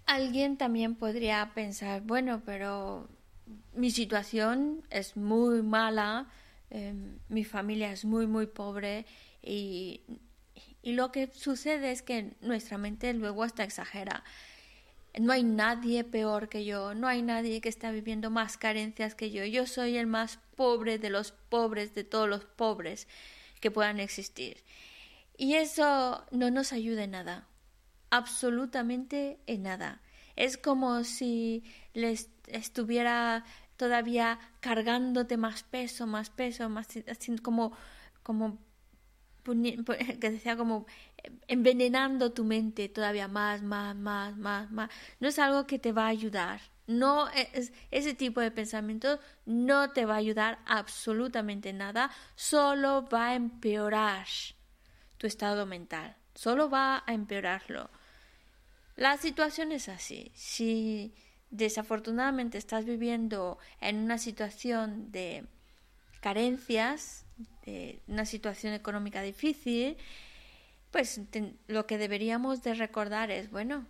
Alguien 0.05 0.58
también 0.58 0.95
podría 0.95 1.51
pensar, 1.53 2.01
bueno, 2.01 2.41
pero 2.45 3.08
mi 3.74 3.91
situación 3.91 4.84
es 4.89 5.18
muy 5.18 5.62
mala, 5.62 6.28
Em, 6.70 7.20
mi 7.30 7.45
familia 7.45 7.91
es 7.91 8.03
muy, 8.03 8.28
muy 8.28 8.45
pobre 8.45 9.05
y, 9.41 10.01
y 10.82 10.93
lo 10.93 11.12
que 11.12 11.28
sucede 11.34 11.91
es 11.91 12.01
que 12.01 12.34
nuestra 12.41 12.78
mente 12.78 13.14
luego 13.14 13.43
hasta 13.43 13.64
exagera. 13.64 14.24
No 15.18 15.32
hay 15.32 15.43
nadie 15.43 16.03
peor 16.03 16.49
que 16.49 16.66
yo, 16.66 16.93
no 16.93 17.08
hay 17.08 17.22
nadie 17.22 17.62
que 17.62 17.70
está 17.70 17.91
viviendo 17.91 18.30
más 18.30 18.58
carencias 18.58 19.16
que 19.16 19.32
yo. 19.32 19.45
Yo 19.45 19.66
soy 19.66 19.97
el 19.97 20.08
más 20.08 20.39
pobre 20.55 20.99
de 20.99 21.10
los 21.10 21.32
pobres, 21.32 21.95
de 21.95 22.03
todos 22.03 22.28
los 22.28 22.43
pobres 22.45 23.08
que 23.62 23.72
puedan 23.72 23.99
existir. 23.99 24.58
Y 25.38 25.54
eso 25.54 26.26
no 26.32 26.50
nos 26.50 26.74
ayuda 26.74 27.04
en 27.04 27.12
nada, 27.12 27.48
absolutamente 28.10 29.40
en 29.46 29.64
nada. 29.64 30.02
Es 30.36 30.58
como 30.58 31.04
si 31.04 31.64
les 31.94 32.30
estuviera 32.48 33.46
todavía 33.78 34.40
cargándote 34.60 35.38
más 35.38 35.64
peso, 35.64 36.08
más 36.08 36.32
peso, 36.32 36.70
más 36.70 36.88
como 37.44 37.78
como 38.24 38.58
que 40.20 40.32
decía 40.32 40.58
como 40.58 40.86
envenenando 41.48 42.34
tu 42.34 42.44
mente 42.44 42.90
todavía 42.90 43.28
más, 43.28 43.62
más, 43.62 43.96
más, 43.96 44.36
más, 44.36 44.72
más. 44.72 44.90
No 45.20 45.28
es 45.28 45.40
algo 45.40 45.68
que 45.68 45.80
te 45.80 45.92
va 45.92 46.06
a 46.06 46.10
ayudar. 46.10 46.62
No 46.88 47.30
es 47.30 47.74
ese 47.92 48.14
tipo 48.14 48.42
de 48.42 48.50
pensamiento 48.50 49.20
no 49.46 49.92
te 49.92 50.06
va 50.06 50.16
a 50.16 50.18
ayudar 50.18 50.60
absolutamente 50.66 51.74
nada, 51.74 52.10
solo 52.36 53.06
va 53.12 53.30
a 53.30 53.36
empeorar 53.36 54.26
tu 55.18 55.28
estado 55.28 55.65
mental, 55.65 56.15
solo 56.36 56.70
va 56.70 57.03
a 57.05 57.13
empeorarlo. 57.13 57.89
La 58.95 59.18
situación 59.18 59.72
es 59.72 59.89
así. 59.89 60.32
Si 60.34 61.13
desafortunadamente 61.49 62.57
estás 62.57 62.86
viviendo 62.86 63.57
en 63.80 63.97
una 63.97 64.18
situación 64.18 65.11
de 65.11 65.45
carencias, 66.20 67.26
de 67.65 68.01
una 68.07 68.26
situación 68.26 68.74
económica 68.74 69.22
difícil, 69.22 69.97
pues 70.91 71.22
lo 71.68 71.86
que 71.86 71.97
deberíamos 71.97 72.63
de 72.63 72.74
recordar 72.74 73.30
es, 73.30 73.51
bueno, 73.51 73.86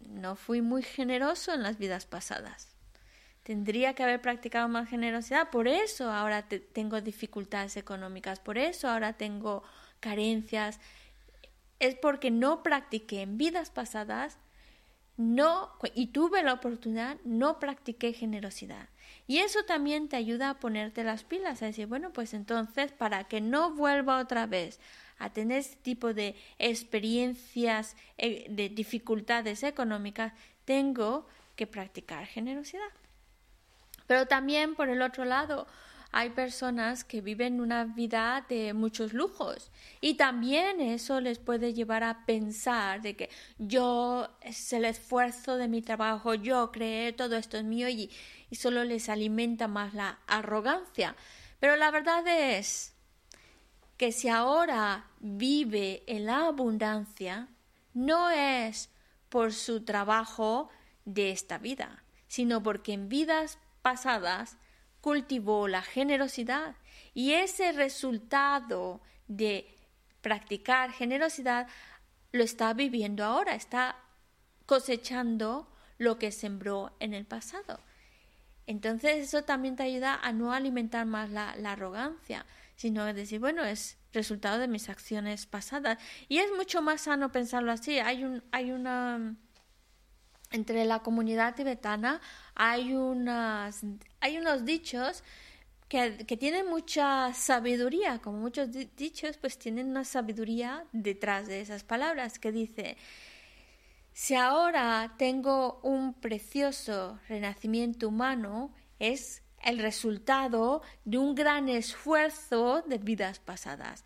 no 0.00 0.36
fui 0.36 0.60
muy 0.60 0.82
generoso 0.82 1.54
en 1.54 1.62
las 1.62 1.78
vidas 1.78 2.06
pasadas. 2.06 2.68
Tendría 3.42 3.94
que 3.94 4.02
haber 4.02 4.20
practicado 4.20 4.68
más 4.68 4.88
generosidad, 4.88 5.50
por 5.50 5.66
eso 5.66 6.10
ahora 6.12 6.46
tengo 6.46 7.00
dificultades 7.00 7.76
económicas, 7.76 8.38
por 8.38 8.58
eso 8.58 8.88
ahora 8.88 9.14
tengo 9.14 9.62
carencias. 10.00 10.80
Es 11.78 11.94
porque 11.94 12.30
no 12.30 12.62
practiqué 12.62 13.22
en 13.22 13.38
vidas 13.38 13.70
pasadas 13.70 14.38
no, 15.16 15.70
y 15.94 16.08
tuve 16.08 16.42
la 16.42 16.54
oportunidad, 16.54 17.18
no 17.24 17.58
practiqué 17.58 18.14
generosidad. 18.14 18.88
Y 19.26 19.38
eso 19.38 19.62
también 19.64 20.08
te 20.08 20.16
ayuda 20.16 20.50
a 20.50 20.58
ponerte 20.58 21.04
las 21.04 21.24
pilas, 21.24 21.62
a 21.62 21.66
decir, 21.66 21.86
bueno, 21.86 22.10
pues 22.12 22.32
entonces, 22.32 22.90
para 22.90 23.24
que 23.24 23.40
no 23.40 23.70
vuelva 23.70 24.18
otra 24.18 24.46
vez 24.46 24.80
a 25.18 25.30
tener 25.30 25.58
este 25.58 25.76
tipo 25.76 26.14
de 26.14 26.34
experiencias, 26.58 27.96
eh, 28.16 28.46
de 28.48 28.70
dificultades 28.70 29.62
económicas, 29.62 30.32
tengo 30.64 31.26
que 31.54 31.66
practicar 31.66 32.26
generosidad. 32.26 32.88
Pero 34.06 34.26
también, 34.26 34.74
por 34.74 34.88
el 34.88 35.02
otro 35.02 35.26
lado, 35.26 35.66
hay 36.12 36.30
personas 36.30 37.04
que 37.04 37.20
viven 37.20 37.60
una 37.60 37.84
vida 37.84 38.44
de 38.48 38.74
muchos 38.74 39.12
lujos 39.12 39.70
y 40.00 40.14
también 40.14 40.80
eso 40.80 41.20
les 41.20 41.38
puede 41.38 41.72
llevar 41.72 42.02
a 42.02 42.26
pensar 42.26 43.00
de 43.00 43.16
que 43.16 43.30
yo 43.58 44.28
es 44.40 44.72
el 44.72 44.84
esfuerzo 44.84 45.56
de 45.56 45.68
mi 45.68 45.82
trabajo, 45.82 46.34
yo 46.34 46.72
creé 46.72 47.12
todo 47.12 47.36
esto 47.36 47.56
es 47.58 47.64
mío 47.64 47.88
y, 47.88 48.10
y 48.50 48.56
solo 48.56 48.84
les 48.84 49.08
alimenta 49.08 49.68
más 49.68 49.94
la 49.94 50.18
arrogancia. 50.26 51.14
Pero 51.60 51.76
la 51.76 51.90
verdad 51.90 52.26
es 52.26 52.94
que 53.96 54.12
si 54.12 54.28
ahora 54.28 55.10
vive 55.20 56.02
en 56.06 56.26
la 56.26 56.46
abundancia, 56.46 57.48
no 57.92 58.30
es 58.30 58.90
por 59.28 59.52
su 59.52 59.84
trabajo 59.84 60.70
de 61.04 61.30
esta 61.30 61.58
vida, 61.58 62.02
sino 62.26 62.62
porque 62.62 62.94
en 62.94 63.08
vidas 63.08 63.58
pasadas 63.82 64.56
cultivó 65.00 65.68
la 65.68 65.82
generosidad 65.82 66.76
y 67.14 67.32
ese 67.32 67.72
resultado 67.72 69.00
de 69.28 69.74
practicar 70.20 70.92
generosidad 70.92 71.68
lo 72.32 72.44
está 72.44 72.74
viviendo 72.74 73.24
ahora, 73.24 73.54
está 73.54 73.96
cosechando 74.66 75.68
lo 75.98 76.18
que 76.18 76.32
sembró 76.32 76.94
en 77.00 77.14
el 77.14 77.26
pasado. 77.26 77.80
Entonces 78.66 79.16
eso 79.16 79.42
también 79.42 79.74
te 79.74 79.82
ayuda 79.82 80.14
a 80.22 80.32
no 80.32 80.52
alimentar 80.52 81.04
más 81.04 81.28
la, 81.30 81.50
arrogancia, 81.64 82.46
sino 82.76 83.02
a 83.02 83.12
decir, 83.12 83.40
bueno, 83.40 83.64
es 83.64 83.98
resultado 84.12 84.58
de 84.58 84.68
mis 84.68 84.88
acciones 84.88 85.46
pasadas. 85.46 85.98
Y 86.28 86.38
es 86.38 86.52
mucho 86.56 86.80
más 86.80 87.00
sano 87.02 87.32
pensarlo 87.32 87.72
así. 87.72 87.98
Hay, 87.98 88.24
un, 88.24 88.44
hay 88.52 88.70
una 88.70 89.34
entre 90.50 90.84
la 90.84 91.00
comunidad 91.00 91.54
tibetana 91.54 92.20
hay, 92.54 92.94
unas, 92.94 93.82
hay 94.20 94.38
unos 94.38 94.64
dichos 94.64 95.22
que, 95.88 96.24
que, 96.26 96.36
tienen 96.36 96.66
mucha 96.68 97.32
sabiduría, 97.34 98.20
como 98.20 98.38
muchos 98.38 98.68
dichos, 98.96 99.36
pues 99.38 99.58
tienen 99.58 99.88
una 99.88 100.04
sabiduría 100.04 100.84
detrás 100.92 101.48
de 101.48 101.60
esas 101.60 101.82
palabras 101.82 102.38
que 102.38 102.52
dice, 102.52 102.96
si 104.12 104.34
ahora 104.34 105.14
tengo 105.18 105.80
un 105.82 106.14
precioso 106.14 107.18
renacimiento 107.28 108.08
humano, 108.08 108.72
es 108.98 109.42
el 109.62 109.78
resultado 109.78 110.82
de 111.04 111.18
un 111.18 111.34
gran 111.34 111.68
esfuerzo 111.68 112.82
de 112.82 112.98
vidas 112.98 113.40
pasadas. 113.40 114.04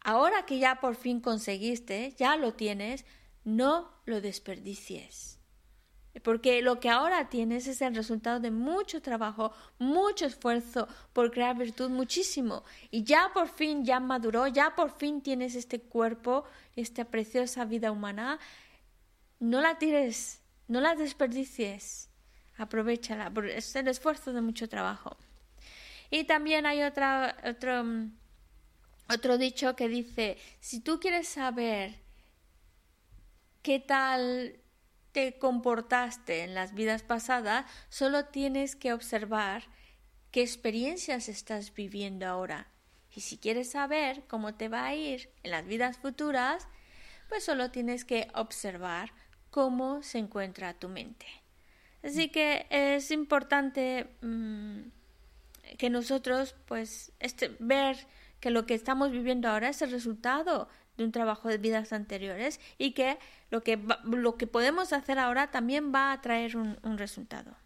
Ahora 0.00 0.46
que 0.46 0.58
ya 0.58 0.80
por 0.80 0.96
fin 0.96 1.20
conseguiste, 1.20 2.14
ya 2.16 2.36
lo 2.36 2.54
tienes, 2.54 3.04
no 3.44 3.90
lo 4.04 4.20
desperdicies 4.20 5.34
porque 6.22 6.62
lo 6.62 6.78
que 6.78 6.90
ahora 6.90 7.28
tienes 7.28 7.66
es 7.66 7.82
el 7.82 7.94
resultado 7.94 8.38
de 8.38 8.50
mucho 8.50 9.02
trabajo, 9.02 9.52
mucho 9.78 10.26
esfuerzo 10.26 10.86
por 11.12 11.32
crear 11.32 11.56
virtud, 11.56 11.90
muchísimo. 11.90 12.62
Y 12.90 13.02
ya 13.02 13.30
por 13.34 13.48
fin, 13.48 13.84
ya 13.84 13.98
maduró, 13.98 14.46
ya 14.46 14.74
por 14.76 14.90
fin 14.96 15.22
tienes 15.22 15.56
este 15.56 15.80
cuerpo, 15.80 16.44
esta 16.76 17.04
preciosa 17.04 17.64
vida 17.64 17.90
humana. 17.90 18.38
No 19.40 19.60
la 19.60 19.76
tires, 19.76 20.40
no 20.68 20.80
la 20.80 20.94
desperdicies, 20.94 22.08
aprovechala, 22.58 23.32
es 23.52 23.74
el 23.74 23.88
esfuerzo 23.88 24.32
de 24.32 24.40
mucho 24.40 24.68
trabajo. 24.68 25.16
Y 26.10 26.24
también 26.24 26.64
hay 26.64 26.84
otra, 26.84 27.36
otro, 27.44 27.84
otro 29.12 29.36
dicho 29.36 29.74
que 29.74 29.88
dice, 29.88 30.38
si 30.60 30.78
tú 30.80 31.00
quieres 31.00 31.26
saber 31.26 31.96
qué 33.62 33.80
tal 33.80 34.60
te 35.14 35.38
comportaste 35.38 36.42
en 36.42 36.54
las 36.54 36.74
vidas 36.74 37.04
pasadas, 37.04 37.64
solo 37.88 38.24
tienes 38.24 38.74
que 38.74 38.92
observar 38.92 39.62
qué 40.32 40.42
experiencias 40.42 41.28
estás 41.28 41.72
viviendo 41.72 42.26
ahora. 42.26 42.66
Y 43.14 43.20
si 43.20 43.38
quieres 43.38 43.70
saber 43.70 44.24
cómo 44.26 44.56
te 44.56 44.68
va 44.68 44.86
a 44.86 44.94
ir 44.96 45.30
en 45.44 45.52
las 45.52 45.64
vidas 45.66 45.98
futuras, 45.98 46.66
pues 47.28 47.44
solo 47.44 47.70
tienes 47.70 48.04
que 48.04 48.26
observar 48.34 49.12
cómo 49.50 50.02
se 50.02 50.18
encuentra 50.18 50.74
tu 50.74 50.88
mente. 50.88 51.26
Así 52.02 52.28
que 52.28 52.66
es 52.70 53.12
importante 53.12 54.08
mm, 54.20 54.80
que 55.78 55.90
nosotros, 55.90 56.56
pues, 56.66 57.12
este, 57.20 57.54
ver 57.60 58.08
que 58.40 58.50
lo 58.50 58.66
que 58.66 58.74
estamos 58.74 59.12
viviendo 59.12 59.48
ahora 59.48 59.68
es 59.68 59.80
el 59.80 59.92
resultado 59.92 60.68
de 60.96 61.04
un 61.04 61.12
trabajo 61.12 61.48
de 61.48 61.58
vidas 61.58 61.92
anteriores 61.92 62.60
y 62.78 62.92
que 62.92 63.18
lo 63.50 63.62
que, 63.62 63.78
lo 64.04 64.36
que 64.36 64.46
podemos 64.46 64.92
hacer 64.92 65.18
ahora 65.18 65.50
también 65.50 65.92
va 65.94 66.12
a 66.12 66.20
traer 66.20 66.56
un, 66.56 66.78
un 66.82 66.98
resultado. 66.98 67.56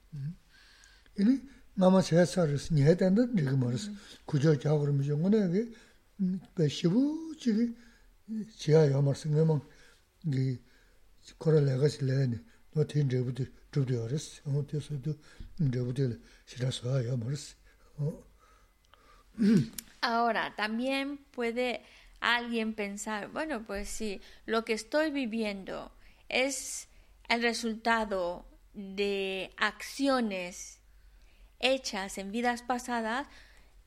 Ahora, 20.01 20.55
también 20.57 21.19
puede 21.33 21.83
alguien 22.21 22.75
pensar, 22.75 23.29
bueno, 23.29 23.65
pues 23.65 23.89
si 23.89 24.21
lo 24.47 24.65
que 24.65 24.73
estoy 24.73 25.11
viviendo 25.11 25.93
es 26.29 26.89
el 27.29 27.43
resultado 27.43 28.47
de 28.75 29.53
acciones 29.57 30.81
hechas 31.61 32.19
en 32.19 32.33
vidas 32.33 32.63
pasadas, 32.63 33.27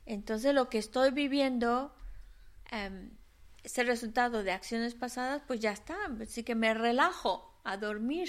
entonces 0.06 0.54
lo 0.54 0.68
que 0.68 0.78
estoy 0.78 1.10
viviendo 1.10 1.94
em, 2.70 3.10
es 3.62 3.78
el 3.78 3.86
resultado 3.86 4.42
de 4.42 4.52
acciones 4.52 4.94
pasadas, 4.94 5.42
pues 5.46 5.60
ya 5.60 5.72
está, 5.72 5.96
así 6.20 6.42
que 6.42 6.54
me 6.54 6.74
relajo 6.74 7.60
a 7.64 7.76
dormir. 7.76 8.28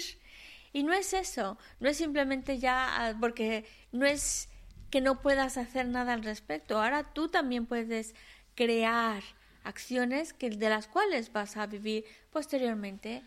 Y 0.72 0.82
no 0.82 0.92
es 0.92 1.12
eso, 1.12 1.58
no 1.80 1.88
es 1.88 1.96
simplemente 1.96 2.58
ya 2.58 3.08
ah, 3.08 3.16
porque 3.20 3.64
no 3.92 4.06
es 4.06 4.48
que 4.90 5.00
no 5.00 5.22
puedas 5.22 5.56
hacer 5.56 5.86
nada 5.86 6.12
al 6.12 6.24
respecto. 6.24 6.80
Ahora 6.80 7.12
tú 7.14 7.28
también 7.28 7.66
puedes 7.66 8.14
crear 8.54 9.22
acciones 9.63 10.33
que 10.33 10.49
de 10.49 10.69
las 10.69 10.87
cuales 10.87 11.31
vas 11.31 11.57
a 11.57 11.67
vivir 11.67 12.03
posteriormente 12.31 13.23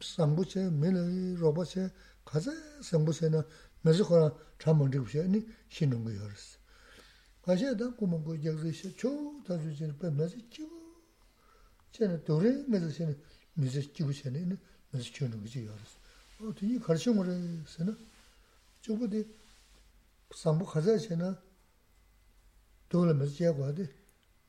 sambuche, 0.00 0.70
mili, 0.70 1.36
roboche, 1.36 1.90
kaza 2.24 2.52
sambuche 2.80 3.28
na 3.28 3.44
mezi 3.84 4.02
khora 4.04 4.32
chamangdikubshe, 4.58 5.28
ni 5.28 5.44
shinungu 5.68 6.10
yorisi. 6.10 6.56
Kashi 7.44 7.74
da 7.76 7.88
kumungu 7.90 8.34
yagzishe, 8.36 8.94
cho 8.96 9.10
tazu 9.44 9.70
zini 9.74 9.92
pe 9.92 10.10
mezi 10.10 10.36
jibu, 10.50 10.78
zini 11.92 12.18
dori 12.26 12.64
mezi 12.68 12.88
zini 12.90 13.14
mezi 13.56 13.90
jibu 13.94 14.12
zini, 14.12 14.46
ni 14.46 14.56
mezi 14.92 15.10
chunungu 15.12 15.46
zi 15.46 15.64
yorisi. 15.64 15.96
O 16.40 16.52
tu 16.52 16.64
yi 16.66 16.78
karshi 16.78 17.10
ngore 17.10 17.34
zini, 17.66 17.94
chubu 18.80 19.06
di 19.08 19.26
sambu 20.34 20.64
kaza 20.64 20.96
zini, 20.96 21.34
dola 22.90 23.12
mezi 23.14 23.34
jagwa 23.42 23.72
di, 23.72 23.88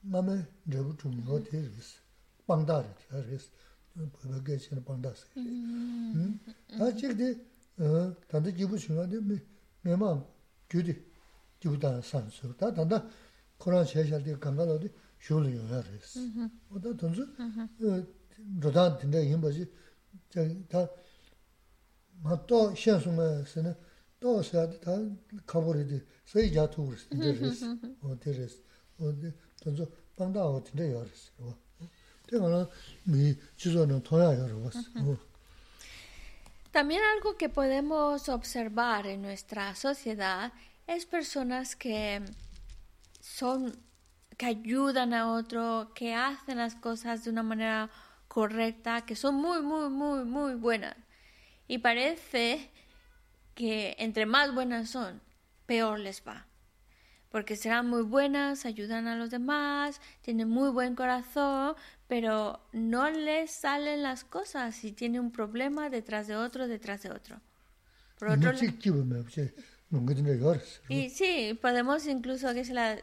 mame 0.04 0.46
drebu 0.66 0.94
chungungo 0.96 1.40
di 1.40 1.58
yorisi, 1.58 1.98
bangda 2.48 2.86
yorisi. 3.12 3.50
bhagya 3.96 4.60
shena 4.60 4.82
pandasa. 4.82 5.26
Mm-hmm. 5.38 6.12
Hmm? 6.14 6.82
A 6.82 6.86
ah, 6.86 6.92
chikdi, 6.92 7.38
ah, 7.80 8.14
tanda 8.28 8.52
jibu 8.52 8.78
shunga 8.78 9.06
di 9.08 9.18
mima 9.84 10.26
gyudi 10.70 10.96
jibu 11.60 11.78
dana 11.78 12.02
san 12.02 12.30
suru. 12.30 12.56
Ta 12.56 12.72
tanda 12.72 13.10
Kurang 13.64 13.86
shayshal 13.86 14.22
di 14.22 14.34
ganga 14.40 14.66
lo 14.66 14.78
di 14.78 14.90
shulu 15.18 15.48
yoya 15.48 15.82
res. 15.82 16.18
Mm-hmm. 16.18 16.76
Oda 16.76 16.94
tunzu, 16.96 17.24
mm-hmm. 17.40 17.86
eh, 17.88 18.06
rodan 18.60 18.98
tinda 19.00 19.20
yinba 19.20 19.50
chi, 19.50 19.66
ta 20.68 20.90
ma 22.24 22.36
to 22.46 22.76
shen 22.76 23.00
sunga 23.00 23.46
sena, 23.46 23.74
to 24.20 24.42
sayadi 24.44 24.80
ta 24.80 25.00
kaburi 25.46 25.86
di 25.86 26.02
sayi 26.26 26.52
jatu 26.52 26.92
res, 26.92 27.08
tinda 27.08 27.32
res. 27.32 27.64
Oda 28.02 28.32
res. 28.34 28.62
Oda 29.00 29.34
tunzu, 29.62 29.88
pangda 30.18 30.44
o 30.44 30.62
tinda 30.62 30.84
yoya 30.84 31.04
res. 31.06 31.32
Oda 31.40 31.56
También 36.72 37.02
algo 37.16 37.38
que 37.38 37.50
podemos 37.50 38.30
observar 38.30 39.06
en 39.06 39.22
nuestra 39.22 39.76
sociedad 39.76 40.52
es 40.88 41.06
personas 41.06 41.76
que 41.76 42.22
son 43.20 43.78
que 44.38 44.48
ayudan 44.48 45.14
a 45.14 45.32
otro, 45.32 45.92
que 45.94 46.16
hacen 46.16 46.58
las 46.58 46.74
cosas 46.74 47.24
de 47.24 47.30
una 47.30 47.44
manera 47.44 47.92
correcta, 48.28 49.06
que 49.06 49.16
son 49.16 49.36
muy, 49.36 49.62
muy, 49.62 49.90
muy, 49.90 50.24
muy 50.26 50.56
buenas. 50.56 50.96
Y 51.68 51.78
parece 51.78 52.72
que 53.54 53.96
entre 54.00 54.26
más 54.26 54.54
buenas 54.54 54.90
son, 54.90 55.22
peor 55.68 56.00
les 56.00 56.24
va 56.28 56.48
porque 57.34 57.56
serán 57.56 57.90
muy 57.90 58.04
buenas, 58.04 58.64
ayudan 58.64 59.08
a 59.08 59.16
los 59.16 59.32
demás, 59.32 60.00
tienen 60.22 60.48
muy 60.48 60.70
buen 60.70 60.94
corazón, 60.94 61.74
pero 62.08 62.60
no 62.74 63.10
les 63.10 63.50
salen 63.50 64.04
las 64.04 64.24
cosas 64.24 64.84
y 64.84 64.92
tiene 64.92 65.20
un 65.20 65.32
problema 65.32 65.90
detrás 65.90 66.28
de 66.28 66.36
otro, 66.36 66.68
detrás 66.68 67.02
de 67.02 67.10
otro. 67.10 67.42
Por 68.20 68.28
otro 68.28 68.54
y 70.90 71.10
sí, 71.10 71.58
podemos 71.60 72.06
incluso 72.06 72.54
que 72.54 72.66
se 72.66 72.76
la, 72.76 73.00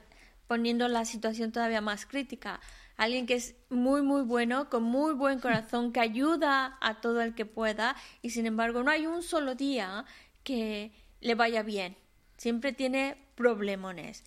poniendo 0.46 0.86
la 0.86 1.04
situación 1.06 1.50
todavía 1.50 1.80
más 1.80 2.06
crítica. 2.06 2.60
Alguien 2.96 3.26
que 3.26 3.34
es 3.34 3.56
muy, 3.68 4.00
muy 4.02 4.22
bueno, 4.22 4.70
con 4.70 4.84
muy 4.84 5.12
buen 5.12 5.40
corazón, 5.40 5.92
que 5.92 5.98
ayuda 5.98 6.78
a 6.80 7.00
todo 7.00 7.20
el 7.20 7.34
que 7.34 7.46
pueda 7.46 7.96
y 8.22 8.30
sin 8.30 8.46
embargo 8.46 8.84
no 8.84 8.92
hay 8.92 9.08
un 9.08 9.24
solo 9.24 9.56
día 9.56 10.04
que 10.44 10.92
le 11.20 11.34
vaya 11.34 11.64
bien. 11.64 11.96
Siempre 12.40 12.72
tiene 12.72 13.18
problemones. 13.34 14.24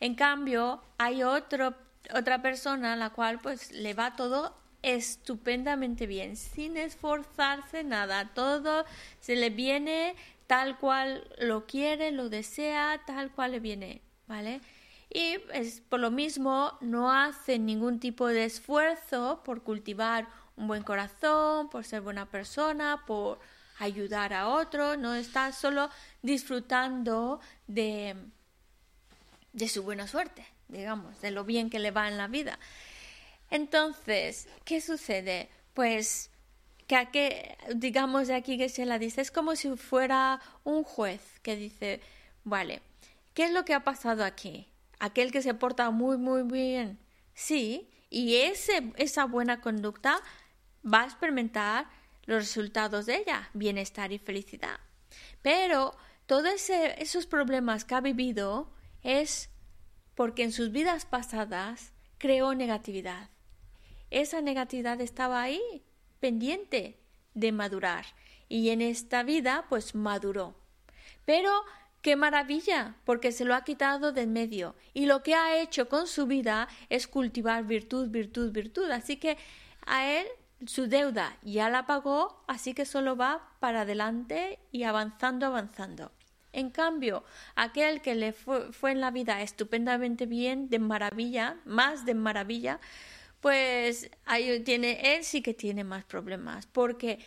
En 0.00 0.16
cambio, 0.16 0.82
hay 0.98 1.22
otro, 1.22 1.76
otra 2.12 2.42
persona 2.42 2.94
a 2.94 2.96
la 2.96 3.10
cual 3.10 3.38
pues 3.38 3.70
le 3.70 3.94
va 3.94 4.16
todo 4.16 4.52
estupendamente 4.82 6.08
bien, 6.08 6.36
sin 6.36 6.76
esforzarse 6.76 7.84
nada, 7.84 8.34
todo 8.34 8.84
se 9.20 9.36
le 9.36 9.50
viene 9.50 10.16
tal 10.48 10.76
cual 10.76 11.24
lo 11.38 11.64
quiere, 11.64 12.10
lo 12.10 12.28
desea, 12.28 13.00
tal 13.06 13.30
cual 13.30 13.52
le 13.52 13.60
viene, 13.60 14.02
¿vale? 14.26 14.60
Y 15.08 15.36
es 15.52 15.82
por 15.82 16.00
lo 16.00 16.10
mismo 16.10 16.76
no 16.80 17.12
hace 17.12 17.60
ningún 17.60 18.00
tipo 18.00 18.26
de 18.26 18.44
esfuerzo 18.46 19.40
por 19.44 19.62
cultivar 19.62 20.26
un 20.56 20.66
buen 20.66 20.82
corazón, 20.82 21.70
por 21.70 21.84
ser 21.84 22.00
buena 22.00 22.26
persona, 22.26 23.04
por 23.06 23.38
ayudar 23.78 24.32
a 24.32 24.48
otro, 24.48 24.96
no 24.96 25.14
está 25.14 25.52
solo 25.52 25.90
disfrutando 26.22 27.40
de 27.66 28.16
de 29.52 29.68
su 29.68 29.82
buena 29.82 30.06
suerte, 30.06 30.46
digamos, 30.68 31.20
de 31.20 31.30
lo 31.30 31.44
bien 31.44 31.70
que 31.70 31.78
le 31.78 31.90
va 31.90 32.08
en 32.08 32.16
la 32.16 32.28
vida. 32.28 32.58
Entonces, 33.50 34.48
¿qué 34.64 34.80
sucede? 34.80 35.48
Pues 35.74 36.30
que, 36.86 37.56
digamos 37.74 38.28
de 38.28 38.34
aquí 38.34 38.58
que 38.58 38.68
se 38.68 38.84
la 38.84 38.98
dice, 38.98 39.22
es 39.22 39.30
como 39.30 39.56
si 39.56 39.76
fuera 39.76 40.40
un 40.64 40.84
juez 40.84 41.20
que 41.42 41.56
dice, 41.56 42.00
vale, 42.44 42.82
¿qué 43.34 43.44
es 43.44 43.52
lo 43.52 43.64
que 43.64 43.74
ha 43.74 43.84
pasado 43.84 44.24
aquí? 44.24 44.68
Aquel 44.98 45.32
que 45.32 45.42
se 45.42 45.54
porta 45.54 45.90
muy, 45.90 46.18
muy 46.18 46.42
bien, 46.42 46.98
sí, 47.34 47.88
y 48.10 48.36
ese, 48.36 48.92
esa 48.96 49.24
buena 49.24 49.60
conducta 49.60 50.20
va 50.84 51.02
a 51.02 51.04
experimentar 51.06 51.86
los 52.26 52.42
resultados 52.42 53.06
de 53.06 53.16
ella, 53.16 53.48
bienestar 53.54 54.12
y 54.12 54.18
felicidad. 54.18 54.78
Pero 55.40 55.96
todos 56.32 56.70
esos 56.70 57.26
problemas 57.26 57.84
que 57.84 57.94
ha 57.94 58.00
vivido 58.00 58.70
es 59.02 59.50
porque 60.14 60.44
en 60.44 60.50
sus 60.50 60.72
vidas 60.72 61.04
pasadas 61.04 61.92
creó 62.16 62.54
negatividad. 62.54 63.28
Esa 64.08 64.40
negatividad 64.40 64.98
estaba 65.02 65.42
ahí, 65.42 65.84
pendiente 66.20 66.98
de 67.34 67.52
madurar. 67.52 68.06
Y 68.48 68.70
en 68.70 68.80
esta 68.80 69.22
vida, 69.24 69.66
pues 69.68 69.94
maduró. 69.94 70.54
Pero 71.26 71.50
qué 72.00 72.16
maravilla, 72.16 72.96
porque 73.04 73.30
se 73.30 73.44
lo 73.44 73.54
ha 73.54 73.62
quitado 73.62 74.12
de 74.12 74.22
en 74.22 74.32
medio. 74.32 74.74
Y 74.94 75.04
lo 75.04 75.22
que 75.22 75.34
ha 75.34 75.60
hecho 75.60 75.90
con 75.90 76.06
su 76.06 76.26
vida 76.26 76.66
es 76.88 77.08
cultivar 77.08 77.64
virtud, 77.64 78.08
virtud, 78.08 78.52
virtud. 78.52 78.90
Así 78.90 79.18
que 79.18 79.36
a 79.84 80.10
él 80.10 80.26
su 80.66 80.86
deuda 80.86 81.36
ya 81.42 81.68
la 81.68 81.84
pagó, 81.84 82.42
así 82.48 82.72
que 82.72 82.86
solo 82.86 83.18
va 83.18 83.50
para 83.60 83.82
adelante 83.82 84.60
y 84.70 84.84
avanzando, 84.84 85.44
avanzando. 85.44 86.10
En 86.52 86.70
cambio, 86.70 87.24
aquel 87.54 88.02
que 88.02 88.14
le 88.14 88.32
fue, 88.32 88.90
en 88.90 89.00
la 89.00 89.10
vida 89.10 89.40
estupendamente 89.42 90.26
bien, 90.26 90.68
de 90.68 90.78
maravilla, 90.78 91.56
más 91.64 92.04
de 92.04 92.14
maravilla, 92.14 92.78
pues 93.40 94.10
ahí 94.26 94.60
tiene, 94.60 95.16
él 95.16 95.24
sí 95.24 95.42
que 95.42 95.54
tiene 95.54 95.82
más 95.82 96.04
problemas, 96.04 96.66
porque 96.66 97.18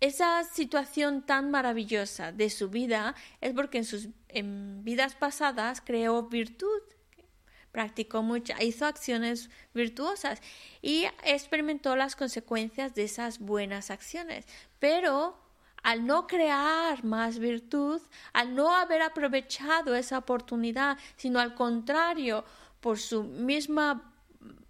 esa 0.00 0.44
situación 0.44 1.26
tan 1.26 1.50
maravillosa 1.50 2.30
de 2.30 2.50
su 2.50 2.68
vida 2.68 3.14
es 3.40 3.52
porque 3.52 3.78
en 3.78 3.84
sus 3.84 4.08
en 4.28 4.84
vidas 4.84 5.14
pasadas 5.14 5.80
creó 5.80 6.24
virtud, 6.24 6.82
practicó 7.72 8.22
mucha, 8.22 8.62
hizo 8.62 8.86
acciones 8.86 9.50
virtuosas 9.74 10.40
y 10.82 11.06
experimentó 11.24 11.96
las 11.96 12.16
consecuencias 12.16 12.94
de 12.94 13.04
esas 13.04 13.38
buenas 13.38 13.90
acciones. 13.90 14.46
Pero 14.78 15.36
al 15.82 16.06
no 16.06 16.26
crear 16.26 17.04
más 17.04 17.38
virtud, 17.38 18.00
al 18.32 18.54
no 18.54 18.74
haber 18.74 19.02
aprovechado 19.02 19.94
esa 19.94 20.18
oportunidad, 20.18 20.98
sino 21.16 21.40
al 21.40 21.54
contrario, 21.54 22.44
por 22.80 22.98
su 22.98 23.24
misma 23.24 24.12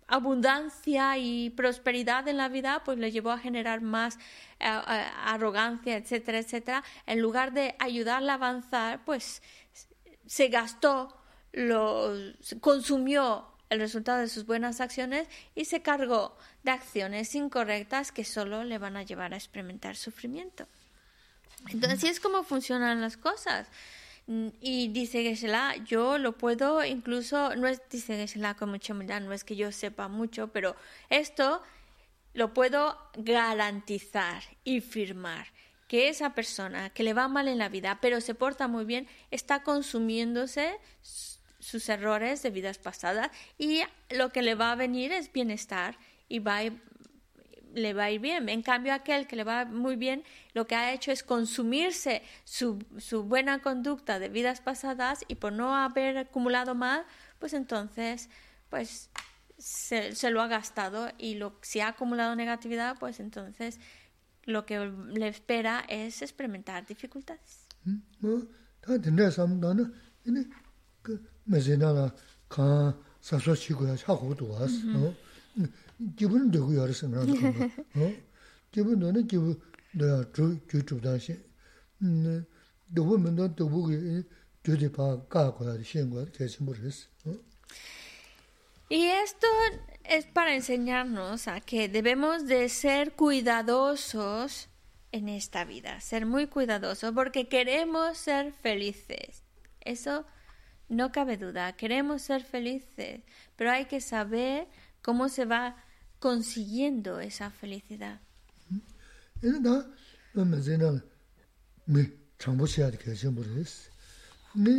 abundancia 0.07 1.19
y 1.19 1.51
prosperidad 1.51 2.27
en 2.29 2.39
la 2.39 2.49
vida, 2.49 2.83
pues 2.85 2.99
le 2.99 3.13
llevó 3.13 3.31
a 3.31 3.39
generar 3.39 3.83
más 3.83 4.17
eh, 4.59 4.67
eh, 4.67 5.05
arrogancia, 5.25 5.97
etcétera, 5.97 6.39
etcétera. 6.39 6.83
En 7.07 7.21
lugar 7.21 7.53
de 7.53 7.77
ayudarle 7.79 8.31
a 8.31 8.35
avanzar, 8.35 9.05
pues 9.05 9.43
se 10.27 10.49
gastó, 10.49 11.15
lo, 11.53 12.15
consumió 12.61 13.47
el 13.69 13.81
resultado 13.81 14.21
de 14.21 14.29
sus 14.29 14.47
buenas 14.47 14.81
acciones 14.81 15.29
y 15.55 15.67
se 15.67 15.83
cargó 15.83 16.37
de 16.63 16.71
acciones 16.71 17.35
incorrectas 17.35 18.13
que 18.13 18.25
solo 18.25 18.65
le 18.65 18.79
van 18.79 18.97
a 18.97 19.03
llevar 19.03 19.35
a 19.35 19.37
experimentar 19.37 19.97
sufrimiento. 19.97 20.67
Entonces, 21.71 21.99
así 21.99 22.09
es 22.09 22.21
como 22.21 22.43
funcionan 22.45 23.01
las 23.01 23.17
cosas. 23.17 23.69
Y 24.61 24.89
dice 24.89 25.23
Geshe-la, 25.23 25.77
yo 25.85 26.19
lo 26.19 26.37
puedo 26.37 26.85
incluso, 26.85 27.57
no 27.57 27.67
es, 27.67 27.81
dice 27.91 28.15
Geshe-la 28.17 28.55
con 28.55 28.69
mucha 28.69 28.93
humildad, 28.93 29.23
no 29.23 29.33
es 29.33 29.43
que 29.43 29.57
yo 29.57 29.73
sepa 29.73 30.09
mucho, 30.09 30.49
pero 30.49 30.77
esto 31.09 31.63
lo 32.35 32.53
puedo 32.53 32.99
garantizar 33.17 34.43
y 34.65 34.83
firmar 34.83 35.47
que 35.89 36.11
esa 36.11 36.35
persona 36.35 36.91
que 36.91 37.03
le 37.03 37.15
va 37.15 37.27
mal 37.29 37.49
en 37.49 37.57
la 37.57 37.71
vida, 37.71 37.99
pero 38.03 38.21
se 38.21 38.35
porta 38.35 38.69
muy 38.69 38.85
bien, 38.85 39.09
está 39.31 39.63
consumiéndose 39.63 40.79
sus 41.59 41.89
errores 41.89 42.43
de 42.43 42.51
vidas 42.51 42.79
pasadas 42.79 43.31
y 43.57 43.81
lo 44.11 44.29
que 44.29 44.43
le 44.43 44.55
va 44.55 44.73
a 44.73 44.77
venir 44.77 45.11
es 45.13 45.33
bienestar 45.33 45.99
y 46.29 46.39
va 46.41 46.61
le 47.79 47.95
va 47.95 48.05
a 48.05 48.11
ir 48.11 48.21
bien. 48.21 48.49
En 48.49 48.63
cambio, 48.63 48.93
aquel 48.93 49.27
que 49.27 49.37
le 49.37 49.45
va 49.45 49.65
muy 49.65 49.97
bien, 49.97 50.25
lo 50.55 50.67
que 50.67 50.75
ha 50.75 50.93
hecho 50.93 51.13
es 51.13 51.23
consumirse 51.23 52.23
su, 52.45 52.85
su 52.99 53.25
buena 53.25 53.61
conducta 53.61 54.19
de 54.19 54.29
vidas 54.29 54.61
pasadas 54.61 55.25
y 55.29 55.37
por 55.37 55.53
no 55.53 55.75
haber 55.75 56.19
acumulado 56.19 56.75
más, 56.75 57.05
pues 57.39 57.53
entonces, 57.55 58.29
pues 58.71 59.11
se, 59.59 60.15
se, 60.15 60.31
lo 60.31 60.43
ha 60.43 60.49
gastado 60.49 61.11
y 61.19 61.35
lo, 61.35 61.59
si 61.63 61.81
ha 61.81 61.89
acumulado 61.89 62.35
negatividad, 62.37 62.97
pues 62.99 63.21
entonces 63.21 63.79
lo 64.45 64.65
que 64.65 64.91
le 65.09 65.29
espera 65.29 65.85
es 65.89 66.23
experimentar 66.23 66.87
dificultades. 66.87 67.67
기분 76.16 76.52
되고 76.52 76.76
열었어 76.76 77.08
나. 77.08 77.22
어? 77.22 78.14
기분 78.72 79.00
너는 79.00 79.28
기분 79.28 79.60
내가 79.94 80.32
주 80.32 80.60
주주다시. 80.68 81.40
음. 82.02 82.46
도보면도 82.94 83.56
도보기 83.56 84.24
되게 84.62 84.92
봐 84.92 85.20
까고야 85.28 85.82
신고 85.84 86.26
대신 86.32 86.66
모르겠어. 86.66 87.08
어? 87.26 87.36
Y 88.90 89.06
esto 89.06 89.48
es 90.04 90.26
para 90.26 90.54
enseñarnos 90.54 91.48
a 91.48 91.60
que 91.62 91.90
debemos 91.90 92.46
de 92.46 92.70
ser 92.70 93.14
cuidadosos 93.14 94.70
en 95.12 95.30
esta 95.30 95.66
vida, 95.66 96.00
ser 96.00 96.26
muy 96.26 96.48
cuidadosos 96.48 97.12
porque 97.14 97.48
queremos 97.48 98.18
ser 98.18 98.52
felices. 98.54 99.44
Eso 99.82 100.26
no 100.90 101.12
cabe 101.12 101.38
duda, 101.38 101.74
queremos 101.74 102.22
ser 102.22 102.44
felices, 102.44 103.22
pero 103.56 103.72
hay 103.72 103.86
que 103.86 104.02
saber 104.02 104.68
cómo 105.02 105.28
se 105.30 105.46
va 105.46 105.76
consiguiendo 106.19 107.21
esa 107.21 107.51
felicidad. 107.51 108.21
Ene 109.43 109.61
da 109.61 109.87
me 110.45 110.61
zena 110.61 111.03
me 111.87 112.11
chambo 112.39 112.65
xiya 112.67 112.91
de 112.91 112.97
ke 112.97 113.15
xian 113.15 113.35
bu 113.35 113.43
res. 113.43 113.89
Me 114.55 114.73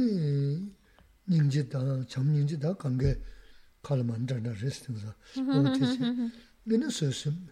ningji 1.28 1.64
da 1.70 2.04
cham 2.08 2.26
ningji 2.34 2.58
da 2.58 2.74
kange 2.76 3.18
kal 3.82 4.04
man 4.04 4.26
da 4.26 4.40
da 4.40 4.52
res 4.52 4.82
de 4.84 4.98
za. 4.98 5.16
Wo 5.36 5.64
te 5.72 5.86
se. 5.86 6.32
Ene 6.66 6.90
so 6.92 7.12
sim 7.12 7.50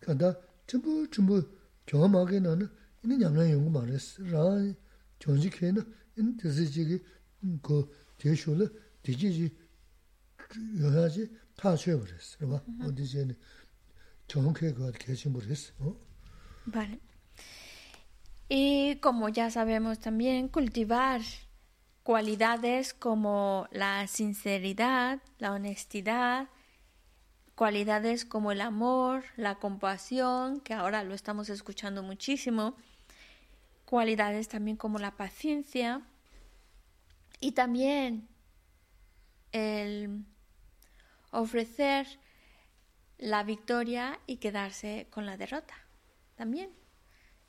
ka 0.00 0.14
da 0.14 0.34
chbu 0.66 1.06
chbu 1.10 1.44
jo 1.86 2.08
ma 2.08 2.24
ge 2.24 2.38
na 2.40 2.54
ne 2.54 2.66
ene 3.02 3.16
nyam 3.16 3.34
na 3.34 3.42
yong 3.44 3.70
ma 3.70 3.84
res. 3.84 4.16
Ra 4.32 4.42
jo 5.18 5.36
ji 5.36 5.50
ke 5.50 5.72
na 5.72 5.82
ene 6.16 6.36
de 6.36 6.48
ji 6.50 6.84
ge 6.86 6.98
ko 7.62 7.90
je 8.18 8.34
shu 8.34 8.54
le 8.54 8.66
de 9.02 9.12
ji 9.12 9.30
ji 9.32 9.46
yo 10.78 10.88
ya 10.90 11.08
ji 11.08 11.28
Vale. 16.66 17.00
Y 18.48 18.96
como 18.96 19.28
ya 19.28 19.50
sabemos 19.50 19.98
también, 19.98 20.48
cultivar 20.48 21.20
cualidades 22.02 22.92
como 22.92 23.66
la 23.70 24.06
sinceridad, 24.06 25.20
la 25.38 25.52
honestidad, 25.52 26.48
cualidades 27.54 28.24
como 28.24 28.52
el 28.52 28.60
amor, 28.60 29.24
la 29.36 29.56
compasión, 29.56 30.60
que 30.60 30.74
ahora 30.74 31.04
lo 31.04 31.14
estamos 31.14 31.48
escuchando 31.48 32.02
muchísimo, 32.02 32.76
cualidades 33.84 34.48
también 34.48 34.76
como 34.76 34.98
la 34.98 35.16
paciencia 35.16 36.02
y 37.40 37.52
también 37.52 38.28
el 39.52 40.24
ofrecer 41.34 42.06
la 43.18 43.42
victoria 43.42 44.18
y 44.26 44.36
quedarse 44.36 45.06
con 45.10 45.26
la 45.26 45.36
derrota 45.36 45.74
también. 46.36 46.70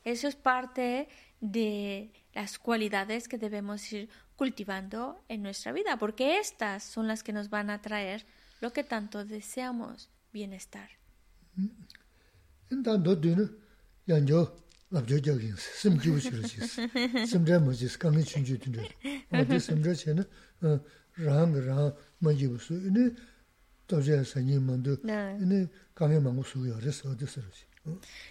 Eso 0.04 0.28
es 0.28 0.36
parte 0.36 1.08
de 1.42 2.12
las 2.34 2.60
cualidades 2.60 3.28
que 3.28 3.38
debemos 3.38 3.92
ir 3.92 4.10
cultivando 4.36 5.24
en 5.30 5.42
nuestra 5.42 5.72
vida, 5.72 5.98
porque 5.98 6.40
estas 6.40 6.84
son 6.84 7.08
las 7.08 7.24
que 7.24 7.34
nos 7.34 7.50
van 7.50 7.70
a 7.70 7.82
traer 7.82 8.26
lo 8.62 8.72
que 8.72 8.84
tanto 8.84 9.26
deseamos, 9.26 10.10
bienestar. 10.32 10.90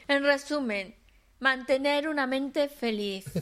En 0.08 0.22
resumen, 0.22 0.94
mantener 1.40 2.08
una 2.08 2.26
mente 2.26 2.68
feliz. 2.68 3.24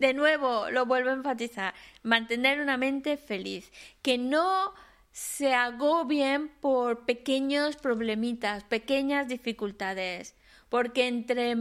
De 0.00 0.14
nuevo, 0.14 0.70
lo 0.70 0.86
vuelvo 0.86 1.10
a 1.10 1.14
enfatizar, 1.14 1.74
mantener 2.02 2.60
una 2.60 2.76
mente 2.76 3.16
feliz, 3.16 3.70
que 4.02 4.18
no 4.18 4.74
se 5.12 5.54
agobien 5.54 6.48
por 6.60 7.04
pequeños 7.04 7.76
problemitas, 7.76 8.64
pequeñas 8.64 9.28
dificultades, 9.28 10.34
porque 10.68 11.08
entre 11.08 11.56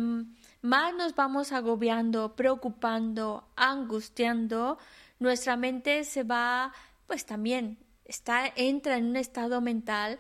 más 0.62 0.94
nos 0.96 1.16
vamos 1.16 1.52
agobiando, 1.52 2.36
preocupando, 2.36 3.48
angustiando, 3.56 4.78
nuestra 5.20 5.56
mente 5.56 6.04
se 6.04 6.24
va 6.24 6.74
pues 7.08 7.26
también 7.26 7.78
está, 8.08 8.52
entra 8.56 8.98
en 8.98 9.06
un 9.06 9.16
estado 9.16 9.62
mental 9.62 10.20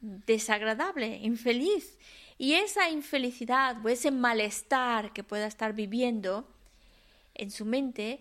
desagradable, 0.00 1.18
infeliz. 1.18 1.98
Y 2.36 2.54
esa 2.54 2.88
infelicidad 2.90 3.84
o 3.84 3.88
ese 3.88 4.10
malestar 4.10 5.12
que 5.12 5.24
pueda 5.24 5.46
estar 5.46 5.72
viviendo 5.72 6.48
en 7.34 7.50
su 7.50 7.64
mente 7.64 8.20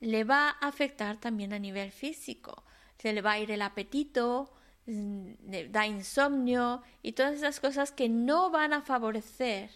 le 0.00 0.24
va 0.24 0.50
a 0.50 0.68
afectar 0.68 1.18
también 1.18 1.52
a 1.52 1.58
nivel 1.58 1.90
físico. 1.90 2.64
Se 2.98 3.12
le 3.12 3.22
va 3.22 3.32
a 3.32 3.38
ir 3.38 3.50
el 3.50 3.62
apetito, 3.62 4.52
mm, 4.86 5.70
da 5.70 5.86
insomnio 5.86 6.82
y 7.02 7.12
todas 7.12 7.34
esas 7.34 7.58
cosas 7.60 7.90
que 7.90 8.08
no 8.08 8.50
van 8.50 8.72
a 8.72 8.82
favorecer 8.82 9.70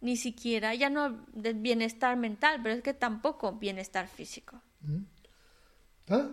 ni 0.00 0.16
siquiera, 0.16 0.74
ya 0.74 0.88
no 0.88 1.24
del 1.32 1.54
bienestar 1.54 2.16
mental, 2.16 2.60
pero 2.62 2.74
es 2.74 2.82
que 2.82 2.94
tampoco 2.94 3.52
bienestar 3.52 4.08
físico. 4.08 4.60
¿Mm? 4.80 5.02
¿Ah? 6.08 6.30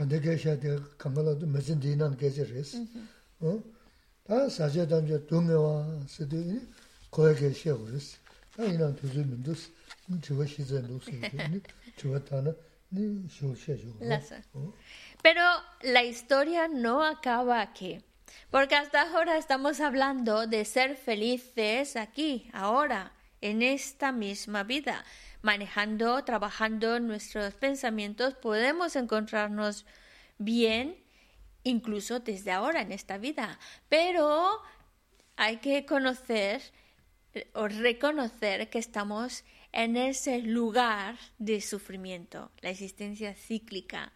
Tante 0.00 0.18
geisha 0.18 0.56
de 0.56 0.78
kambala 0.96 1.34
du 1.34 1.46
mezin 1.46 1.78
di 1.78 1.94
nan 1.94 2.16
geisha 2.16 2.44
res. 2.44 2.74
Ta 4.26 4.48
sajia 4.48 4.86
damja 4.86 5.18
dunga 5.28 5.60
wa 5.60 5.84
sido 6.08 6.36
ini 6.36 6.58
koya 7.10 7.34
geisha 7.34 7.74
u 7.74 7.86
res. 7.92 8.16
Ta 8.56 8.64
ina 8.64 8.92
tuzu 8.96 9.24
mindus, 9.30 9.68
chiwa 10.22 10.46
shiza 10.46 10.80
ndusi, 10.80 11.20
chiwa 11.98 12.18
tana, 12.20 12.54
ni 12.92 13.28
shio 13.28 13.54
shia 13.54 13.76
shio. 13.76 13.92
Pero 15.22 15.44
la 15.82 16.02
historia 16.02 16.66
no 16.68 17.04
acaba 17.04 17.60
aquí. 17.60 18.00
Porque 18.50 18.76
hasta 18.76 19.02
ahora 19.02 19.36
estamos 19.36 19.80
hablando 19.80 20.46
de 20.46 20.64
ser 20.64 20.96
felices 20.96 21.96
aquí, 21.96 22.48
ahora, 22.54 23.12
en 23.42 23.60
esta 23.60 24.12
misma 24.12 24.62
vida. 24.64 25.04
Manejando, 25.42 26.22
trabajando 26.24 27.00
nuestros 27.00 27.54
pensamientos, 27.54 28.34
podemos 28.34 28.94
encontrarnos 28.96 29.86
bien, 30.38 30.96
incluso 31.64 32.20
desde 32.20 32.52
ahora 32.52 32.82
en 32.82 32.92
esta 32.92 33.16
vida. 33.18 33.58
Pero 33.88 34.60
hay 35.36 35.56
que 35.58 35.86
conocer 35.86 36.60
o 37.54 37.68
reconocer 37.68 38.68
que 38.68 38.78
estamos 38.78 39.44
en 39.72 39.96
ese 39.96 40.42
lugar 40.42 41.16
de 41.38 41.60
sufrimiento, 41.60 42.50
la 42.60 42.70
existencia 42.70 43.34
cíclica, 43.34 44.12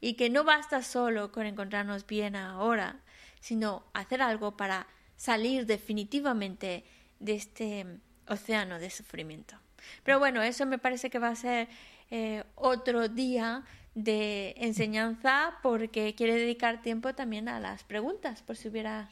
y 0.00 0.14
que 0.14 0.30
no 0.30 0.44
basta 0.44 0.82
solo 0.82 1.32
con 1.32 1.46
encontrarnos 1.46 2.06
bien 2.06 2.36
ahora, 2.36 3.00
sino 3.40 3.84
hacer 3.94 4.22
algo 4.22 4.56
para 4.56 4.86
salir 5.16 5.66
definitivamente 5.66 6.84
de 7.18 7.34
este 7.34 7.86
océano 8.28 8.78
de 8.78 8.90
sufrimiento. 8.90 9.56
Pero 10.02 10.18
bueno, 10.18 10.42
eso 10.42 10.66
me 10.66 10.78
parece 10.78 11.10
que 11.10 11.18
va 11.18 11.28
a 11.28 11.36
ser 11.36 11.68
eh, 12.10 12.44
otro 12.54 13.08
día 13.08 13.64
de 13.94 14.54
enseñanza 14.58 15.58
porque 15.62 16.14
quiere 16.14 16.34
dedicar 16.34 16.82
tiempo 16.82 17.14
también 17.14 17.48
a 17.48 17.58
las 17.58 17.84
preguntas, 17.84 18.42
por 18.42 18.56
si 18.56 18.68
hubiera 18.68 19.08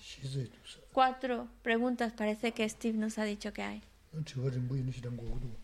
cuatro 0.92 1.48
preguntas, 1.62 2.12
parece 2.12 2.52
que 2.52 2.68
Steve 2.68 2.96
nos 2.96 3.18
ha 3.18 3.24
dicho 3.24 3.52
que 3.52 3.62
hay. 3.62 3.82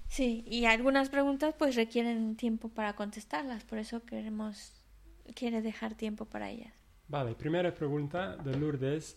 Sí, 0.09 0.44
y 0.46 0.64
algunas 0.66 1.09
preguntas 1.09 1.55
pues 1.57 1.76
requieren 1.76 2.36
tiempo 2.36 2.68
para 2.68 2.94
contestarlas, 2.94 3.64
por 3.64 3.78
eso 3.78 4.05
queremos 4.05 4.72
quiere 5.34 5.62
dejar 5.62 5.94
tiempo 5.94 6.24
para 6.24 6.50
ellas. 6.50 6.72
Vale, 7.09 7.34
primera 7.34 7.72
pregunta 7.72 8.36
de 8.36 8.57
Lourdes. 8.57 9.16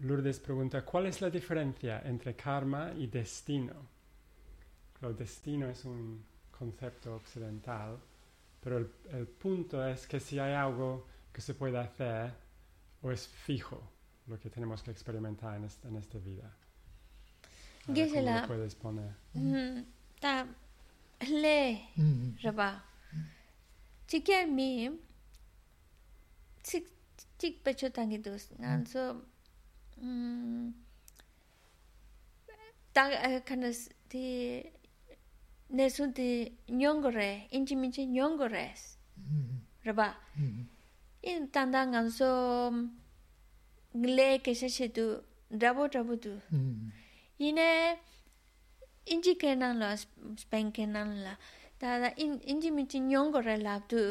Lourdes 0.00 0.38
pregunta, 0.38 0.84
¿cuál 0.84 1.06
es 1.06 1.20
la 1.20 1.28
diferencia 1.28 2.02
entre 2.04 2.34
karma 2.36 2.92
y 2.96 3.08
destino? 3.08 3.97
El 5.02 5.16
destino 5.16 5.68
es 5.68 5.84
un 5.84 6.24
concepto 6.50 7.14
occidental, 7.14 7.98
pero 8.60 8.78
el, 8.78 8.90
el 9.12 9.26
punto 9.26 9.86
es 9.86 10.06
que 10.06 10.18
si 10.18 10.38
hay 10.38 10.54
algo 10.54 11.06
que 11.32 11.40
se 11.40 11.54
puede 11.54 11.78
hacer 11.78 12.32
o 13.02 13.12
es 13.12 13.28
fijo 13.28 13.80
lo 14.26 14.38
que 14.38 14.50
tenemos 14.50 14.82
que 14.82 14.90
experimentar 14.90 15.56
en, 15.56 15.64
esta, 15.64 15.88
en 15.88 15.96
esta 15.96 16.18
vida. 16.18 16.54
Gisela, 17.92 18.46
puedes 18.46 18.74
poner? 18.74 19.14
Ta 20.20 20.46
le 21.20 21.88
raba. 22.42 22.84
Chiquian 24.06 24.54
mi 24.54 24.90
chik 26.62 26.86
chik 27.38 27.62
pecho 27.62 27.90
tangi 27.90 28.20
내수디 35.68 36.56
뇽거레 36.68 37.48
인지민지 37.52 38.06
뇽거레스 38.06 38.98
raba 39.84 40.14
in 41.22 41.48
tanda 41.54 41.80
ngan 41.86 42.06
so 42.10 42.28
gle 43.94 44.28
ke 44.44 44.52
she 44.54 44.68
she 44.68 44.86
du 44.88 45.04
dabo 45.50 45.88
dabo 45.88 46.14
du 46.24 46.34
ine 47.38 47.96
inji 49.06 49.32
ke 49.42 49.54
nan 49.56 49.78
la 49.82 49.96
spen 50.42 50.72
ke 50.76 50.84
nan 50.86 51.08
la 51.24 51.34
da 51.80 51.98
da 52.02 52.08
in 52.24 52.38
inji 52.52 52.70
mi 52.76 52.84
chin 52.90 53.10
yong 53.10 53.30
go 53.32 53.40
re 53.40 53.56
la 53.56 53.78
du 53.90 54.02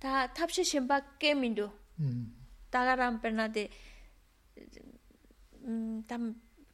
da 0.00 0.26
tap 0.36 0.50
she 0.50 0.64
shin 0.64 0.86
ba 0.86 0.96
ke 1.20 1.34
min 1.40 1.54
du 1.58 1.66
da 2.72 2.78
ga 2.86 2.94
ram 3.00 3.14
pe 3.22 3.28
na 3.30 3.46
de 3.48 3.64
tam 6.08 6.22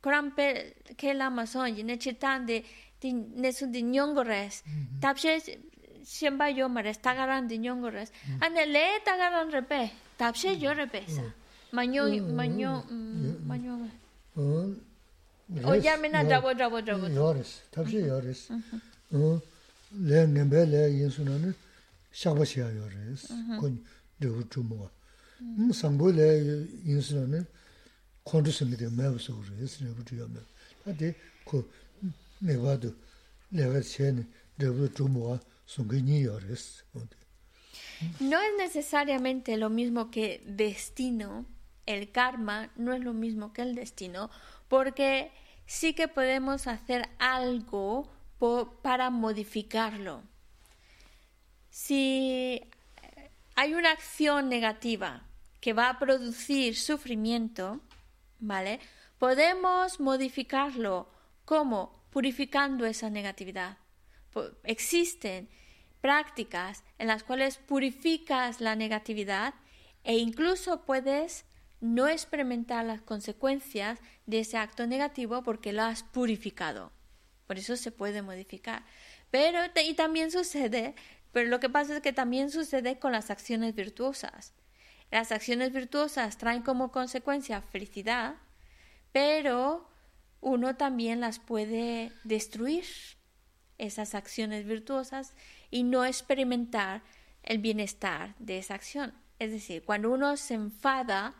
그람페 0.02 0.74
켈라마선 0.98 1.78
이네 1.78 1.98
치탄데 1.98 2.64
디 3.00 3.12
네순디 3.14 3.82
뇽고레스 3.82 4.64
답셰 5.00 5.40
셴바 6.04 6.58
요마레스 6.58 6.98
타가란 7.00 7.46
디 7.48 7.58
뇽고레스 7.58 8.12
안데 8.40 8.66
레 8.66 9.02
타가란 9.04 9.48
레페 9.50 9.90
답셰 10.18 10.60
요레페사 10.60 11.22
마뇽 11.70 12.20
마뇽 12.34 12.84
마뇽 13.46 13.90
어 14.34 14.74
오야메나 15.64 16.26
잡어 16.28 16.56
잡어 16.56 16.84
잡어 16.84 17.14
요레스 17.14 17.62
답셰 17.70 18.08
요레스 18.08 18.52
어 19.12 19.40
레네베 20.04 20.64
레 20.66 20.98
예수나는 20.98 21.54
샤바시아 22.12 22.66
요레스 22.74 23.28
군 23.60 23.84
드우투모 24.20 24.90
음 25.42 25.72
상보레 25.72 26.66
예수나는 26.86 27.46
No 38.20 38.40
es 38.40 38.52
necesariamente 38.58 39.56
lo 39.56 39.70
mismo 39.70 40.10
que 40.10 40.42
destino, 40.46 41.46
el 41.86 42.10
karma 42.10 42.70
no 42.76 42.92
es 42.92 43.00
lo 43.00 43.12
mismo 43.12 43.52
que 43.52 43.62
el 43.62 43.74
destino, 43.74 44.30
porque 44.68 45.30
sí 45.66 45.94
que 45.94 46.08
podemos 46.08 46.66
hacer 46.66 47.08
algo 47.18 48.10
para 48.82 49.10
modificarlo. 49.10 50.22
Si 51.70 52.60
hay 53.54 53.74
una 53.74 53.92
acción 53.92 54.48
negativa 54.48 55.22
que 55.60 55.72
va 55.72 55.88
a 55.88 55.98
producir 55.98 56.76
sufrimiento, 56.76 57.80
¿vale? 58.42 58.80
Podemos 59.18 60.00
modificarlo 60.00 61.08
como 61.44 62.04
purificando 62.10 62.84
esa 62.84 63.08
negatividad. 63.08 63.78
Existen 64.64 65.48
prácticas 66.00 66.82
en 66.98 67.06
las 67.06 67.22
cuales 67.22 67.56
purificas 67.58 68.60
la 68.60 68.74
negatividad 68.74 69.54
e 70.04 70.16
incluso 70.16 70.84
puedes 70.84 71.44
no 71.80 72.08
experimentar 72.08 72.84
las 72.84 73.00
consecuencias 73.00 74.00
de 74.26 74.40
ese 74.40 74.56
acto 74.58 74.86
negativo 74.86 75.42
porque 75.42 75.72
lo 75.72 75.82
has 75.82 76.02
purificado. 76.02 76.92
Por 77.46 77.58
eso 77.58 77.76
se 77.76 77.92
puede 77.92 78.22
modificar. 78.22 78.84
Pero 79.30 79.60
y 79.84 79.94
también 79.94 80.30
sucede, 80.30 80.94
pero 81.32 81.48
lo 81.48 81.60
que 81.60 81.70
pasa 81.70 81.96
es 81.96 82.02
que 82.02 82.12
también 82.12 82.50
sucede 82.50 82.98
con 82.98 83.12
las 83.12 83.30
acciones 83.30 83.74
virtuosas. 83.74 84.52
Las 85.12 85.30
acciones 85.30 85.74
virtuosas 85.74 86.38
traen 86.38 86.62
como 86.62 86.90
consecuencia 86.90 87.60
felicidad, 87.60 88.36
pero 89.12 89.86
uno 90.40 90.74
también 90.76 91.20
las 91.20 91.38
puede 91.38 92.12
destruir, 92.24 92.86
esas 93.76 94.14
acciones 94.14 94.64
virtuosas, 94.64 95.34
y 95.70 95.82
no 95.82 96.06
experimentar 96.06 97.02
el 97.42 97.58
bienestar 97.58 98.34
de 98.38 98.56
esa 98.56 98.74
acción. 98.74 99.12
Es 99.38 99.50
decir, 99.50 99.84
cuando 99.84 100.10
uno 100.10 100.38
se 100.38 100.54
enfada, 100.54 101.34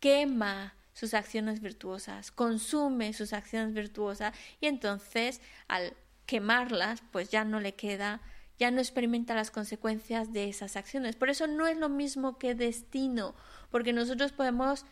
quema 0.00 0.74
sus 0.94 1.12
acciones 1.12 1.60
virtuosas, 1.60 2.32
consume 2.32 3.12
sus 3.12 3.34
acciones 3.34 3.74
virtuosas 3.74 4.34
y 4.58 4.68
entonces 4.68 5.42
al 5.68 5.92
quemarlas, 6.24 7.02
pues 7.12 7.28
ya 7.28 7.44
no 7.44 7.60
le 7.60 7.74
queda 7.74 8.22
ya 8.60 8.70
no 8.70 8.80
experimenta 8.80 9.34
las 9.34 9.50
consecuencias 9.50 10.34
de 10.34 10.50
esas 10.50 10.76
acciones. 10.76 11.16
Por 11.16 11.30
eso 11.30 11.46
no 11.46 11.66
es 11.66 11.78
lo 11.78 11.88
mismo 11.88 12.38
que 12.38 12.54
destino, 12.54 13.34
porque 13.70 13.94
nosotros 13.94 14.32
podemos 14.32 14.84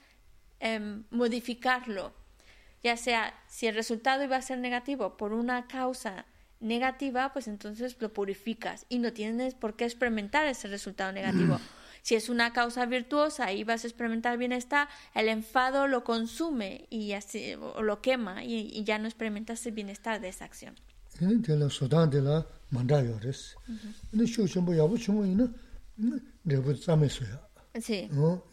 em, 0.59 1.05
modificarlo, 1.11 2.15
ya 2.83 2.97
sea 2.97 3.39
si 3.47 3.67
el 3.67 3.75
resultado 3.75 4.25
iba 4.25 4.37
a 4.37 4.43
ser 4.43 4.59
negativo 4.59 5.19
por 5.19 5.35
una 5.35 5.69
causa 5.69 6.25
negativa, 6.61 7.31
pues 7.35 7.47
entonces 7.47 7.95
lo 8.01 8.11
purificas 8.13 8.87
y 8.89 9.01
no 9.01 9.13
tienes 9.13 9.55
por 9.55 9.77
qué 9.77 9.85
experimentar 9.85 10.47
ese 10.47 10.67
resultado 10.69 11.13
negativo. 11.13 11.61
Si 12.01 12.15
es 12.15 12.31
una 12.31 12.55
causa 12.55 12.87
virtuosa 12.87 13.53
y 13.53 13.65
vas 13.65 13.85
a 13.85 13.89
experimentar 13.89 14.39
bienestar, 14.39 14.89
el 15.15 15.29
enfado 15.29 15.89
lo 15.89 16.05
consume 16.05 16.87
y 16.89 17.13
así, 17.13 17.55
o 17.55 17.83
lo 17.83 18.01
quema 18.01 18.45
y, 18.45 18.71
y 18.73 18.85
ya 18.85 18.99
no 18.99 19.07
experimentas 19.09 19.67
el 19.67 19.73
bienestar 19.73 20.21
de 20.21 20.29
esa 20.29 20.47
acción. 20.47 20.75
tēnā 21.19 21.39
tēnā 21.45 21.69
sūdāng 21.73 22.13
tēnā 22.15 22.39
māndā 22.75 23.01
yō 23.03 23.17
rēs. 23.23 23.41
Mm-hmm. 23.67 24.19
Nē 24.19 24.27
shū 24.31 24.47
shūmbō 24.53 24.77
yābu 24.79 24.99
shūmbō 25.03 25.23
yīnā 25.27 25.47
rēbu 26.53 26.75
tsāmē 26.79 27.09
sūyā. 27.11 27.39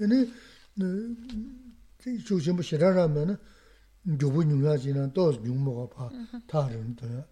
Nē 0.09 0.19
shū 2.25 2.39
shūmbō 2.47 2.65
shirā 2.65 2.89
rā 2.95 3.05
mē 3.11 3.25
nā 3.29 3.35
gyōbu 4.05 4.45
nyūngyā 4.49 4.75
jīnā 4.85 5.07
tōs 5.13 5.41
nyūngbō 5.43 5.75
gā 5.77 5.85
pā 5.93 6.09
mm-hmm. 6.09 6.45
tā 6.49 6.63
rē 6.69 6.81
nā 6.81 6.93
tōyā. 7.01 7.23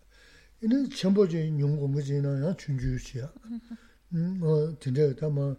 Nē 0.69 0.81
chēmbō 0.97 1.27
jī 1.33 1.45
nyūngbō 1.57 1.89
ngā 1.93 2.05
jīnā 2.09 2.35
yā 2.43 2.53
chūngyū 2.61 2.93
shīyā. 3.07 3.29
Mm-hmm. 4.13 4.77
Tēnā 4.83 5.09
tā 5.17 5.29
mā 5.33 5.49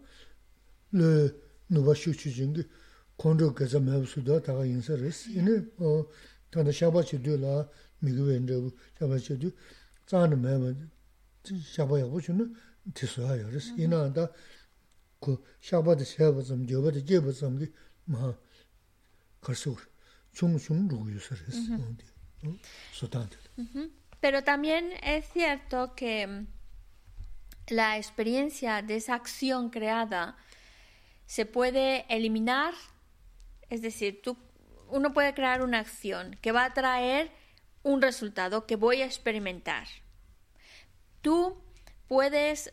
lē 0.99 1.11
nūpa 1.75 1.97
shū 1.99 2.15
chū 2.15 2.35
jīngi 2.39 2.67
kōndō 3.19 3.51
gāzā 3.59 3.83
mē 3.83 4.03
bū 4.03 4.11
sūdā 4.11 4.41
tā 4.43 4.55
gā 4.55 4.67
yīnsā 4.67 4.99
rēs. 4.99 5.27
Nē 5.35 5.61
tāndā 6.55 6.75
shābā 6.75 7.03
chī 7.07 7.19
dō 7.23 7.39
Ini 8.03 8.16
tanda 8.16 8.40
shaba 8.40 8.40
chi 8.40 8.40
du 8.40 8.40
la 8.40 8.40
migiwe 8.40 8.40
nrebu 8.40 8.74
shaba 8.98 9.20
chi 9.20 9.38
du 9.38 9.53
zana 10.07 10.36
mebu 10.36 10.90
샤바 11.44 11.99
야부추는 11.99 12.53
티스야 12.94 13.36
이나다 13.78 14.30
그 15.20 15.44
샤바의 15.61 16.06
샤바 16.06 16.44
좀 16.44 16.68
줘버지 16.68 17.06
줘버 17.06 17.32
좀기 17.32 17.72
마 18.06 18.36
Pero 24.22 24.44
también 24.44 24.91
es 25.02 25.26
cierto 25.32 25.95
que 25.95 26.28
mm, 26.28 26.48
la 27.70 27.98
experiencia 27.98 28.82
de 28.82 28.98
esa 28.98 29.16
acción 29.16 29.70
creada 29.70 30.36
se 31.26 31.45
puede 31.45 32.06
eliminar, 32.10 32.74
es 33.70 33.82
decir, 33.82 34.22
tú, 34.22 34.38
uno 34.90 35.14
puede 35.14 35.34
crear 35.34 35.61
una 35.61 35.80
acción 35.80 36.36
que 36.41 36.52
va 36.52 36.66
a 36.66 36.74
traer 36.74 37.32
un 37.85 38.02
resultado 38.02 38.66
que 38.66 38.74
voy 38.74 39.02
a 39.02 39.06
experimentar. 39.06 39.86
Tú 41.20 41.62
puedes, 42.09 42.73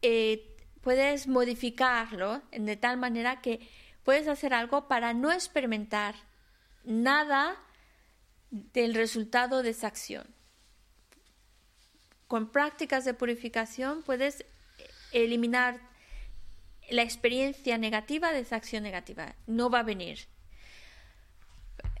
eh, 0.00 0.56
puedes 0.80 1.26
modificarlo 1.26 2.40
de 2.52 2.76
tal 2.76 2.96
manera 2.96 3.42
que 3.42 3.68
puedes 4.04 4.26
hacer 4.26 4.54
algo 4.54 4.88
para 4.88 5.12
no 5.12 5.30
experimentar 5.30 6.14
nada 6.84 7.56
del 8.50 8.94
resultado 8.94 9.62
de 9.62 9.70
esa 9.70 9.88
acción. 9.88 10.26
Con 12.26 12.50
prácticas 12.50 13.04
de 13.04 13.14
purificación 13.14 14.02
puedes 14.02 14.44
eliminar 15.12 15.80
la 16.90 17.02
experiencia 17.02 17.76
negativa 17.76 18.32
de 18.32 18.40
esa 18.40 18.56
acción 18.56 18.82
negativa. 18.82 19.34
No 19.46 19.68
va 19.68 19.80
a 19.80 19.82
venir. 19.82 20.28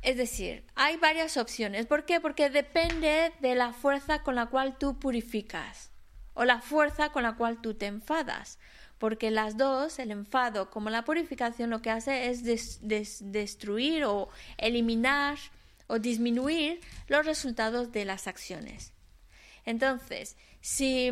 Es 0.08 0.16
decir, 0.16 0.64
hay 0.74 0.96
varias 0.96 1.36
opciones. 1.36 1.84
¿Por 1.84 2.06
qué? 2.06 2.18
Porque 2.18 2.48
depende 2.48 3.30
de 3.40 3.54
la 3.54 3.74
fuerza 3.74 4.22
con 4.22 4.36
la 4.36 4.46
cual 4.46 4.78
tú 4.78 4.98
purificas 4.98 5.90
o 6.32 6.46
la 6.46 6.62
fuerza 6.62 7.12
con 7.12 7.24
la 7.24 7.36
cual 7.36 7.60
tú 7.60 7.74
te 7.74 7.84
enfadas. 7.84 8.58
Porque 8.96 9.30
las 9.30 9.58
dos, 9.58 9.98
el 9.98 10.10
enfado 10.10 10.70
como 10.70 10.88
la 10.88 11.04
purificación, 11.04 11.68
lo 11.68 11.82
que 11.82 11.90
hace 11.90 12.30
es 12.30 12.42
destruir 12.82 14.06
o 14.06 14.30
eliminar 14.56 15.36
o 15.88 15.98
disminuir 15.98 16.80
los 17.08 17.26
resultados 17.26 17.92
de 17.92 18.06
las 18.06 18.28
acciones. 18.28 18.94
Entonces, 19.66 20.38
si 20.62 21.10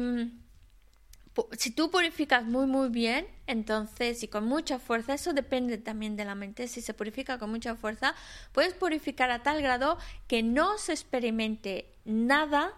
si 1.52 1.70
tú 1.70 1.90
purificas 1.90 2.44
muy 2.44 2.66
muy 2.66 2.88
bien, 2.88 3.26
entonces 3.46 4.22
y 4.22 4.28
con 4.28 4.44
mucha 4.46 4.78
fuerza, 4.78 5.14
eso 5.14 5.32
depende 5.32 5.78
también 5.78 6.16
de 6.16 6.24
la 6.24 6.34
mente, 6.34 6.68
si 6.68 6.80
se 6.80 6.94
purifica 6.94 7.38
con 7.38 7.50
mucha 7.50 7.74
fuerza, 7.74 8.14
puedes 8.52 8.74
purificar 8.74 9.30
a 9.30 9.42
tal 9.42 9.62
grado 9.62 9.98
que 10.28 10.42
no 10.42 10.78
se 10.78 10.92
experimente 10.92 11.94
nada, 12.04 12.72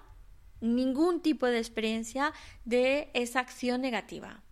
ningún 0.61 1.21
tipo 1.21 1.47
de 1.47 1.59
experiencia 1.59 2.33
de 2.65 3.11
esa 3.15 3.41
acción 3.41 3.81
negativa. 3.81 4.43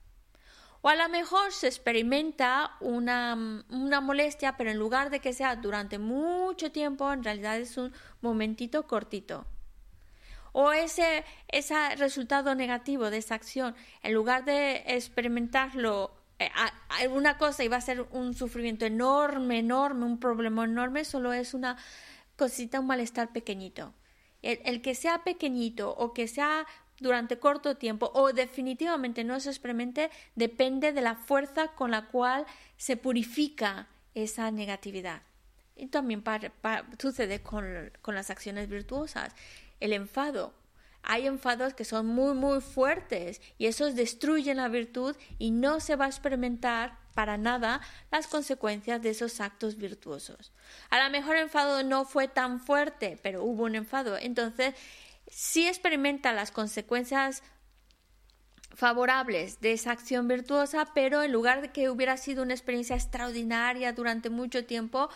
O 0.82 0.88
a 0.88 0.94
lo 0.94 1.08
mejor 1.08 1.52
se 1.52 1.66
experimenta 1.66 2.76
una, 2.80 3.64
una 3.70 4.00
molestia, 4.00 4.56
pero 4.56 4.70
en 4.70 4.78
lugar 4.78 5.10
de 5.10 5.18
que 5.18 5.32
sea 5.32 5.56
durante 5.56 5.98
mucho 5.98 6.70
tiempo, 6.70 7.12
en 7.12 7.24
realidad 7.24 7.58
es 7.58 7.76
un 7.76 7.92
momentito 8.20 8.86
cortito 8.86 9.46
o 10.58 10.72
ese, 10.72 11.22
ese 11.48 11.96
resultado 11.96 12.54
negativo 12.54 13.10
de 13.10 13.18
esa 13.18 13.34
acción, 13.34 13.76
en 14.02 14.14
lugar 14.14 14.46
de 14.46 14.84
experimentarlo 14.86 16.10
eh, 16.38 16.48
alguna 16.88 17.36
cosa 17.36 17.62
y 17.62 17.68
va 17.68 17.76
a 17.76 17.82
ser 17.82 18.06
un 18.10 18.32
sufrimiento 18.32 18.86
enorme, 18.86 19.58
enorme, 19.58 20.06
un 20.06 20.18
problema 20.18 20.64
enorme, 20.64 21.04
solo 21.04 21.34
es 21.34 21.52
una 21.52 21.76
cosita, 22.36 22.80
un 22.80 22.86
malestar 22.86 23.34
pequeñito. 23.34 23.92
El, 24.40 24.80
que 24.80 24.94
sea 24.94 25.24
pequeñito 25.24 25.90
o 25.90 26.14
que 26.14 26.26
sea 26.26 26.64
durante 27.00 27.38
corto 27.38 27.76
tiempo 27.76 28.10
o 28.14 28.32
definitivamente 28.32 29.24
no 29.24 29.38
se 29.40 29.50
experimente 29.50 30.10
depende 30.36 30.92
de 30.92 31.02
la 31.02 31.16
fuerza 31.16 31.68
con 31.74 31.90
la 31.90 32.06
cual 32.06 32.46
se 32.78 32.96
purifica 32.96 33.88
esa 34.14 34.50
negatividad. 34.50 35.20
Y 35.74 35.88
también 35.88 36.24
sucede 36.98 37.42
con, 37.42 37.92
con 38.00 38.14
las 38.14 38.30
acciones 38.30 38.70
virtuosas 38.70 39.34
el 39.80 39.92
enfado. 39.92 40.54
Hay 41.02 41.26
enfados 41.26 41.74
que 41.74 41.84
son 41.84 42.06
muy, 42.06 42.34
muy 42.34 42.60
fuertes 42.60 43.40
y 43.58 43.66
esos 43.66 43.94
destruyen 43.94 44.56
la 44.56 44.68
virtud 44.68 45.16
y 45.38 45.52
no 45.52 45.78
se 45.78 45.94
va 45.94 46.06
a 46.06 46.08
experimentar 46.08 46.98
para 47.14 47.38
nada 47.38 47.80
las 48.10 48.26
consecuencias 48.26 49.00
de 49.00 49.10
esos 49.10 49.40
actos 49.40 49.76
virtuosos. 49.76 50.52
A 50.90 51.02
lo 51.02 51.10
mejor 51.10 51.36
el 51.36 51.44
enfado 51.44 51.82
no 51.84 52.04
fue 52.04 52.28
tan 52.28 52.60
fuerte, 52.60 53.18
pero 53.22 53.44
hubo 53.44 53.64
un 53.64 53.76
enfado. 53.76 54.18
Entonces, 54.18 54.74
sí 55.28 55.66
experimenta 55.66 56.32
las 56.32 56.50
consecuencias 56.50 57.42
favorables 58.74 59.60
de 59.60 59.72
esa 59.72 59.92
acción 59.92 60.28
virtuosa, 60.28 60.92
pero 60.92 61.22
en 61.22 61.32
lugar 61.32 61.62
de 61.62 61.72
que 61.72 61.88
hubiera 61.88 62.16
sido 62.16 62.42
una 62.42 62.52
experiencia 62.52 62.96
extraordinaria 62.96 63.92
durante 63.92 64.28
mucho 64.28 64.66
tiempo, 64.66 65.08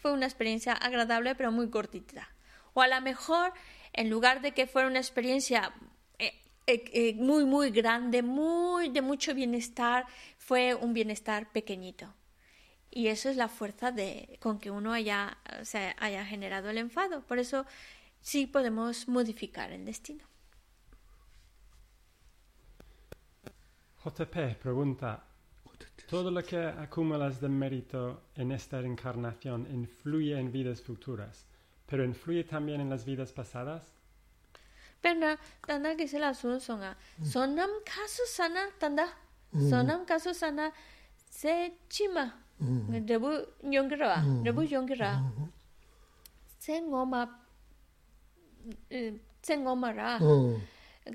fue 0.00 0.12
una 0.12 0.26
experiencia 0.26 0.74
agradable 0.74 1.34
pero 1.34 1.50
muy 1.50 1.68
cortita. 1.70 2.28
O 2.72 2.82
a 2.82 2.88
lo 2.88 3.00
mejor 3.00 3.52
en 3.92 4.10
lugar 4.10 4.40
de 4.40 4.52
que 4.52 4.66
fuera 4.66 4.88
una 4.88 4.98
experiencia 4.98 5.72
eh, 6.18 6.32
eh, 6.66 6.84
eh, 6.92 7.14
muy, 7.14 7.44
muy 7.44 7.70
grande, 7.70 8.22
muy 8.22 8.88
de 8.90 9.02
mucho 9.02 9.34
bienestar, 9.34 10.06
fue 10.38 10.74
un 10.74 10.92
bienestar 10.92 11.50
pequeñito. 11.52 12.12
Y 12.90 13.06
eso 13.06 13.28
es 13.28 13.36
la 13.36 13.48
fuerza 13.48 13.92
de, 13.92 14.38
con 14.40 14.58
que 14.58 14.70
uno 14.70 14.92
haya, 14.92 15.38
haya 15.98 16.24
generado 16.24 16.70
el 16.70 16.78
enfado. 16.78 17.22
Por 17.22 17.38
eso 17.38 17.64
sí 18.20 18.46
podemos 18.46 19.06
modificar 19.08 19.70
el 19.70 19.84
destino. 19.84 20.24
JP 24.02 24.56
pregunta, 24.60 25.22
¿todo 26.08 26.30
lo 26.30 26.42
que 26.42 26.56
acumulas 26.56 27.40
de 27.40 27.48
mérito 27.48 28.22
en 28.34 28.50
esta 28.50 28.80
encarnación 28.80 29.66
influye 29.70 30.38
en 30.38 30.50
vidas 30.50 30.80
futuras? 30.80 31.49
Pero 31.90 32.04
influye 32.04 32.44
también 32.44 32.80
en 32.80 32.88
las 32.88 33.04
vidas 33.04 33.32
pasadas. 33.32 33.82
Pero 35.02 35.36
tanda 35.66 35.96
que 35.96 36.06
se 36.06 36.18
la 36.18 36.34
son 36.34 36.60
songa. 36.60 36.96
Sonam 37.24 37.70
caso 37.84 38.22
sana 38.28 38.60
tanda. 38.78 39.08
Sonam 39.52 40.04
caso 40.04 40.32
sana 40.32 40.72
se 41.28 41.74
chima. 41.88 42.44
Rebu 42.60 43.30
yongira, 43.62 44.22
rebu 44.44 44.62
yongira. 44.62 45.20
Se 46.58 46.80
ngoma 46.80 47.40
se 49.42 49.56
ngoma 49.56 49.92
ra. 49.92 50.18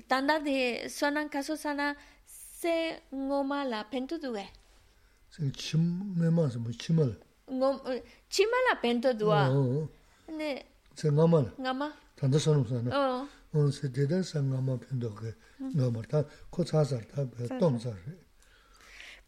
Tanda 0.08 0.40
de 0.40 0.88
sonam 0.90 1.28
caso 1.28 1.56
sana 1.56 1.96
se 2.26 3.00
ngoma 3.14 3.64
la 3.64 3.84
pentu 3.84 4.18
duwe. 4.18 4.50
Se 5.30 5.50
chim 5.52 6.14
me 6.16 6.28
más 6.28 6.58
chima. 6.76 7.16
Ngom 7.48 7.80
chima 8.28 8.56
la 8.68 8.80
pentu 8.80 9.14
duwa. 9.14 9.88
네. 10.29 10.65
저 10.95 11.11
ngama. 11.11 11.53
ngama. 11.59 11.93
Tanda 12.15 12.37
sanu 12.39 12.65
sana. 12.67 12.89
어. 12.91 13.27
어, 13.53 13.71
se 13.71 13.89
deda 13.91 14.23
sa 14.23 14.39
ngama 14.39 14.79
pendo 14.79 15.09
que 15.15 15.35
ngama 15.59 16.01
ta 16.07 16.23
ko 16.49 16.63
chasar 16.63 17.03
ta 17.05 17.25
tong 17.59 17.79
sar. 17.79 17.97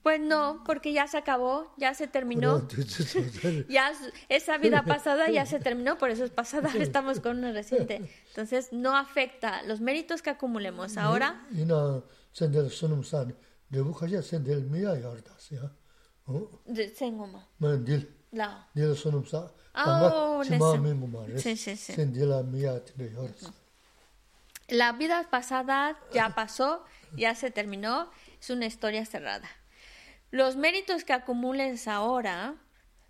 Pues 0.04 0.20
no, 0.20 0.64
porque 0.66 0.92
ya 0.92 1.08
se 1.08 1.18
acabó, 1.18 1.74
ya 1.78 1.94
se 1.94 2.08
terminó. 2.08 2.68
ya 3.70 3.94
esa 4.28 4.58
vida 4.58 4.84
pasada 4.84 5.30
ya 5.30 5.46
se 5.46 5.60
terminó, 5.60 5.98
por 5.98 6.10
eso 6.10 6.26
es 6.26 6.30
pasada, 6.30 6.70
estamos 6.78 7.22
con 7.22 7.38
una 7.38 7.54
reciente. 7.54 8.02
Entonces 8.28 8.74
no 8.74 8.98
afecta 8.98 9.64
los 9.64 9.80
méritos 9.80 10.22
que 10.22 10.30
acumulemos 10.30 10.98
ahora. 10.98 11.48
Y 11.52 11.64
no 11.64 12.04
sendel 12.34 12.70
sunum 12.70 13.04
san, 13.04 13.34
de 13.70 13.82
buja 13.82 14.22
sendel 14.22 14.66
mía 14.66 15.00
y 15.00 15.04
ahorita, 15.04 15.40
¿sí? 15.40 15.56
¿Oh? 16.26 16.62
De 16.66 16.90
sengoma. 16.90 17.48
Mandil. 17.60 18.14
La. 18.32 18.68
La 24.69 24.93
vida 24.93 25.29
pasada 25.31 25.97
ya 26.13 26.31
pasó, 26.35 26.85
ya 27.17 27.35
se 27.35 27.51
terminó, 27.51 28.11
es 28.41 28.51
una 28.51 28.67
historia 28.67 29.07
cerrada. 29.07 29.49
Los 30.31 30.57
méritos 30.57 31.05
que 31.05 31.13
acumules 31.13 31.89
ahora 31.89 32.55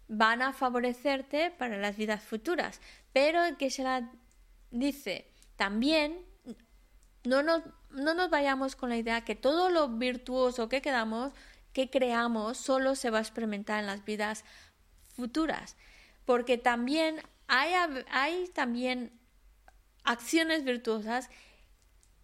van 0.09 0.43
a 0.43 0.53
favorecerte 0.53 1.51
para 1.51 1.77
las 1.79 1.97
vidas 1.97 2.23
futuras, 2.23 2.81
pero 3.13 3.45
el 3.45 3.57
que 3.57 3.71
se 3.71 3.83
la 3.83 4.11
dice 4.71 5.27
también 5.57 6.19
no 7.25 7.43
nos, 7.43 7.63
no 7.91 8.15
nos 8.15 8.31
vayamos 8.31 8.77
con 8.77 8.91
la 8.91 8.97
idea 8.97 9.25
que 9.25 9.35
todo 9.35 9.71
lo 9.71 9.89
virtuoso 9.89 10.69
que 10.69 10.81
quedamos, 10.81 11.33
que 11.73 11.91
creamos, 11.91 12.59
solo 12.59 12.95
se 12.95 13.11
va 13.11 13.19
a 13.19 13.23
experimentar 13.23 13.81
en 13.81 13.87
las 13.87 14.05
vidas 14.05 14.45
futuras 15.17 15.77
porque 16.29 16.59
también 16.59 17.23
hay, 17.47 17.73
hay 18.11 18.49
también 18.49 19.13
acciones 20.05 20.63
virtuosas, 20.63 21.31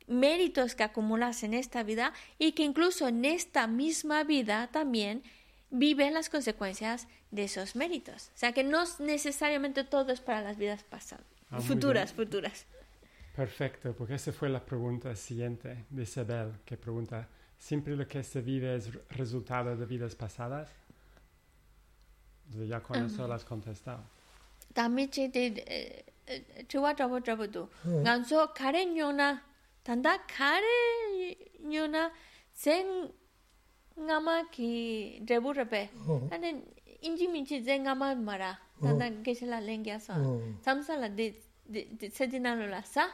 méritos 0.06 0.74
que 0.74 0.82
acumulas 0.82 1.43
en 1.43 1.55
esta 1.55 1.82
vida 1.82 2.12
y 2.39 2.52
que 2.52 2.64
incluso 2.64 3.09
en 3.09 3.24
esta 3.24 3.66
misma 3.66 4.22
vida 4.22 4.68
también 4.70 5.22
viven 5.70 6.12
las 6.12 6.28
consecuencias 6.28 7.09
de 7.31 7.44
esos 7.44 7.76
méritos. 7.76 8.31
O 8.35 8.36
sea 8.36 8.52
que 8.52 8.62
no 8.62 8.85
necesariamente 8.98 9.85
todo 9.85 10.12
es 10.12 10.20
para 10.20 10.43
las 10.43 10.59
vidas 10.59 10.85
pasadas, 10.85 11.24
ah, 11.48 11.62
futuras, 11.62 12.12
futuras. 12.12 12.66
Perfecto, 13.35 13.94
porque 13.97 14.16
esa 14.16 14.35
fue 14.35 14.51
la 14.51 14.62
pregunta 14.62 15.16
siguiente 15.16 15.86
de 15.89 16.02
Isabel, 16.02 16.52
que 16.66 16.76
pregunta, 16.76 17.26
¿siempre 17.56 17.97
lo 17.97 18.06
que 18.06 18.22
se 18.22 18.43
vive 18.43 18.76
es 18.76 18.93
resultado 19.09 19.74
de 19.74 19.86
vidas 19.86 20.14
pasadas? 20.14 20.68
Jag 22.52 22.84
kan 22.84 22.96
mm-hmm. 22.96 23.16
så 23.16 23.26
las 23.26 23.44
contesta. 23.44 24.00
Dami 24.74 25.02
uh, 25.02 25.08
uh, 25.08 25.12
che 25.12 25.28
de 25.28 25.50
chwa 26.68 26.94
chwa 26.94 27.20
chwa 27.20 27.46
do. 27.46 27.60
Oh. 27.60 27.68
Ngan 27.88 28.24
so 28.24 28.46
kare 28.46 28.84
nyona 28.84 29.38
tanda 29.82 30.18
kare 30.28 31.36
nyona 31.62 32.10
zen 32.54 33.10
ngama 33.98 34.44
ki 34.52 35.20
debu 35.24 35.52
rebe. 35.52 35.88
Oh. 36.08 36.28
Ane 36.30 36.62
inji 37.02 37.28
minchi 37.28 37.64
zen 37.64 37.82
ngama 37.82 38.14
mara. 38.14 38.58
Tanda 38.82 39.06
oh. 39.06 39.22
gesela 39.22 39.60
lengya 39.60 40.00
so. 40.00 40.12
Samsa 40.64 40.96
la 40.96 41.08
de 41.08 41.34
sedinalo 42.10 42.66
la 42.66 42.82
sa. 42.82 43.06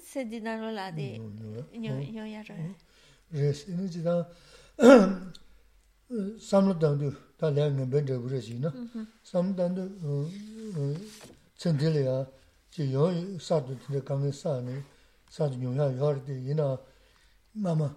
Sedinalo 0.00 0.70
la 0.72 0.90
de 0.90 1.18
nyoya 1.78 2.42
ro. 2.48 2.54
Res, 3.32 3.64
inu 3.68 3.88
jidang 3.88 4.26
uh, 4.78 6.38
samlo 6.38 6.74
dangdu. 6.74 7.16
다 7.42 7.50
내는 7.50 7.90
번저 7.90 8.20
그러시나 8.20 8.72
삼단도 9.24 10.28
천들이야. 11.56 12.24
지요 12.70 13.10
사도 13.40 13.76
근데 13.84 14.00
강에 14.00 14.30
사네 14.30 14.80
사도 15.28 15.60
용야 15.60 15.90
여르데 15.98 16.40
이나 16.40 16.78
마마. 17.52 17.92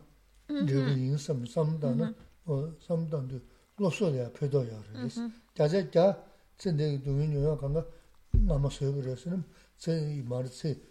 되긴 0.48 1.16
삼 1.20 1.46
삼단은 1.46 2.16
어 2.46 2.74
삼단도 2.88 3.40
로소야 3.78 4.32
표도야 4.34 4.82
그래.서 4.90 5.30
자자자 5.54 6.26
근데 6.58 7.02
동인 7.04 7.32
용야 7.36 7.56
강가 7.56 7.86
마마 8.32 8.68
소버렸으면 8.70 9.46
제이 9.78 10.24
말세 10.24 10.82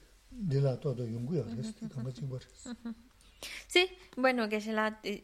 딜라토도 0.48 1.10
용구야 1.12 1.42
그래서 1.44 1.72
강가 1.88 2.12
친구 2.12 2.38
Sí, 3.68 3.90
bueno, 4.16 4.48
que 4.48 4.58
se 4.60 4.72
la, 4.72 4.98
eh, 5.02 5.22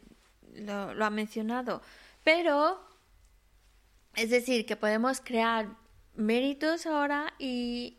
lo, 0.67 0.93
lo 0.93 1.05
ha 1.07 1.11
mencionado, 1.11 1.81
pero 2.23 2.90
es 4.15 4.31
decir, 4.31 4.67
que 4.67 4.77
podemos 4.77 5.21
crear 5.21 5.77
méritos 6.15 6.87
ahora 6.87 7.35
y 7.39 7.99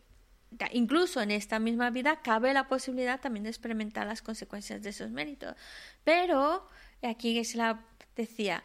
incluso 0.71 1.21
en 1.21 1.31
esta 1.31 1.59
misma 1.59 1.89
vida 1.89 2.21
cabe 2.21 2.53
la 2.53 2.67
posibilidad 2.67 3.19
también 3.19 3.43
de 3.43 3.49
experimentar 3.49 4.05
las 4.05 4.21
consecuencias 4.21 4.81
de 4.81 4.89
esos 4.89 5.11
méritos. 5.11 5.55
Pero, 6.03 6.67
aquí 7.01 7.43
se 7.43 7.57
la 7.57 7.85
decía, 8.15 8.63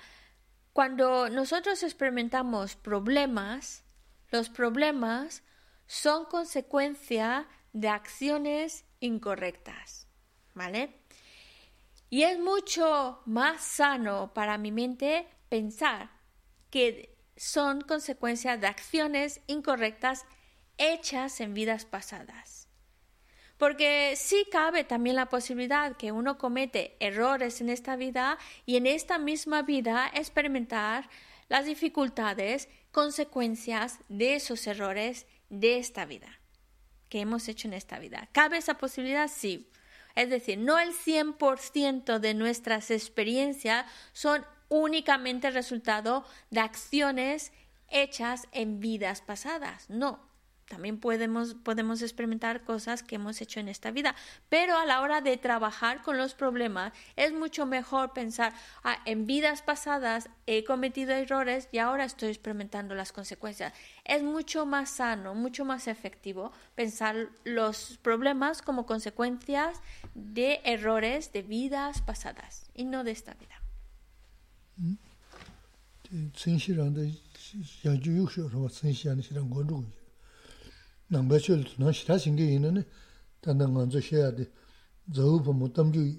cuando 0.73 1.31
nosotros 1.31 1.83
experimentamos 1.83 2.77
problemas, 2.77 3.85
los 4.31 4.49
problemas 4.51 5.43
son 5.87 6.25
consecuencia 6.27 7.47
de 7.73 7.89
acciones 7.89 8.85
incorrectas, 9.01 10.09
¿vale? 10.55 11.01
Y 12.11 12.23
es 12.23 12.39
mucho 12.39 13.23
más 13.27 13.63
sano 13.65 14.33
para 14.35 14.59
mi 14.59 14.73
mente 14.73 15.27
pensar 15.49 16.11
que 16.71 17.16
son 17.37 17.81
consecuencia 17.81 18.57
de 18.57 18.67
acciones 18.67 19.41
incorrectas 19.47 20.25
hechas 20.79 21.41
en 21.41 21.55
vidas 21.55 21.85
pasadas. 21.85 22.69
Porque 23.59 24.15
sí 24.17 24.47
cabe 24.51 24.85
también 24.85 25.17
la 25.17 25.31
posibilidad 25.31 25.97
que 25.97 26.13
uno 26.13 26.37
comete 26.37 26.97
errores 27.01 27.61
en 27.61 27.71
esta 27.71 27.97
vida 27.97 28.39
y 28.67 28.77
en 28.77 28.87
esta 28.87 29.19
misma 29.19 29.63
vida 29.63 30.11
experimentar 30.13 31.09
las 31.49 31.65
dificultades, 31.65 32.69
consecuencias 32.91 34.01
de 34.09 34.35
esos 34.35 34.67
errores 34.67 35.27
de 35.49 35.79
esta 35.79 36.05
vida 36.05 36.41
que 37.09 37.21
hemos 37.21 37.49
hecho 37.49 37.69
en 37.69 37.75
esta 37.75 37.99
vida. 37.99 38.29
¿Cabe 38.33 38.59
esa 38.59 38.79
posibilidad? 38.79 39.29
Sí. 39.29 39.71
Es 40.15 40.31
decir, 40.31 40.59
no 40.59 40.79
el 40.79 40.93
100% 40.93 42.19
de 42.19 42.35
nuestras 42.35 42.91
experiencias 42.91 43.87
son 44.13 44.45
únicamente 44.69 45.51
resultado 45.51 46.25
de 46.51 46.61
acciones 46.61 47.53
hechas 47.89 48.49
en 48.53 48.81
vidas 48.81 49.21
pasadas. 49.21 49.89
No. 49.89 50.27
También 50.69 50.99
podemos, 50.99 52.03
experimentar 52.03 52.65
cosas 52.65 53.05
que 53.05 53.15
hemos 53.15 53.41
hecho 53.41 53.61
en 53.61 53.69
esta 53.69 53.93
vida. 53.93 54.17
Pero 54.49 54.77
a 54.77 54.85
la 54.85 55.01
hora 55.01 55.21
de 55.21 55.37
trabajar 55.37 56.03
con 56.03 56.17
los 56.17 56.35
problemas, 56.35 56.93
es 57.15 57.33
mucho 57.33 57.67
mejor 57.67 58.13
pensar, 58.13 58.53
ah, 58.83 58.99
en 59.05 59.27
vidas 59.27 59.63
pasadas 59.63 60.29
he 60.47 60.65
cometido 60.65 61.13
errores 61.13 61.69
y 61.71 61.79
ahora 61.79 62.05
estoy 62.05 62.31
experimentando 62.31 62.97
las 62.97 63.13
consecuencias. 63.13 63.73
Es 64.05 64.25
mucho 64.25 64.67
más 64.67 64.91
sano, 64.91 65.37
mucho 65.37 65.65
más 65.65 65.87
efectivo 65.87 66.51
pensar 66.75 67.29
los 67.45 67.99
problemas 68.03 68.61
como 68.61 68.87
consecuencias 68.87 69.81
de 70.15 70.61
errores 70.65 71.33
de 71.33 71.43
vidas 71.43 72.03
pasadas 72.03 72.69
y 72.75 72.87
no 72.87 73.05
de 73.05 73.13
esta 73.13 73.35
vida. 73.35 73.66
증시란데 76.35 77.13
야주 77.85 78.17
육쇼로 78.17 78.69
증시하는 78.69 79.23
시랑 79.23 79.51
건주고 79.51 79.85
남바철 81.09 81.65
너 81.79 81.91
싫다 81.93 82.19
생기 82.19 82.53
있는 82.55 82.85
단단 83.41 83.75
건조 83.75 84.01
해야 84.13 84.35
돼 84.35 84.47
저우부 85.13 85.53
못담주 85.53 86.19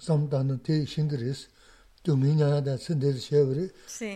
삼단은 0.00 0.62
대 0.62 0.84
싱그레스 0.84 1.48
도미냐다 2.02 2.76
신들 2.76 3.18
쉐브리 3.18 3.70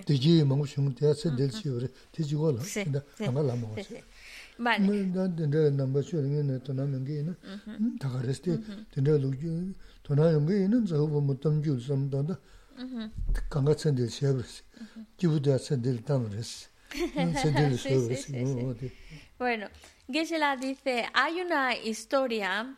되지 0.05 0.45
먹고 0.45 0.67
싶은 0.67 0.95
대 0.95 1.13
신들 1.13 1.51
쉐브리 1.51 1.89
되지고 2.13 2.57
근데 2.85 3.01
아마 3.27 3.43
라모 3.43 3.75
맞네. 4.59 4.87
근데 5.13 5.71
넘버 5.71 6.03
쇼링은 6.03 6.63
또 6.63 6.73
남은 6.75 7.05
게 7.05 7.21
있는 7.21 7.35
다 7.99 8.09
가르스티 8.11 8.59
근데 8.93 9.19
로그 9.19 9.75
또 10.03 10.15
남은 10.15 10.47
게 10.47 10.65
있는 10.65 10.85
저거 10.87 11.21
못 11.21 11.41
담줄 11.41 11.83
삼단다 11.83 12.39
sí, 17.43 17.49
wari 17.49 18.17
sí, 18.17 18.17
si. 18.17 18.23
sí. 18.23 18.45
ngu 18.45 18.75
di. 18.75 18.93
Bueno, 19.39 19.69
Geshe-la 20.09 20.57
dice, 20.57 21.07
hay 21.15 21.41
una 21.41 21.75
historia 21.75 22.77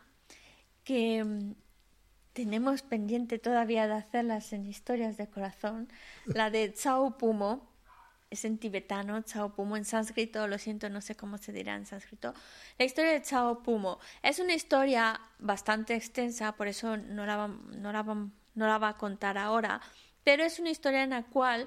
que 0.85 1.25
mm, 1.25 1.55
tenemos 2.33 2.83
pendiente 2.83 3.39
todavía 3.39 3.87
de 3.87 3.95
hacerlas 3.95 4.53
en 4.53 4.67
historias 4.67 5.17
de 5.17 5.29
corazón, 5.29 5.89
la 6.27 6.51
de 6.51 6.69
Tsao 6.69 7.17
Pumo, 7.17 7.71
es 8.31 8.45
en 8.45 8.59
tibetano, 8.59 9.23
Tsao 9.23 9.55
Pumo, 9.55 9.77
en 9.77 9.85
sánscrito, 9.85 10.49
lo 10.49 10.59
siento, 10.59 10.91
no 10.91 11.01
sé 11.01 11.15
cómo 11.15 11.39
se 11.39 11.53
dirá 11.53 11.77
en 11.77 11.87
sánscrito. 11.87 12.35
La 12.79 12.85
historia 12.85 13.13
de 13.13 13.21
Tsao 13.21 13.63
Pumo 13.63 14.01
es 14.23 14.39
una 14.41 14.55
historia 14.55 15.21
bastante 15.39 15.95
extensa, 15.95 16.53
por 16.53 16.67
eso 16.67 16.97
no 16.97 17.25
la, 17.25 17.49
no 17.49 17.93
la, 17.93 18.03
no 18.55 18.67
la 18.67 18.79
va 18.79 18.91
a 18.91 18.97
contar 18.99 19.39
ahora, 19.39 19.81
pero 20.23 20.45
es 20.45 20.59
una 20.59 20.71
historia 20.71 21.03
en 21.03 21.11
la 21.11 21.25
cual 21.25 21.67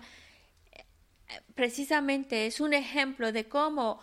precisamente 1.56 2.46
es 2.46 2.60
un 2.60 2.74
ejemplo 2.74 3.32
de 3.32 3.48
cómo 3.48 4.00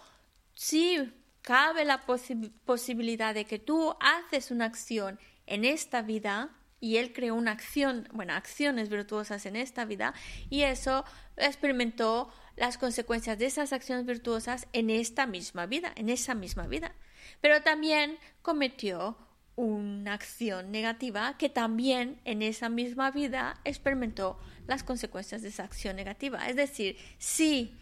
si 0.54 1.12
cabe 1.42 1.84
la 1.84 2.06
posi- 2.06 2.52
posibilidad 2.64 3.34
de 3.34 3.44
que 3.44 3.58
tú 3.58 3.94
haces 4.00 4.50
una 4.50 4.66
acción 4.66 5.18
en 5.46 5.64
esta 5.64 6.02
vida 6.02 6.50
y 6.80 6.98
él 6.98 7.12
creó 7.12 7.34
una 7.34 7.52
acción, 7.52 8.08
bueno, 8.12 8.34
acciones 8.34 8.88
virtuosas 8.88 9.46
en 9.46 9.56
esta 9.56 9.84
vida 9.84 10.14
y 10.50 10.62
eso 10.62 11.04
experimentó 11.36 12.30
las 12.56 12.78
consecuencias 12.78 13.38
de 13.38 13.46
esas 13.46 13.72
acciones 13.72 14.06
virtuosas 14.06 14.68
en 14.72 14.90
esta 14.90 15.26
misma 15.26 15.66
vida, 15.66 15.92
en 15.96 16.08
esa 16.08 16.34
misma 16.34 16.66
vida. 16.66 16.94
Pero 17.40 17.62
también 17.62 18.18
cometió 18.42 19.16
una 19.56 20.14
acción 20.14 20.72
negativa 20.72 21.36
que 21.38 21.48
también 21.48 22.20
en 22.24 22.42
esa 22.42 22.68
misma 22.68 23.10
vida 23.10 23.60
experimentó 23.64 24.38
las 24.66 24.82
consecuencias 24.82 25.42
de 25.42 25.48
esa 25.48 25.64
acción 25.64 25.96
negativa. 25.96 26.48
Es 26.48 26.56
decir, 26.56 26.96
sí, 27.18 27.76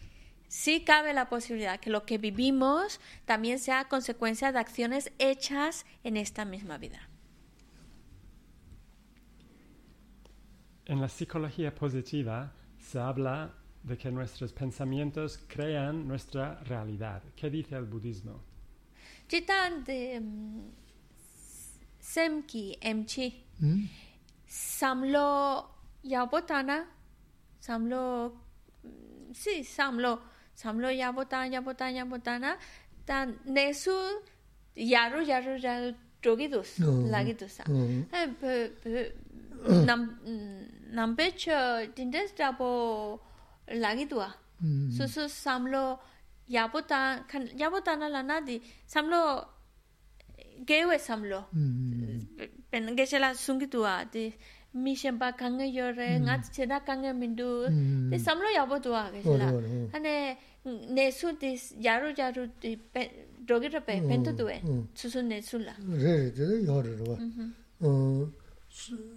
sí 0.47 0.83
cabe 0.83 1.13
la 1.13 1.29
posibilidad 1.29 1.79
que 1.79 1.89
lo 1.89 2.05
que 2.05 2.17
vivimos 2.17 2.99
también 3.25 3.59
sea 3.59 3.87
consecuencia 3.87 4.51
de 4.51 4.59
acciones 4.59 5.11
hechas 5.17 5.85
en 6.03 6.17
esta 6.17 6.45
misma 6.45 6.77
vida. 6.77 7.09
En 10.85 10.99
la 10.99 11.09
psicología 11.09 11.73
positiva 11.73 12.53
se 12.77 12.99
habla 12.99 13.55
de 13.83 13.97
que 13.97 14.11
nuestros 14.11 14.53
pensamientos 14.53 15.39
crean 15.47 16.07
nuestra 16.07 16.59
realidad. 16.63 17.23
¿Qué 17.35 17.49
dice 17.49 17.75
el 17.75 17.85
budismo? 17.85 18.43
De 19.29 20.21
sem 22.03 22.33
ki 22.49 22.63
emchi 22.81 23.27
hmm? 23.59 23.87
samlo 24.47 25.29
yabotana 26.03 26.77
samlo 27.59 28.03
si 29.31 29.63
samlo. 29.63 30.13
Samlo 30.61 30.89
yabotana 31.01 31.49
yabotana 31.55 31.93
yabotana 31.99 32.49
tan 33.07 33.27
nesu 33.55 33.95
yaru 34.75 35.19
yaru 35.31 35.53
yaru 35.57 35.95
조기도스 36.23 36.81
라기도사 37.11 37.65
에남 39.69 39.99
남베처 40.95 41.93
딘데스 41.93 42.35
잡어 42.35 43.19
라기도아 43.67 44.33
수수 44.95 45.27
삼로 45.27 45.99
야보타 46.51 47.25
야보타나 47.59 48.07
라나디 48.07 48.63
삼로 48.87 49.52
gewe 50.65 50.99
samlo. 50.99 51.45
Mm-hmm. 51.53 52.47
Pen 52.71 52.95
ge 52.95 53.05
chela 53.05 53.33
sungi 53.35 53.67
tuwa 53.67 54.05
de 54.11 54.33
mi 54.73 54.95
shemba 54.95 55.31
kanga 55.37 55.65
yore 55.65 56.17
mm-hmm. 56.17 56.23
nga 56.23 56.41
cheda 56.51 56.79
kanga 56.79 57.13
mindu 57.13 57.69
mm-hmm. 57.69 58.09
de 58.09 58.17
samlo 58.17 58.49
yabo 58.55 58.79
tuwa 58.79 59.11
ge 59.11 59.21
chela 59.21 59.47
ane 59.93 60.37
ne 60.65 61.11
su 61.11 61.31
de 61.37 61.59
yaru 61.79 62.13
yaru 62.17 62.49
de 62.59 62.79
dogi 63.45 63.67
ra 63.69 63.81
pe 63.81 64.01
pen 64.01 64.23
tu 64.23 64.33
tuwe 64.33 64.61
su 64.93 65.21
ne 65.21 65.41
su 65.41 65.57
la. 65.59 65.73
Re 65.77 66.31
de 66.31 66.63
yore 66.65 66.95
ro 66.97 67.17
uh, 67.81 68.25
ba 68.25 68.31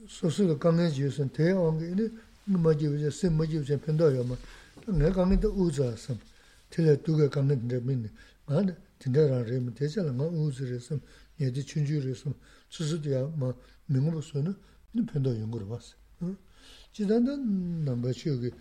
su 0.06 0.28
su 0.30 0.58
kanga 0.58 0.90
ji 0.90 1.08
sun 1.10 1.30
te 1.30 1.52
ong 1.52 1.80
ne 1.80 2.10
ma 2.46 2.74
ji 2.74 2.88
ji 2.98 3.10
sem 3.10 3.34
ma 3.34 3.46
ji 3.46 3.62
ji 3.62 3.76
pen 3.76 3.96
do 3.96 4.10
yo 4.10 4.24
ma. 4.24 4.36
Ne 4.86 5.10
kanga 5.10 5.36
de 5.36 5.46
u 5.46 5.70
za 5.70 5.96
sam 5.96 6.18
tele 6.68 7.00
du 7.02 7.16
ge 7.16 7.28
kanga 7.28 7.54
de 7.54 7.80
min 7.80 8.10
ma 8.46 8.60
de 8.60 8.74
de 9.04 9.26
ra 9.26 9.42
re 9.42 9.58
mi 9.60 9.72
te 9.72 9.88
chela 9.88 10.10
nga 10.12 10.24
u 10.24 10.50
zu 10.50 10.64
re 10.66 10.78
sam 10.80 11.00
ye 11.35 11.51
de 11.51 11.63
chun 11.63 11.85
ju 11.85 11.99
re 11.99 12.13
sam 12.13 12.35
su 12.67 12.83
su 12.83 12.99
de 12.99 13.09
ya 13.09 13.27
ma 13.27 13.55
mi 13.87 13.99
ngo 13.99 14.21
so 14.21 14.41
ne 14.41 14.55
ne 14.91 15.03
pen 15.03 15.21
do 15.21 15.31
yong 15.31 15.53
ro 15.53 15.65
ba 15.65 15.79
se 15.79 15.95
ji 16.93 17.05
dan 17.05 17.25
da 17.25 17.35
na 17.35 17.95
ba 17.95 18.11
chi 18.11 18.29
ge 18.39 18.53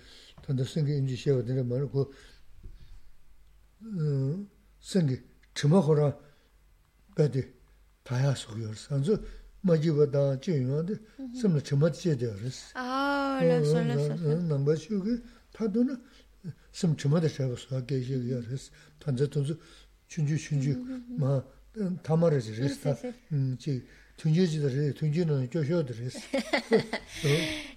tan 0.43 0.57
da 0.57 0.65
sen 0.65 0.85
ge 0.85 0.93
in 0.93 1.07
ji 1.07 1.16
xie 1.16 1.32
wa 1.32 1.43
de 1.43 1.62
ma 1.62 1.78
ro 1.78 1.89
ko 1.89 2.12
uh 3.81 4.47
sen 4.78 5.07
ge 5.07 5.23
chima 5.55 5.78
ho 5.81 5.95
ra 5.95 6.16
ba 7.15 7.28
de 7.28 7.61
다야 8.03 8.35
속여 8.35 8.74
산저 8.74 9.23
마지보다 9.61 10.41
중요한데 10.41 10.97
섬을 11.37 11.62
처음 11.62 11.93
지어야 11.93 12.16
됐어. 12.16 12.73
Ah, 12.74 13.39
lo 13.45 13.61
so, 13.61 13.78
lo 13.78 13.93
so. 13.93 14.41
넘버 14.49 14.74
쇼게 14.74 15.23
파도는 15.53 16.01
섬 16.73 16.97
처음에 16.97 17.28
잡아서 17.28 17.85
계시기야 17.85 18.41
됐어. 18.41 18.73
단저 18.99 19.28
돈서 19.28 19.55
춘주 20.09 20.37
춘주 20.39 20.74
마 21.20 21.45
담아라지 22.03 22.57
됐어. 22.57 22.95
sí, 22.95 23.01
sí. 23.01 23.15
음, 23.32 23.57
지 23.59 23.87
춘주지들 24.16 24.95
춘주는 24.95 25.49
조셔들 25.51 25.97
됐어. 25.97 26.20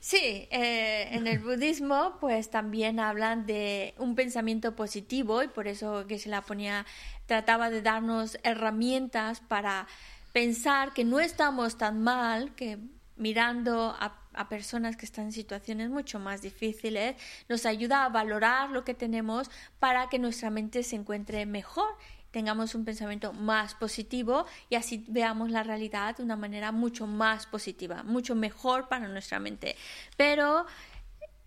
Sí, 0.01 0.47
eh, 0.51 1.07
en 1.11 1.27
el 1.27 1.39
budismo 1.39 2.17
pues 2.19 2.49
también 2.49 2.99
hablan 2.99 3.45
de 3.45 3.93
un 3.97 4.15
pensamiento 4.15 4.75
positivo 4.75 5.41
y 5.43 5.47
por 5.47 5.67
eso 5.67 6.05
que 6.07 6.19
se 6.19 6.27
la 6.27 6.41
ponía, 6.41 6.85
trataba 7.27 7.69
de 7.69 7.81
darnos 7.81 8.37
herramientas 8.43 9.39
para 9.39 9.87
pensar 10.33 10.93
que 10.93 11.05
no 11.05 11.21
estamos 11.21 11.77
tan 11.77 12.01
mal, 12.01 12.53
que 12.55 12.77
mirando 13.15 13.95
a, 13.97 14.19
a 14.33 14.49
personas 14.49 14.97
que 14.97 15.05
están 15.05 15.25
en 15.25 15.31
situaciones 15.31 15.89
mucho 15.89 16.19
más 16.19 16.41
difíciles, 16.41 17.15
nos 17.47 17.65
ayuda 17.65 18.03
a 18.03 18.09
valorar 18.09 18.69
lo 18.69 18.83
que 18.83 18.93
tenemos 18.93 19.49
para 19.79 20.09
que 20.09 20.19
nuestra 20.19 20.49
mente 20.49 20.83
se 20.83 20.97
encuentre 20.97 21.45
mejor 21.45 21.95
tengamos 22.30 22.74
un 22.74 22.84
pensamiento 22.84 23.32
más 23.32 23.74
positivo 23.74 24.46
y 24.68 24.74
así 24.74 25.04
veamos 25.08 25.50
la 25.50 25.62
realidad 25.62 26.16
de 26.16 26.22
una 26.22 26.36
manera 26.36 26.72
mucho 26.72 27.06
más 27.06 27.46
positiva, 27.46 28.02
mucho 28.02 28.34
mejor 28.34 28.88
para 28.88 29.08
nuestra 29.08 29.38
mente. 29.38 29.76
Pero 30.16 30.66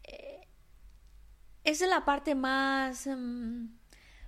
eh, 0.03 0.47
esa 1.63 1.85
es 1.85 1.89
la 1.89 2.03
parte 2.03 2.35
más, 2.35 3.07
mm, 3.07 3.65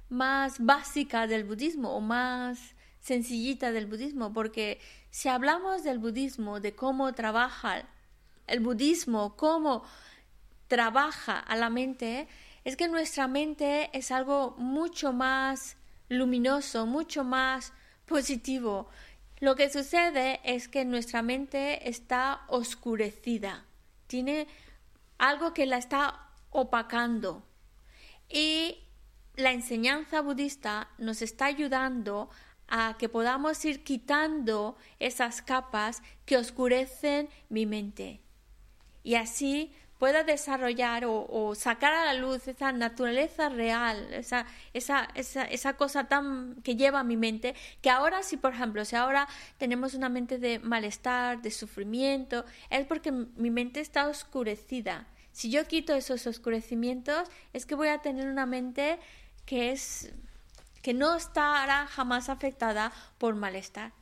más 0.10 0.60
básica 0.60 1.28
del 1.28 1.44
budismo 1.44 1.96
o 1.96 2.02
más 2.02 2.76
sencillita 3.00 3.72
del 3.72 3.88
budismo, 3.88 4.32
porque 4.32 4.80
si 5.10 5.28
hablamos 5.28 5.84
del 5.84 6.00
budismo, 6.00 6.60
de 6.60 6.74
cómo 6.74 7.14
trabaja 7.14 7.84
el 8.48 8.60
budismo, 8.62 9.36
cómo 9.36 9.84
trabaja 10.68 11.40
a 11.40 11.56
la 11.56 11.70
mente, 11.70 12.28
es 12.64 12.78
que 12.78 12.88
nuestra 12.88 13.28
mente 13.28 13.90
es 13.92 14.12
algo 14.12 14.56
mucho 14.58 15.12
más 15.12 15.76
luminoso, 16.10 16.86
mucho 16.86 17.24
más 17.24 17.74
positivo. 18.06 18.90
Lo 19.40 19.56
que 19.56 19.70
sucede 19.70 20.40
es 20.44 20.68
que 20.68 20.86
nuestra 20.86 21.22
mente 21.22 21.90
está 21.90 22.42
oscurecida, 22.48 23.66
tiene 24.08 24.48
algo 25.18 25.54
que 25.54 25.66
la 25.66 25.78
está 25.78 26.30
opacando. 26.50 27.44
Y 28.30 28.78
la 29.36 29.52
enseñanza 29.52 30.22
budista 30.22 30.90
nos 30.98 31.22
está 31.22 31.46
ayudando 31.46 32.30
a 32.68 32.96
que 32.98 33.10
podamos 33.10 33.64
ir 33.66 33.84
quitando 33.84 34.78
esas 35.00 35.42
capas 35.42 36.02
que 36.26 36.38
oscurecen 36.38 37.30
mi 37.50 37.66
mente. 37.66 38.22
Y 39.04 39.16
así 39.16 39.74
pueda 39.98 40.24
desarrollar 40.24 41.06
o, 41.06 41.56
sacar 41.56 41.94
a 41.94 42.06
la 42.06 42.14
luz 42.14 42.48
esa 42.48 42.72
naturaleza 42.72 43.50
real, 43.50 44.14
esa, 44.14 44.46
esa, 44.74 45.08
esa, 45.16 45.44
esa 45.46 45.74
cosa 45.78 46.08
tan 46.08 46.56
que 46.64 46.76
lleva 46.76 47.00
a 47.00 47.04
mi 47.04 47.18
mente, 47.18 47.56
que 47.82 47.90
ahora 47.90 48.24
si 48.24 48.38
por 48.38 48.54
ejemplo, 48.54 48.84
si 48.86 48.96
ahora 48.96 49.28
tenemos 49.58 49.94
una 49.94 50.10
mente 50.10 50.38
de 50.38 50.60
malestar, 50.60 51.42
de 51.42 51.52
sufrimiento, 51.52 52.46
es 52.70 52.86
porque 52.86 53.12
mi 53.12 53.50
mente 53.50 53.80
está 53.80 54.08
oscurecida. 54.08 55.08
Si 55.32 55.50
yo 55.50 55.66
quito 55.68 55.96
esos 55.96 56.28
oscurecimientos, 56.28 57.28
es 57.54 57.66
que 57.66 57.76
voy 57.76 57.88
a 57.88 58.00
tener 58.00 58.28
una 58.28 58.46
mente 58.46 59.00
que 59.46 59.72
es 59.72 60.12
que 60.84 60.94
no 60.94 61.16
estará 61.16 61.88
jamás 61.88 62.30
afectada 62.30 62.92
por 63.18 63.36
malestar. 63.36 63.94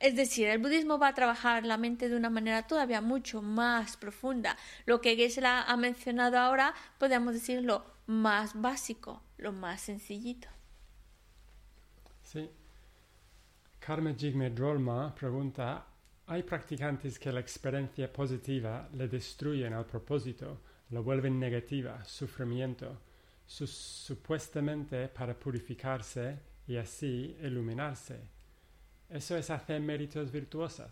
Es 0.00 0.16
decir, 0.16 0.48
el 0.48 0.58
budismo 0.58 0.98
va 0.98 1.08
a 1.08 1.14
trabajar 1.14 1.66
la 1.66 1.76
mente 1.76 2.08
de 2.08 2.16
una 2.16 2.30
manera 2.30 2.66
todavía 2.66 3.02
mucho 3.02 3.42
más 3.42 3.98
profunda. 3.98 4.56
Lo 4.86 5.02
que 5.02 5.14
geshe 5.14 5.42
ha 5.44 5.76
mencionado 5.76 6.38
ahora, 6.38 6.74
podemos 6.98 7.34
decir 7.34 7.62
lo 7.62 7.84
más 8.06 8.58
básico, 8.58 9.22
lo 9.36 9.52
más 9.52 9.82
sencillito. 9.82 10.48
Sí. 12.22 12.48
Carmen 13.78 14.16
Jigme 14.16 14.50
Drolma 14.50 15.14
pregunta, 15.14 15.86
¿hay 16.26 16.42
practicantes 16.44 17.18
que 17.18 17.30
la 17.30 17.40
experiencia 17.40 18.10
positiva 18.10 18.88
le 18.94 19.06
destruyen 19.06 19.74
al 19.74 19.84
propósito, 19.84 20.60
lo 20.90 21.02
vuelven 21.02 21.38
negativa, 21.38 22.02
sufrimiento, 22.06 23.00
su 23.46 23.66
supuestamente 23.66 25.08
para 25.08 25.34
purificarse 25.34 26.38
y 26.66 26.76
así 26.76 27.36
iluminarse? 27.42 28.39
Eso 29.10 29.36
es 29.36 29.50
hacer 29.50 29.80
méritos 29.80 30.30
virtuosos. 30.30 30.88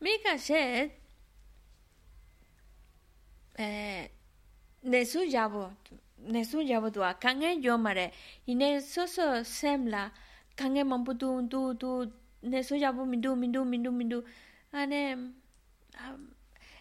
Mika 0.00 0.36
shed, 0.36 0.90
eh, 3.56 4.10
nesu 4.82 5.24
yabo, 5.24 5.72
nesu 6.18 6.60
yabo 6.60 6.92
tua, 6.92 7.18
kange 7.18 7.58
yomare, 7.60 8.12
y 8.46 8.54
nesu 8.54 9.08
so 9.08 9.44
semla, 9.44 10.12
kange 10.54 10.84
mampu 10.84 11.16
tu, 11.16 11.48
tu, 11.48 11.74
tu, 11.74 12.12
nesu 12.42 12.76
yabo 12.76 13.06
mindu, 13.06 13.34
mindu, 13.34 13.64
mindu, 13.64 13.90
mindu, 13.92 14.24
ane, 14.70 15.32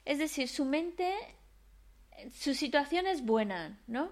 es 0.06 0.20
decir, 0.20 0.48
su 0.50 0.66
mente, 0.66 1.12
su 2.32 2.54
situación 2.54 3.08
es 3.08 3.24
buena, 3.24 3.80
¿no? 3.88 4.12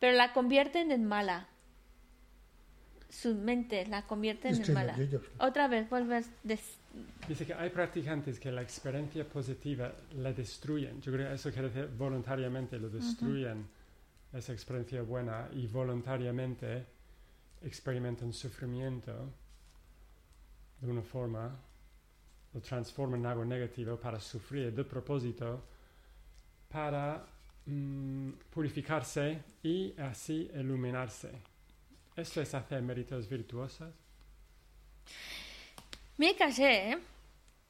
Pero 0.00 0.16
la 0.16 0.32
convierten 0.32 0.90
en 0.90 1.06
mala 1.06 1.48
su 3.14 3.34
mente 3.34 3.86
la 3.86 4.02
convierte 4.02 4.48
en 4.48 4.74
mala. 4.74 4.96
Otra 5.38 5.68
vez, 5.68 5.88
vuelves. 5.88 6.28
Dice 7.28 7.46
que 7.46 7.54
hay 7.54 7.70
practicantes 7.70 8.40
que 8.40 8.50
la 8.50 8.62
experiencia 8.62 9.24
positiva 9.24 9.92
la 10.16 10.32
destruyen. 10.32 11.00
Yo 11.00 11.12
creo 11.12 11.28
que 11.28 11.34
eso 11.34 11.50
quiere 11.50 11.68
decir 11.68 11.88
voluntariamente 11.96 12.78
lo 12.78 12.88
destruyen, 12.88 13.58
uh 13.58 14.34
-huh. 14.34 14.38
esa 14.38 14.52
experiencia 14.52 15.02
buena, 15.02 15.48
y 15.52 15.66
voluntariamente 15.66 16.86
experimentan 17.62 18.32
sufrimiento 18.32 19.32
de 20.80 20.90
una 20.90 21.02
forma, 21.02 21.56
lo 22.52 22.60
transforman 22.60 23.20
en 23.20 23.26
algo 23.26 23.44
negativo 23.44 23.96
para 23.96 24.20
sufrir 24.20 24.74
de 24.74 24.84
propósito, 24.84 25.64
para 26.68 27.24
mm, 27.66 28.30
purificarse 28.50 29.42
y 29.62 29.94
así 29.98 30.50
iluminarse. 30.54 31.53
¿Esto 32.16 32.40
es 32.40 32.54
hacer 32.54 32.80
méritos 32.82 33.28
virtuosos? 33.28 33.92
Me 36.16 36.36
casé, 36.36 36.96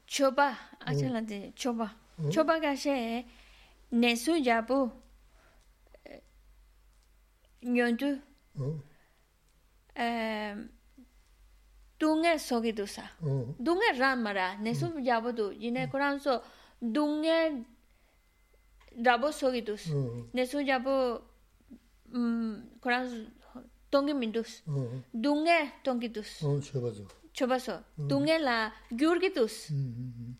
choba, 0.06 0.58
adelante, 0.80 1.52
choba. 1.56 1.96
Choba 2.28 2.60
casé, 2.60 3.24
nesu 3.90 4.36
yabu, 4.36 4.92
nyontu, 7.62 8.20
dunge 11.98 12.38
sogidusa. 12.38 13.10
Dunge 13.58 13.92
ramara, 13.98 14.56
nesu 14.58 14.98
yabu 15.00 15.32
du, 15.32 15.52
yine 15.52 15.88
koran 15.88 16.20
so, 16.20 16.42
dunge 16.80 17.64
rabo 19.02 19.32
sogidus. 19.32 19.88
Nesu 20.34 20.60
yabu, 20.60 21.22
koran 22.80 23.32
tongi 23.94 24.14
mindus 24.22 24.52
dunge 25.24 25.58
tongi 25.84 26.08
dus 26.16 26.30
chobazo 26.68 27.04
chobazo 27.36 27.74
dunge 28.10 28.36
la 28.48 28.56
gyurgi 29.00 29.30
dus 29.36 29.56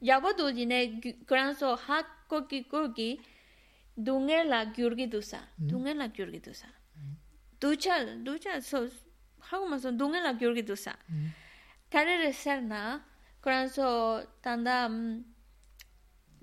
yabo 0.09 0.28
du 0.39 0.44
jine 0.59 0.78
granso 1.31 1.68
ha 1.86 1.98
ko 2.31 2.36
ki 2.51 2.59
ko 2.72 2.81
ki 2.97 3.10
dunge 4.06 4.39
la 4.52 4.60
gyurgi 4.76 5.06
dusa 5.14 5.40
dunge 5.70 5.93
la 6.01 6.06
gyurgi 6.16 6.40
dusa 6.47 6.68
duchal 7.60 8.05
duchal 8.26 8.60
so 8.70 8.78
ha 9.47 9.56
ma 9.70 9.76
so 9.82 9.90
dunge 10.01 10.20
la 10.26 10.32
gyurgi 10.40 10.62
dusa 10.70 10.93
tare 11.90 12.14
resar 12.24 12.59
na 12.72 12.81
granso 13.44 13.86
tanda 14.43 14.76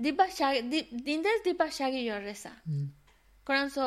dipa 0.04 0.26
shagi 0.38 0.62
dindes 1.06 1.40
dipa 1.46 1.68
shagi 1.78 2.02
yoresa 2.10 2.52
granso 3.48 3.86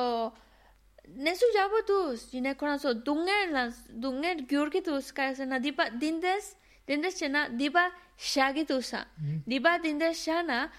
nesu 1.08 1.44
jabo 1.54 1.82
tus 1.86 2.30
jine 2.32 2.54
kona 2.54 2.78
so 2.78 2.94
dunger 2.94 3.52
las 3.52 3.74
dunger 4.02 4.36
gyur 4.48 4.70
ki 4.70 4.80
tus 4.82 5.12
ka 5.12 5.34
se 5.34 5.44
na 5.44 5.58
dipa 5.58 5.90
dindes 6.00 6.56
dindes 6.88 7.18
chena 7.18 7.48
dipa 7.58 7.90
sha 8.16 8.52
ki 8.52 8.64
tusa 8.64 9.04
mm-hmm. 9.04 9.40
dipa 9.46 9.78
dindes 9.82 10.16
sha 10.24 10.42
na 10.42 10.70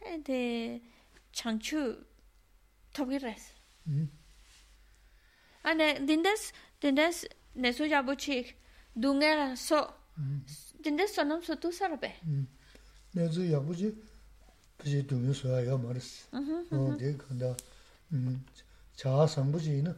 e, 0.00 0.18
de 0.18 0.80
changchu 1.32 1.96
tobi 2.94 3.18
res. 3.18 3.52
Mm-hmm. 3.88 4.08
Ane 5.64 6.06
dindes 6.08 6.52
dindes 6.80 7.26
nesu 7.56 7.88
jabo 7.88 8.14
chik 8.14 8.56
dunger 8.96 9.56
so 9.56 9.78
mm-hmm. 10.18 10.38
dindes 10.82 11.14
sonam 11.14 11.42
so 11.42 11.54
tu 11.56 11.72
sarbe 11.72 12.10
nesu 13.14 13.48
jabo 13.50 13.74
chi 13.74 13.92
pisi 14.78 15.02
dunger 15.02 15.34
so 15.34 15.48
ya 15.58 15.76
maris. 15.76 16.26
Oh, 16.72 16.96
de 16.96 17.16
kanda 17.18 17.56
자아 18.95 19.27
상부지는 19.27 19.95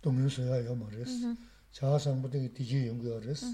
동요 0.00 0.28
소야 0.28 0.74
말스 0.74 1.34
자아 1.70 1.98
상부의 1.98 2.52
디지 2.52 2.88
연구하랬어 2.88 3.46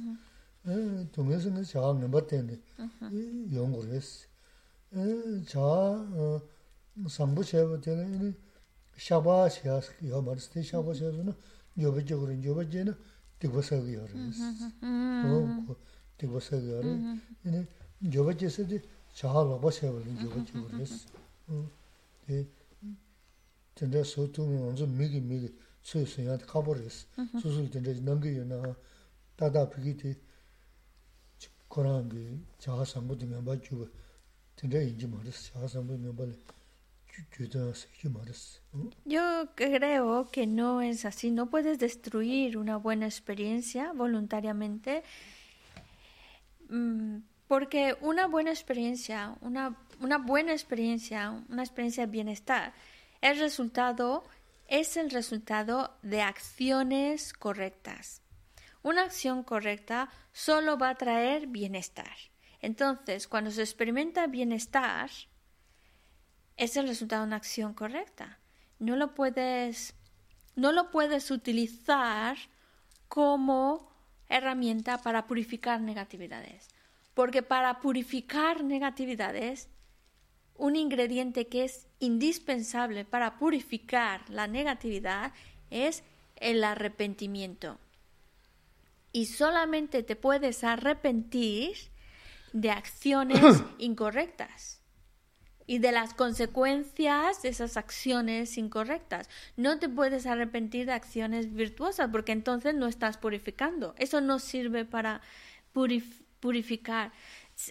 에 0.66 1.06
동요서는 1.12 1.62
자아 1.62 1.92
넘버 1.92 2.26
때문에 2.26 2.59
연구했어 3.52 4.26
에 4.94 5.44
자아 5.44 6.40
상부체부 7.09 7.80
때문에 7.80 8.32
샤바시야 8.96 9.80
요 10.09 10.22
말스 10.22 10.62
샤바시야는 10.62 11.34
요버적으로 11.78 12.42
요버제는 12.42 12.94
되고서기 13.38 13.94
하랬어 13.94 14.44
어 14.82 15.76
되고서기 16.16 16.72
하랬어 16.72 17.16
네 17.42 17.66
요버제서도 18.12 18.78
자아 19.14 19.42
로버세버는 19.44 20.24
요버지 20.24 20.52
그랬어 20.52 21.06
어 21.48 21.68
근데 23.74 24.02
소통은 24.02 24.60
먼저 24.60 24.86
미기 24.86 25.20
미기 25.20 25.55
최선야 25.82 26.38
가버렸어 26.38 27.06
수술 27.40 27.70
된데 27.70 27.94
넘겨요나 28.00 28.76
다다 29.36 29.68
비기티 29.70 30.16
코란비 31.68 32.40
자아 32.59 32.84
상부도 32.84 33.26
멤버 33.26 33.60
주고 33.60 33.88
근데 34.56 34.88
인지 34.88 35.06
말았어 35.06 35.52
자아 35.52 35.68
상부 35.68 35.96
멤버 35.96 36.26
주주다 37.30 37.72
새끼 37.74 38.09
말았어 38.09 38.60
Yo 39.06 39.46
creo 39.56 40.30
que 40.30 40.46
no 40.46 40.80
es 40.82 41.05
así. 41.05 41.30
No 41.30 41.46
puedes 41.50 41.78
destruir 41.78 42.56
una 42.56 42.76
buena 42.76 43.06
experiencia 43.06 43.92
voluntariamente. 43.92 45.02
mm, 46.68 47.18
Porque 47.48 47.96
una 48.02 48.26
buena 48.26 48.50
experiencia, 48.50 49.34
una, 49.40 49.74
una 50.00 50.18
buena 50.18 50.52
experiencia, 50.52 51.42
una 51.48 51.62
experiencia 51.62 52.05
de 52.06 52.12
bienestar, 52.12 52.74
el 53.23 53.39
resultado 53.39 54.25
es 54.67 54.97
el 54.97 55.09
resultado 55.09 55.97
de 56.01 56.21
acciones 56.21 57.31
correctas. 57.31 58.21
Una 58.81 59.03
acción 59.03 59.43
correcta 59.43 60.09
solo 60.33 60.77
va 60.77 60.89
a 60.89 60.95
traer 60.95 61.47
bienestar. 61.47 62.17
Entonces, 62.59 63.29
cuando 63.29 63.49
se 63.49 63.61
experimenta 63.61 64.27
bienestar, 64.27 65.09
es 66.57 66.75
el 66.75 66.85
resultado 66.85 67.21
de 67.21 67.27
una 67.27 67.37
acción 67.37 67.73
correcta. 67.73 68.39
No 68.77 68.97
lo 68.97 69.13
puedes, 69.13 69.95
no 70.57 70.73
lo 70.73 70.91
puedes 70.91 71.31
utilizar 71.31 72.35
como 73.07 73.89
herramienta 74.27 74.97
para 74.97 75.27
purificar 75.27 75.79
negatividades. 75.79 76.67
Porque 77.13 77.41
para 77.41 77.79
purificar 77.79 78.65
negatividades, 78.65 79.69
un 80.57 80.75
ingrediente 80.75 81.47
que 81.47 81.65
es 81.65 81.88
indispensable 81.99 83.05
para 83.05 83.38
purificar 83.38 84.30
la 84.30 84.47
negatividad 84.47 85.34
es 85.69 86.03
el 86.38 86.63
arrepentimiento. 86.63 87.80
Y 89.11 89.27
solamente 89.27 90.03
te 90.03 90.15
puedes 90.15 90.63
arrepentir 90.63 91.75
de 92.51 92.71
acciones 92.71 93.63
incorrectas 93.77 94.80
y 95.65 95.80
de 95.80 95.91
las 95.91 96.13
consecuencias 96.13 97.41
de 97.41 97.49
esas 97.49 97.77
acciones 97.77 98.57
incorrectas. 98.57 99.30
No 99.55 99.80
te 99.80 99.88
puedes 99.88 100.25
arrepentir 100.25 100.85
de 100.88 100.93
acciones 100.93 101.53
virtuosas 101.53 102.09
porque 102.11 102.31
entonces 102.31 102.75
no 102.75 102.88
estás 102.88 103.17
purificando. 103.17 103.95
Eso 103.97 104.19
no 104.19 104.39
sirve 104.39 104.85
para 104.85 105.21
purif- 105.73 106.21
purificar 106.39 107.13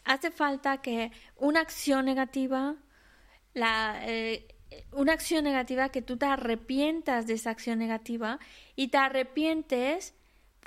hace 0.04 0.30
falta 0.30 0.80
que 0.82 1.12
una 1.36 1.60
acción 1.60 2.04
negativa, 2.04 2.76
la, 3.54 4.00
eh, 4.02 4.46
una 4.92 5.12
acción 5.12 5.44
negativa 5.44 5.90
que 5.90 6.02
tú 6.02 6.16
te 6.16 6.26
arrepientas 6.26 7.26
de 7.26 7.34
esa 7.34 7.50
acción 7.50 7.78
negativa 7.78 8.38
y 8.76 8.88
te 8.88 8.98
arrepientes 8.98 10.14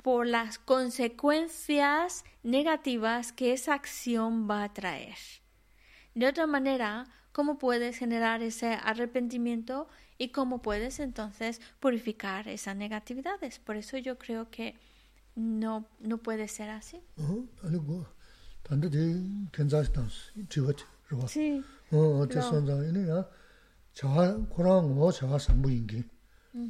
por 0.02 0.26
las 0.26 0.58
consecuencias 0.58 2.24
negativas 2.42 3.32
que 3.32 3.52
esa 3.52 3.74
acción 3.74 4.48
va 4.48 4.62
a 4.62 4.72
traer. 4.72 5.16
De 6.14 6.26
otra 6.26 6.46
manera, 6.46 7.06
¿cómo 7.32 7.58
puedes 7.58 7.98
generar 7.98 8.42
ese 8.42 8.78
arrepentimiento 8.82 9.88
y 10.16 10.28
cómo 10.28 10.62
puedes 10.62 11.00
entonces 11.00 11.60
purificar 11.80 12.48
esas 12.48 12.76
negatividades? 12.76 13.58
Por 13.58 13.76
eso 13.76 13.98
yo 13.98 14.16
creo 14.16 14.48
que 14.50 14.78
no, 15.34 15.86
no 16.00 16.18
puede 16.18 16.48
ser 16.48 16.70
así. 16.70 17.02
단데 18.65 18.89
괜찮지 19.51 19.91
당스 19.93 20.31
지워지 20.49 20.83
그거 21.07 21.25
Sí. 21.27 21.61
어 21.91 22.21
어때 22.21 22.39
선장이냐 22.39 23.25
자아 23.93 24.37
고랑 24.49 24.95
뭐 24.95 25.11
자아 25.11 25.37
상부인기 25.37 26.03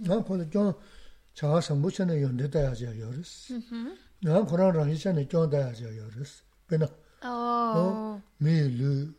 나 0.03 0.23
거기 0.23 0.49
좀 0.49 0.73
자아 1.33 1.61
상부전에 1.61 2.21
연대다야지 2.21 2.85
열었어 2.85 3.55
나 4.23 4.41
고랑랑 4.43 4.89
이전에 4.91 5.27
좀 5.27 5.49
다야지 5.49 5.85
열었어 5.85 6.43
배나 6.67 6.87
Oh. 7.23 8.19
밀루 8.39 9.13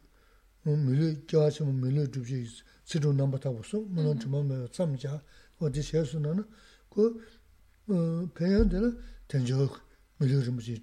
밀루 0.64 1.24
자아좀 1.26 1.80
밀루 1.80 2.10
주지 2.10 2.44
지도 2.84 3.12
넘버 3.12 3.38
타고서 3.38 3.78
뭐는 3.78 4.18
좀 4.18 4.48
뭐, 4.48 4.68
참자 4.72 5.22
어디 5.60 5.80
셔서는 5.82 6.44
그어 6.90 8.26
배연들은 8.34 8.98
된저 9.28 9.68
mīlī 10.19 10.41
rīma 10.45 10.63
jī 10.65 10.77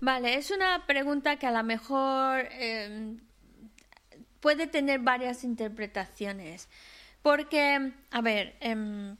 Vale, 0.00 0.36
es 0.38 0.50
una 0.50 0.86
pregunta 0.86 1.36
que 1.36 1.46
a 1.46 1.50
lo 1.50 1.62
mejor 1.62 2.48
em, 2.52 3.20
puede 4.40 4.66
tener 4.66 5.00
varias 5.00 5.44
interpretaciones. 5.44 6.68
Porque, 7.22 7.92
a 8.10 8.20
ver, 8.20 8.56
em, 8.60 9.16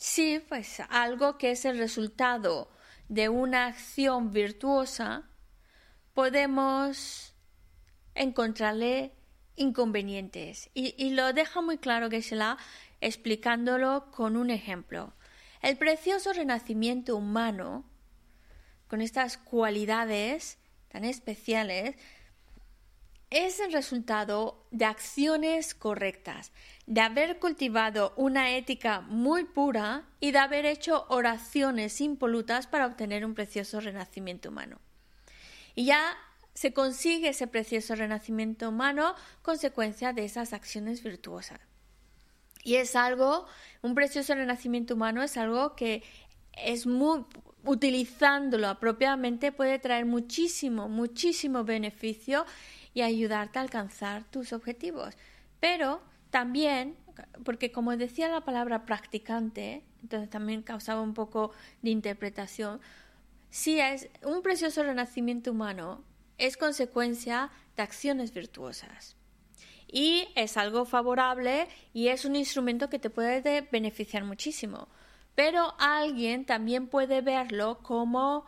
sí, 0.00 0.42
pues 0.48 0.80
algo 0.88 1.38
que 1.38 1.52
es 1.52 1.64
el 1.64 1.78
resultado 1.78 2.70
de 3.08 3.28
una 3.28 3.66
acción 3.66 4.32
virtuosa, 4.32 5.28
podemos 6.14 7.34
encontrarle 8.14 9.12
inconvenientes. 9.56 10.70
Y, 10.74 11.10
lo 11.10 11.32
deja 11.32 11.60
muy 11.60 11.78
claro 11.78 12.10
Geshe-la 12.10 12.56
explicándolo 13.00 14.10
con 14.10 14.36
un 14.36 14.50
ejemplo. 14.50 15.12
El 15.62 15.76
precioso 15.76 16.32
renacimiento 16.32 17.16
humano, 17.16 17.84
con 18.88 19.00
estas 19.00 19.36
cualidades 19.36 20.58
tan 20.88 21.04
especiales, 21.04 21.96
es 23.30 23.60
el 23.60 23.72
resultado 23.72 24.66
de 24.72 24.84
acciones 24.84 25.74
correctas, 25.74 26.52
de 26.86 27.00
haber 27.00 27.38
cultivado 27.38 28.12
una 28.16 28.56
ética 28.56 29.00
muy 29.02 29.44
pura 29.44 30.04
y 30.18 30.32
de 30.32 30.38
haber 30.38 30.66
hecho 30.66 31.06
oraciones 31.08 32.00
impolutas 32.00 32.66
para 32.66 32.86
obtener 32.86 33.24
un 33.24 33.34
precioso 33.34 33.80
renacimiento 33.80 34.48
humano. 34.48 34.80
Y 35.76 35.84
ya 35.84 36.16
se 36.54 36.72
consigue 36.72 37.28
ese 37.28 37.46
precioso 37.46 37.94
renacimiento 37.94 38.68
humano 38.68 39.14
consecuencia 39.42 40.12
de 40.12 40.24
esas 40.24 40.52
acciones 40.52 41.02
virtuosas. 41.04 41.60
Y 42.64 42.74
es 42.74 42.96
algo, 42.96 43.46
un 43.80 43.94
precioso 43.94 44.34
renacimiento 44.34 44.94
humano 44.94 45.22
es 45.22 45.36
algo 45.36 45.76
que 45.76 46.02
es 46.52 46.86
muy, 46.86 47.24
utilizándolo 47.64 48.68
apropiadamente 48.68 49.52
puede 49.52 49.78
traer 49.78 50.04
muchísimo, 50.04 50.88
muchísimo 50.88 51.64
beneficio 51.64 52.44
y 52.94 53.02
ayudarte 53.02 53.58
a 53.58 53.62
alcanzar 53.62 54.24
tus 54.24 54.52
objetivos. 54.52 55.16
Pero 55.60 56.00
también, 56.30 56.96
porque 57.44 57.72
como 57.72 57.96
decía 57.96 58.28
la 58.28 58.44
palabra 58.44 58.84
practicante, 58.84 59.84
entonces 60.02 60.30
también 60.30 60.62
causaba 60.62 61.00
un 61.00 61.14
poco 61.14 61.52
de 61.82 61.90
interpretación, 61.90 62.80
sí 63.50 63.80
es 63.80 64.08
un 64.22 64.42
precioso 64.42 64.82
renacimiento 64.82 65.50
humano 65.50 66.04
es 66.40 66.56
consecuencia 66.56 67.50
de 67.76 67.82
acciones 67.82 68.32
virtuosas. 68.32 69.16
Y 69.86 70.28
es 70.36 70.56
algo 70.56 70.84
favorable 70.84 71.68
y 71.92 72.08
es 72.08 72.24
un 72.24 72.34
instrumento 72.34 72.88
que 72.88 72.98
te 72.98 73.10
puede 73.10 73.68
beneficiar 73.70 74.24
muchísimo. 74.24 74.88
Pero 75.34 75.74
alguien 75.78 76.46
también 76.46 76.88
puede 76.88 77.20
verlo 77.20 77.78
como 77.82 78.46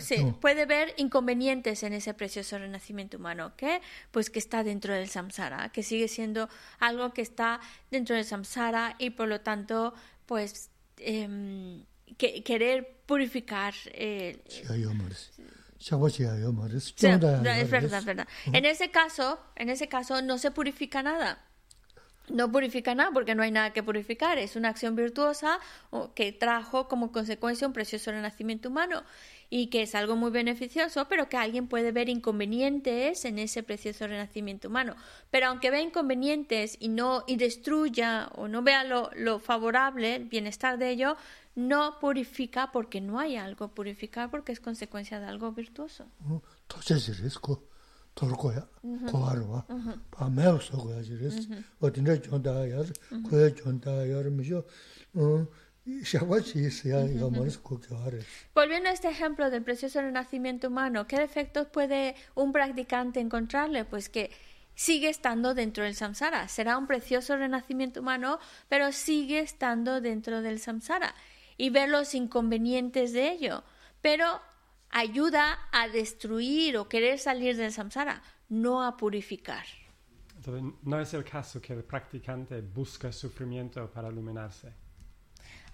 sí, 0.00 0.34
puede 0.40 0.66
ver 0.66 0.94
inconvenientes 0.96 1.82
en 1.82 1.92
ese 1.92 2.14
precioso 2.14 2.58
renacimiento 2.58 3.16
humano, 3.16 3.52
que 3.56 3.80
pues 4.10 4.30
que 4.30 4.38
está 4.38 4.62
dentro 4.64 4.94
del 4.94 5.08
samsara, 5.08 5.70
que 5.70 5.82
sigue 5.82 6.08
siendo 6.08 6.48
algo 6.78 7.12
que 7.12 7.22
está 7.22 7.60
dentro 7.90 8.16
del 8.16 8.24
samsara 8.24 8.96
y 8.98 9.10
por 9.10 9.28
lo 9.28 9.40
tanto 9.40 9.94
pues 10.26 10.70
eh, 10.98 11.82
que, 12.16 12.42
querer 12.42 13.02
purificar 13.06 13.74
eh, 13.86 14.42
es 17.52 17.70
verdad, 17.70 18.04
verdad. 18.04 18.28
En 18.52 18.66
ese 18.66 18.90
caso, 18.90 19.40
en 19.56 19.70
ese 19.70 19.88
caso 19.88 20.20
no 20.20 20.36
se 20.36 20.50
purifica 20.50 21.02
nada 21.02 21.49
no 22.32 22.50
purifica 22.50 22.94
nada 22.94 23.10
porque 23.12 23.34
no 23.34 23.42
hay 23.42 23.50
nada 23.50 23.72
que 23.72 23.82
purificar. 23.82 24.38
Es 24.38 24.56
una 24.56 24.68
acción 24.68 24.96
virtuosa 24.96 25.58
que 26.14 26.32
trajo 26.32 26.88
como 26.88 27.12
consecuencia 27.12 27.66
un 27.66 27.72
precioso 27.72 28.10
renacimiento 28.10 28.68
humano 28.68 29.02
y 29.50 29.66
que 29.66 29.82
es 29.82 29.94
algo 29.96 30.14
muy 30.14 30.30
beneficioso, 30.30 31.06
pero 31.08 31.28
que 31.28 31.36
alguien 31.36 31.66
puede 31.66 31.90
ver 31.90 32.08
inconvenientes 32.08 33.24
en 33.24 33.38
ese 33.38 33.62
precioso 33.62 34.06
renacimiento 34.06 34.68
humano. 34.68 34.94
Pero 35.30 35.48
aunque 35.48 35.70
vea 35.70 35.80
inconvenientes 35.80 36.76
y 36.78 36.88
no 36.88 37.24
y 37.26 37.36
destruya 37.36 38.30
o 38.36 38.46
no 38.46 38.62
vea 38.62 38.84
lo, 38.84 39.10
lo 39.16 39.40
favorable, 39.40 40.14
el 40.14 40.24
bienestar 40.26 40.78
de 40.78 40.90
ello, 40.90 41.16
no 41.56 41.98
purifica 41.98 42.70
porque 42.72 43.00
no 43.00 43.18
hay 43.18 43.36
algo 43.36 43.68
purificar 43.68 44.30
porque 44.30 44.52
es 44.52 44.60
consecuencia 44.60 45.18
de 45.18 45.26
algo 45.26 45.50
virtuoso. 45.52 46.06
Volviendo 58.54 58.88
a 58.88 58.92
este 58.92 59.08
ejemplo 59.08 59.50
del 59.50 59.62
precioso 59.62 60.00
renacimiento 60.00 60.68
humano, 60.68 61.06
¿qué 61.06 61.18
defectos 61.18 61.66
puede 61.66 62.14
un 62.34 62.52
practicante 62.52 63.20
encontrarle? 63.20 63.84
Pues 63.84 64.08
que 64.08 64.30
sigue 64.74 65.08
estando 65.08 65.54
dentro 65.54 65.84
del 65.84 65.94
samsara. 65.94 66.48
Será 66.48 66.78
un 66.78 66.86
precioso 66.86 67.36
renacimiento 67.36 68.00
humano, 68.00 68.38
pero 68.68 68.92
sigue 68.92 69.40
estando 69.40 70.00
dentro 70.00 70.42
del 70.42 70.58
samsara. 70.58 71.14
Y 71.56 71.70
ver 71.70 71.88
los 71.88 72.14
inconvenientes 72.14 73.12
de 73.12 73.32
ello. 73.32 73.64
Pero 74.00 74.40
ayuda 74.90 75.58
a 75.72 75.88
destruir 75.88 76.76
o 76.76 76.88
querer 76.88 77.18
salir 77.18 77.56
del 77.56 77.72
samsara, 77.72 78.22
no 78.48 78.82
a 78.82 78.96
purificar. 78.96 79.64
Entonces, 80.36 80.74
no 80.82 81.00
es 81.00 81.12
el 81.14 81.24
caso 81.24 81.60
que 81.60 81.72
el 81.74 81.84
practicante 81.84 82.60
busca 82.62 83.12
sufrimiento 83.12 83.90
para 83.90 84.08
iluminarse. 84.08 84.72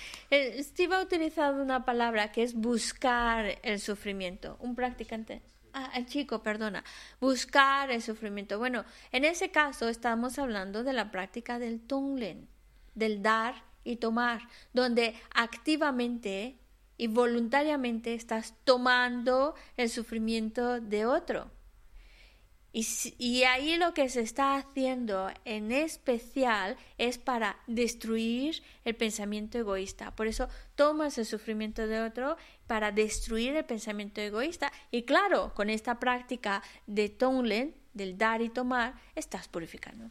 Steve 0.62 0.96
ha 0.96 1.02
utilizado 1.02 1.62
una 1.62 1.84
palabra 1.86 2.32
que 2.32 2.44
es 2.44 2.54
buscar 2.54 3.58
el 3.64 3.80
sufrimiento. 3.80 4.58
Un 4.60 4.76
practicante. 4.76 5.42
Ah, 5.74 5.92
el 5.96 6.06
chico, 6.06 6.44
perdona. 6.44 6.84
Buscar 7.20 7.90
el 7.90 8.02
sufrimiento. 8.04 8.60
Bueno, 8.60 8.86
en 9.12 9.26
ese 9.26 9.50
caso 9.50 9.90
estamos 9.90 10.38
hablando 10.38 10.84
de 10.84 10.94
la 10.94 11.10
práctica 11.10 11.58
del 11.58 11.82
tonglen, 11.82 12.48
del 12.94 13.24
dar 13.24 13.56
y 13.84 13.96
tomar, 13.96 14.42
donde 14.72 15.16
activamente 15.34 16.60
y 16.96 17.08
voluntariamente 17.08 18.14
estás 18.14 18.54
tomando 18.64 19.56
el 19.76 19.90
sufrimiento 19.90 20.80
de 20.80 21.08
otro. 21.08 21.50
Y, 22.76 23.44
ahí 23.44 23.78
lo 23.78 23.94
que 23.94 24.10
se 24.10 24.22
está 24.22 24.56
haciendo 24.56 25.30
en 25.46 25.72
especial 25.72 26.76
es 26.98 27.20
para 27.20 27.56
destruir 27.68 28.64
el 28.84 28.96
pensamiento 28.96 29.60
egoísta. 29.60 30.16
Por 30.16 30.26
eso 30.26 30.50
tomas 30.74 31.20
el 31.20 31.28
sufrimiento 31.28 31.86
de 31.86 32.02
otro 32.02 32.36
para 32.66 32.92
destruir 32.92 33.56
el 33.56 33.64
pensamiento 33.64 34.22
egoísta. 34.22 34.72
Y 34.90 35.04
claro, 35.04 35.54
con 35.54 35.70
esta 35.70 36.00
práctica 36.00 36.64
de 36.88 37.10
Tonglen, 37.10 37.76
del 37.94 38.18
dar 38.18 38.42
y 38.42 38.50
tomar, 38.50 38.96
estás 39.14 39.48
purificando. 39.48 40.10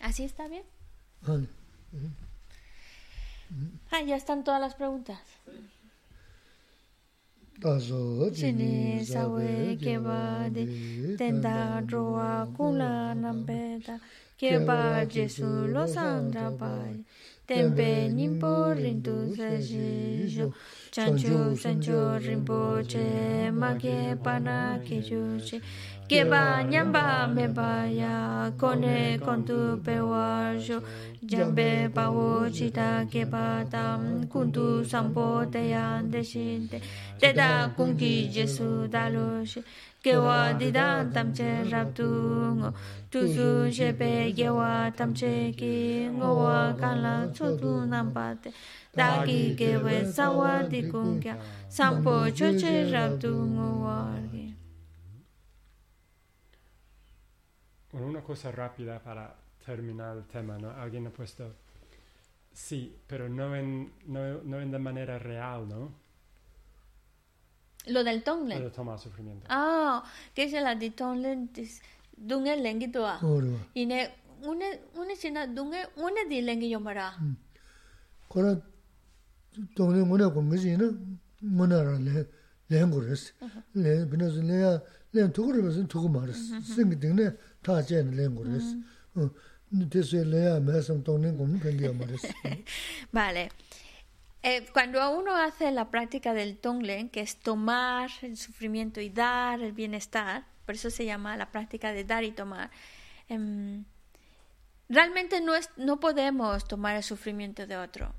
¿Así 0.00 0.24
está 0.24 0.48
bien? 0.48 0.64
Ah, 3.90 4.00
ya 4.00 4.16
están 4.16 4.44
todas 4.44 4.62
las 4.62 4.74
preguntas. 4.74 5.20
다조 7.62 8.30
진이 8.32 9.02
사웨 9.04 9.76
게바데 9.76 11.16
텐다 11.16 11.82
조와 11.86 12.46
콜라 12.56 13.14
남베다 13.14 13.98
게바 14.36 15.08
제수 15.08 15.42
로산다바이 15.44 17.02
템베 17.46 18.08
님포 18.08 18.74
린투 18.74 19.34
사지조 19.34 20.52
찬초 20.90 21.54
산초 21.54 22.18
림포체 22.18 23.50
마게 23.54 24.18
파나 24.22 24.78
케조체 24.82 25.60
te 36.70 36.78
te 37.20 37.32
da 37.32 37.68
kungi 37.76 38.28
jesu 38.34 38.86
da 38.88 39.08
lo 39.08 39.44
she 39.44 39.60
kewa 40.02 40.52
di 40.58 40.70
dan 40.70 41.12
tam 41.12 41.32
che 41.34 41.64
rap 41.72 41.88
tu 41.94 42.06
ngo 42.58 42.70
tu 43.10 43.20
su 43.34 43.70
she 43.76 43.92
pe 43.92 44.32
kewa 44.36 44.92
tam 44.96 45.12
che 45.14 45.52
ki 45.58 46.08
ngo 46.18 46.30
wa 46.42 46.72
kan 46.80 47.02
la 47.02 47.26
cho 47.34 47.46
tu 47.60 47.86
nam 47.92 48.12
pa 48.14 48.26
te 48.42 48.50
da 48.94 49.24
ki 49.26 49.56
ke 49.58 49.70
we 49.84 49.96
sa 50.04 50.30
wa 50.30 50.62
di 50.70 50.80
kun 50.92 51.20
kya 51.22 51.34
sampo 51.68 52.30
cho 52.38 52.46
che 52.60 52.72
rap 52.92 53.12
ki 57.96 58.02
Una 58.02 58.20
cosa 58.22 58.50
rápida 58.50 58.98
para 59.02 59.34
terminar 59.64 60.16
el 60.16 60.24
tema, 60.24 60.58
¿no? 60.58 60.70
Alguien 60.70 61.06
ha 61.06 61.10
puesto, 61.10 61.54
sí, 62.52 62.96
pero 63.06 63.28
no 63.28 63.54
en, 63.56 63.92
no, 64.06 64.42
no 64.42 64.60
en 64.60 64.70
de 64.70 64.78
manera 64.78 65.18
real, 65.18 65.68
¿no? 65.68 65.92
Lo 67.86 68.02
del 68.04 68.22
Tonglen. 68.22 68.58
Lo 68.58 68.64
del 68.64 68.72
toma 68.72 68.98
sufrimiento. 68.98 69.46
Ah, 69.48 70.02
que 70.34 70.44
es 70.44 70.52
la 70.52 70.74
de 70.74 70.90
Tonglen, 70.90 71.50
dunge 72.16 72.56
lengi 72.56 72.88
toa. 72.88 73.20
Y 73.74 73.86
ne, 73.86 74.10
una, 74.42 74.66
una 74.94 75.14
china 75.16 75.46
dunge, 75.46 75.88
una 75.96 76.24
di 76.28 76.42
lengi 76.42 76.68
yomara. 76.68 77.16
Kora, 78.28 78.60
Tonglen 79.74 80.10
una 80.10 80.30
kumisi, 80.30 80.76
¿no? 80.76 80.92
Muna 81.40 81.82
ra 81.82 81.98
le. 81.98 82.28
Le, 82.68 82.80
su 82.80 83.00
le 83.72 84.08
ya, 84.08 84.30
le 84.42 84.60
ya 84.60 84.82
Singi 86.62 86.96
taa 87.62 87.82
chen 87.82 88.12
res. 88.16 88.76
Vale. 93.12 93.50
Eh, 94.42 94.64
cuando 94.72 94.98
uno 95.18 95.34
hace 95.34 95.72
la 95.72 95.90
práctica 95.90 96.32
del 96.32 96.58
Tonglen, 96.58 97.08
que 97.08 97.20
es 97.20 97.36
tomar 97.36 98.10
el 98.22 98.36
sufrimiento 98.36 99.00
y 99.00 99.10
dar 99.10 99.60
el 99.60 99.72
bienestar, 99.72 100.44
por 100.64 100.76
eso 100.76 100.88
se 100.90 101.04
llama 101.04 101.36
la 101.36 101.50
práctica 101.50 101.92
de 101.92 102.04
dar 102.04 102.22
y 102.22 102.30
tomar, 102.30 102.70
eh, 103.28 103.82
realmente 104.88 105.40
no, 105.40 105.56
es, 105.56 105.70
no 105.76 105.98
podemos 105.98 106.68
tomar 106.68 106.96
el 106.96 107.02
sufrimiento 107.02 107.66
de 107.66 107.76
otro. 107.76 108.14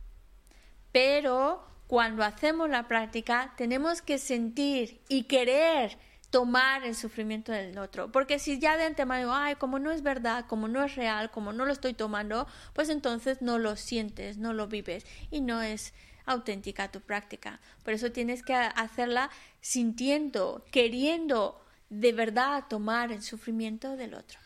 Pero 0.92 1.66
cuando 1.88 2.24
hacemos 2.24 2.70
la 2.70 2.88
práctica, 2.88 3.54
tenemos 3.56 4.02
que 4.02 4.18
sentir 4.18 5.00
y 5.08 5.24
querer 5.24 5.98
tomar 6.30 6.84
el 6.84 6.96
sufrimiento 6.96 7.52
del 7.52 7.78
otro. 7.78 8.12
Porque 8.12 8.40
si 8.40 8.60
ya 8.60 8.78
de 8.78 8.84
antemano 8.84 9.22
digo, 9.22 9.34
ay, 9.34 9.56
como 9.56 9.80
no 9.80 9.92
es 9.92 10.04
verdad, 10.04 10.46
como 10.48 10.68
no 10.68 10.84
es 10.84 10.96
real, 10.96 11.32
como 11.32 11.54
no 11.54 11.66
lo 11.66 11.72
estoy 11.72 11.94
tomando, 11.94 12.48
pues 12.74 12.90
entonces 12.90 13.42
no 13.42 13.60
lo 13.60 13.76
sientes, 13.76 14.38
no 14.38 14.54
lo 14.54 14.68
vives 14.68 15.06
y 15.32 15.42
no 15.42 15.62
es 15.62 15.94
auténtica 16.26 16.92
tu 16.92 17.02
práctica. 17.02 17.60
Por 17.84 17.94
eso 17.94 18.12
tienes 18.12 18.44
que 18.44 18.54
hacerla 18.54 19.30
sintiendo, 19.62 20.66
queriendo 20.72 21.64
de 21.90 22.12
verdad 22.12 22.66
tomar 22.70 23.12
el 23.12 23.22
sufrimiento 23.22 23.96
del 23.96 24.14
otro. 24.14 24.40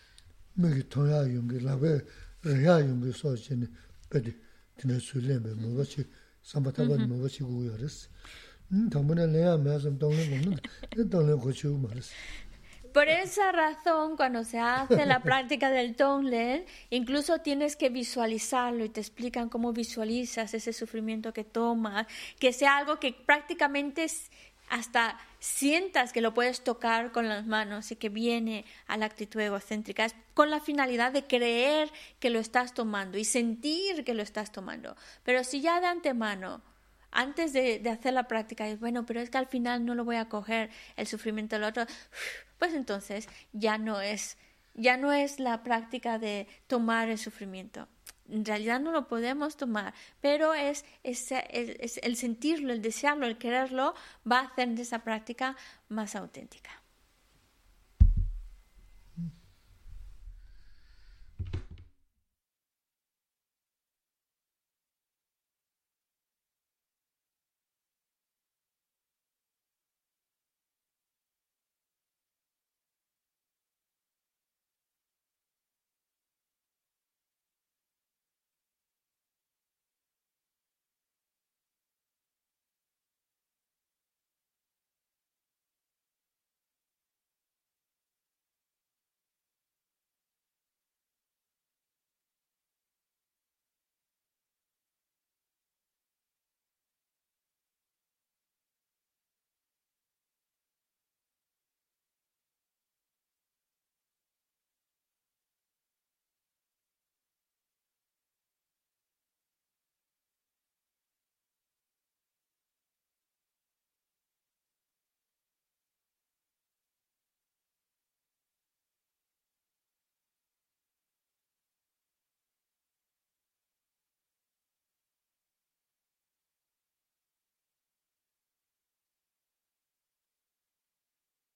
Por 12.93 13.07
esa 13.07 13.53
razón, 13.53 14.17
cuando 14.17 14.43
se 14.43 14.59
hace 14.59 15.05
la 15.05 15.21
práctica 15.21 15.69
del 15.69 15.95
Tonglen, 15.95 16.65
incluso 16.89 17.39
tienes 17.39 17.77
que 17.77 17.89
visualizarlo 17.89 18.83
y 18.83 18.89
te 18.89 18.99
explican 18.99 19.47
cómo 19.47 19.71
visualizas 19.71 20.53
ese 20.53 20.73
sufrimiento 20.73 21.31
que 21.31 21.45
tomas, 21.45 22.05
que 22.37 22.51
sea 22.51 22.77
algo 22.77 22.99
que 22.99 23.13
prácticamente 23.13 24.07
hasta 24.69 25.17
sientas 25.39 26.11
que 26.11 26.21
lo 26.21 26.33
puedes 26.33 26.63
tocar 26.63 27.11
con 27.11 27.29
las 27.29 27.45
manos 27.45 27.91
y 27.91 27.95
que 27.95 28.09
viene 28.09 28.65
a 28.87 28.97
la 28.97 29.05
actitud 29.05 29.39
egocéntrica. 29.39 30.05
Es 30.05 30.15
con 30.33 30.49
la 30.49 30.59
finalidad 30.59 31.13
de 31.13 31.25
creer 31.25 31.89
que 32.19 32.29
lo 32.29 32.39
estás 32.39 32.73
tomando 32.73 33.17
y 33.17 33.25
sentir 33.25 34.03
que 34.03 34.13
lo 34.13 34.23
estás 34.23 34.51
tomando. 34.51 34.95
Pero 35.23 35.43
si 35.43 35.61
ya 35.61 35.79
de 35.79 35.87
antemano 35.87 36.61
antes 37.11 37.53
de, 37.53 37.81
hacer 37.89 38.13
la 38.13 38.27
práctica, 38.27 38.67
es 38.67 38.79
bueno, 38.79 39.05
pero 39.05 39.19
es 39.19 39.29
que 39.29 39.37
al 39.37 39.47
final 39.47 39.85
no 39.85 39.95
lo 39.95 40.05
voy 40.05 40.15
a 40.15 40.29
coger 40.29 40.69
el 40.95 41.07
sufrimiento 41.07 41.55
del 41.55 41.65
otro, 41.65 41.85
pues 42.59 42.73
entonces 42.73 43.27
ya 43.53 43.77
no 43.77 44.01
es, 44.01 44.37
ya 44.73 44.97
no 44.97 45.11
es 45.11 45.39
la 45.39 45.63
práctica 45.63 46.19
de 46.19 46.47
tomar 46.67 47.09
el 47.09 47.17
sufrimiento. 47.17 47.87
En 48.29 48.45
realidad 48.45 48.79
no 48.79 48.91
lo 48.91 49.09
podemos 49.09 49.57
tomar, 49.57 49.93
pero 50.21 50.53
es, 50.53 50.85
es, 51.03 51.31
el 52.01 52.15
sentirlo, 52.15 52.71
el 52.71 52.81
desearlo, 52.81 53.25
el 53.25 53.37
quererlo, 53.37 53.93
va 54.29 54.39
a 54.39 54.43
hacer 54.43 54.69
de 54.69 54.83
esa 54.83 54.99
práctica 54.99 55.57
más 55.89 56.15
auténtica. 56.15 56.80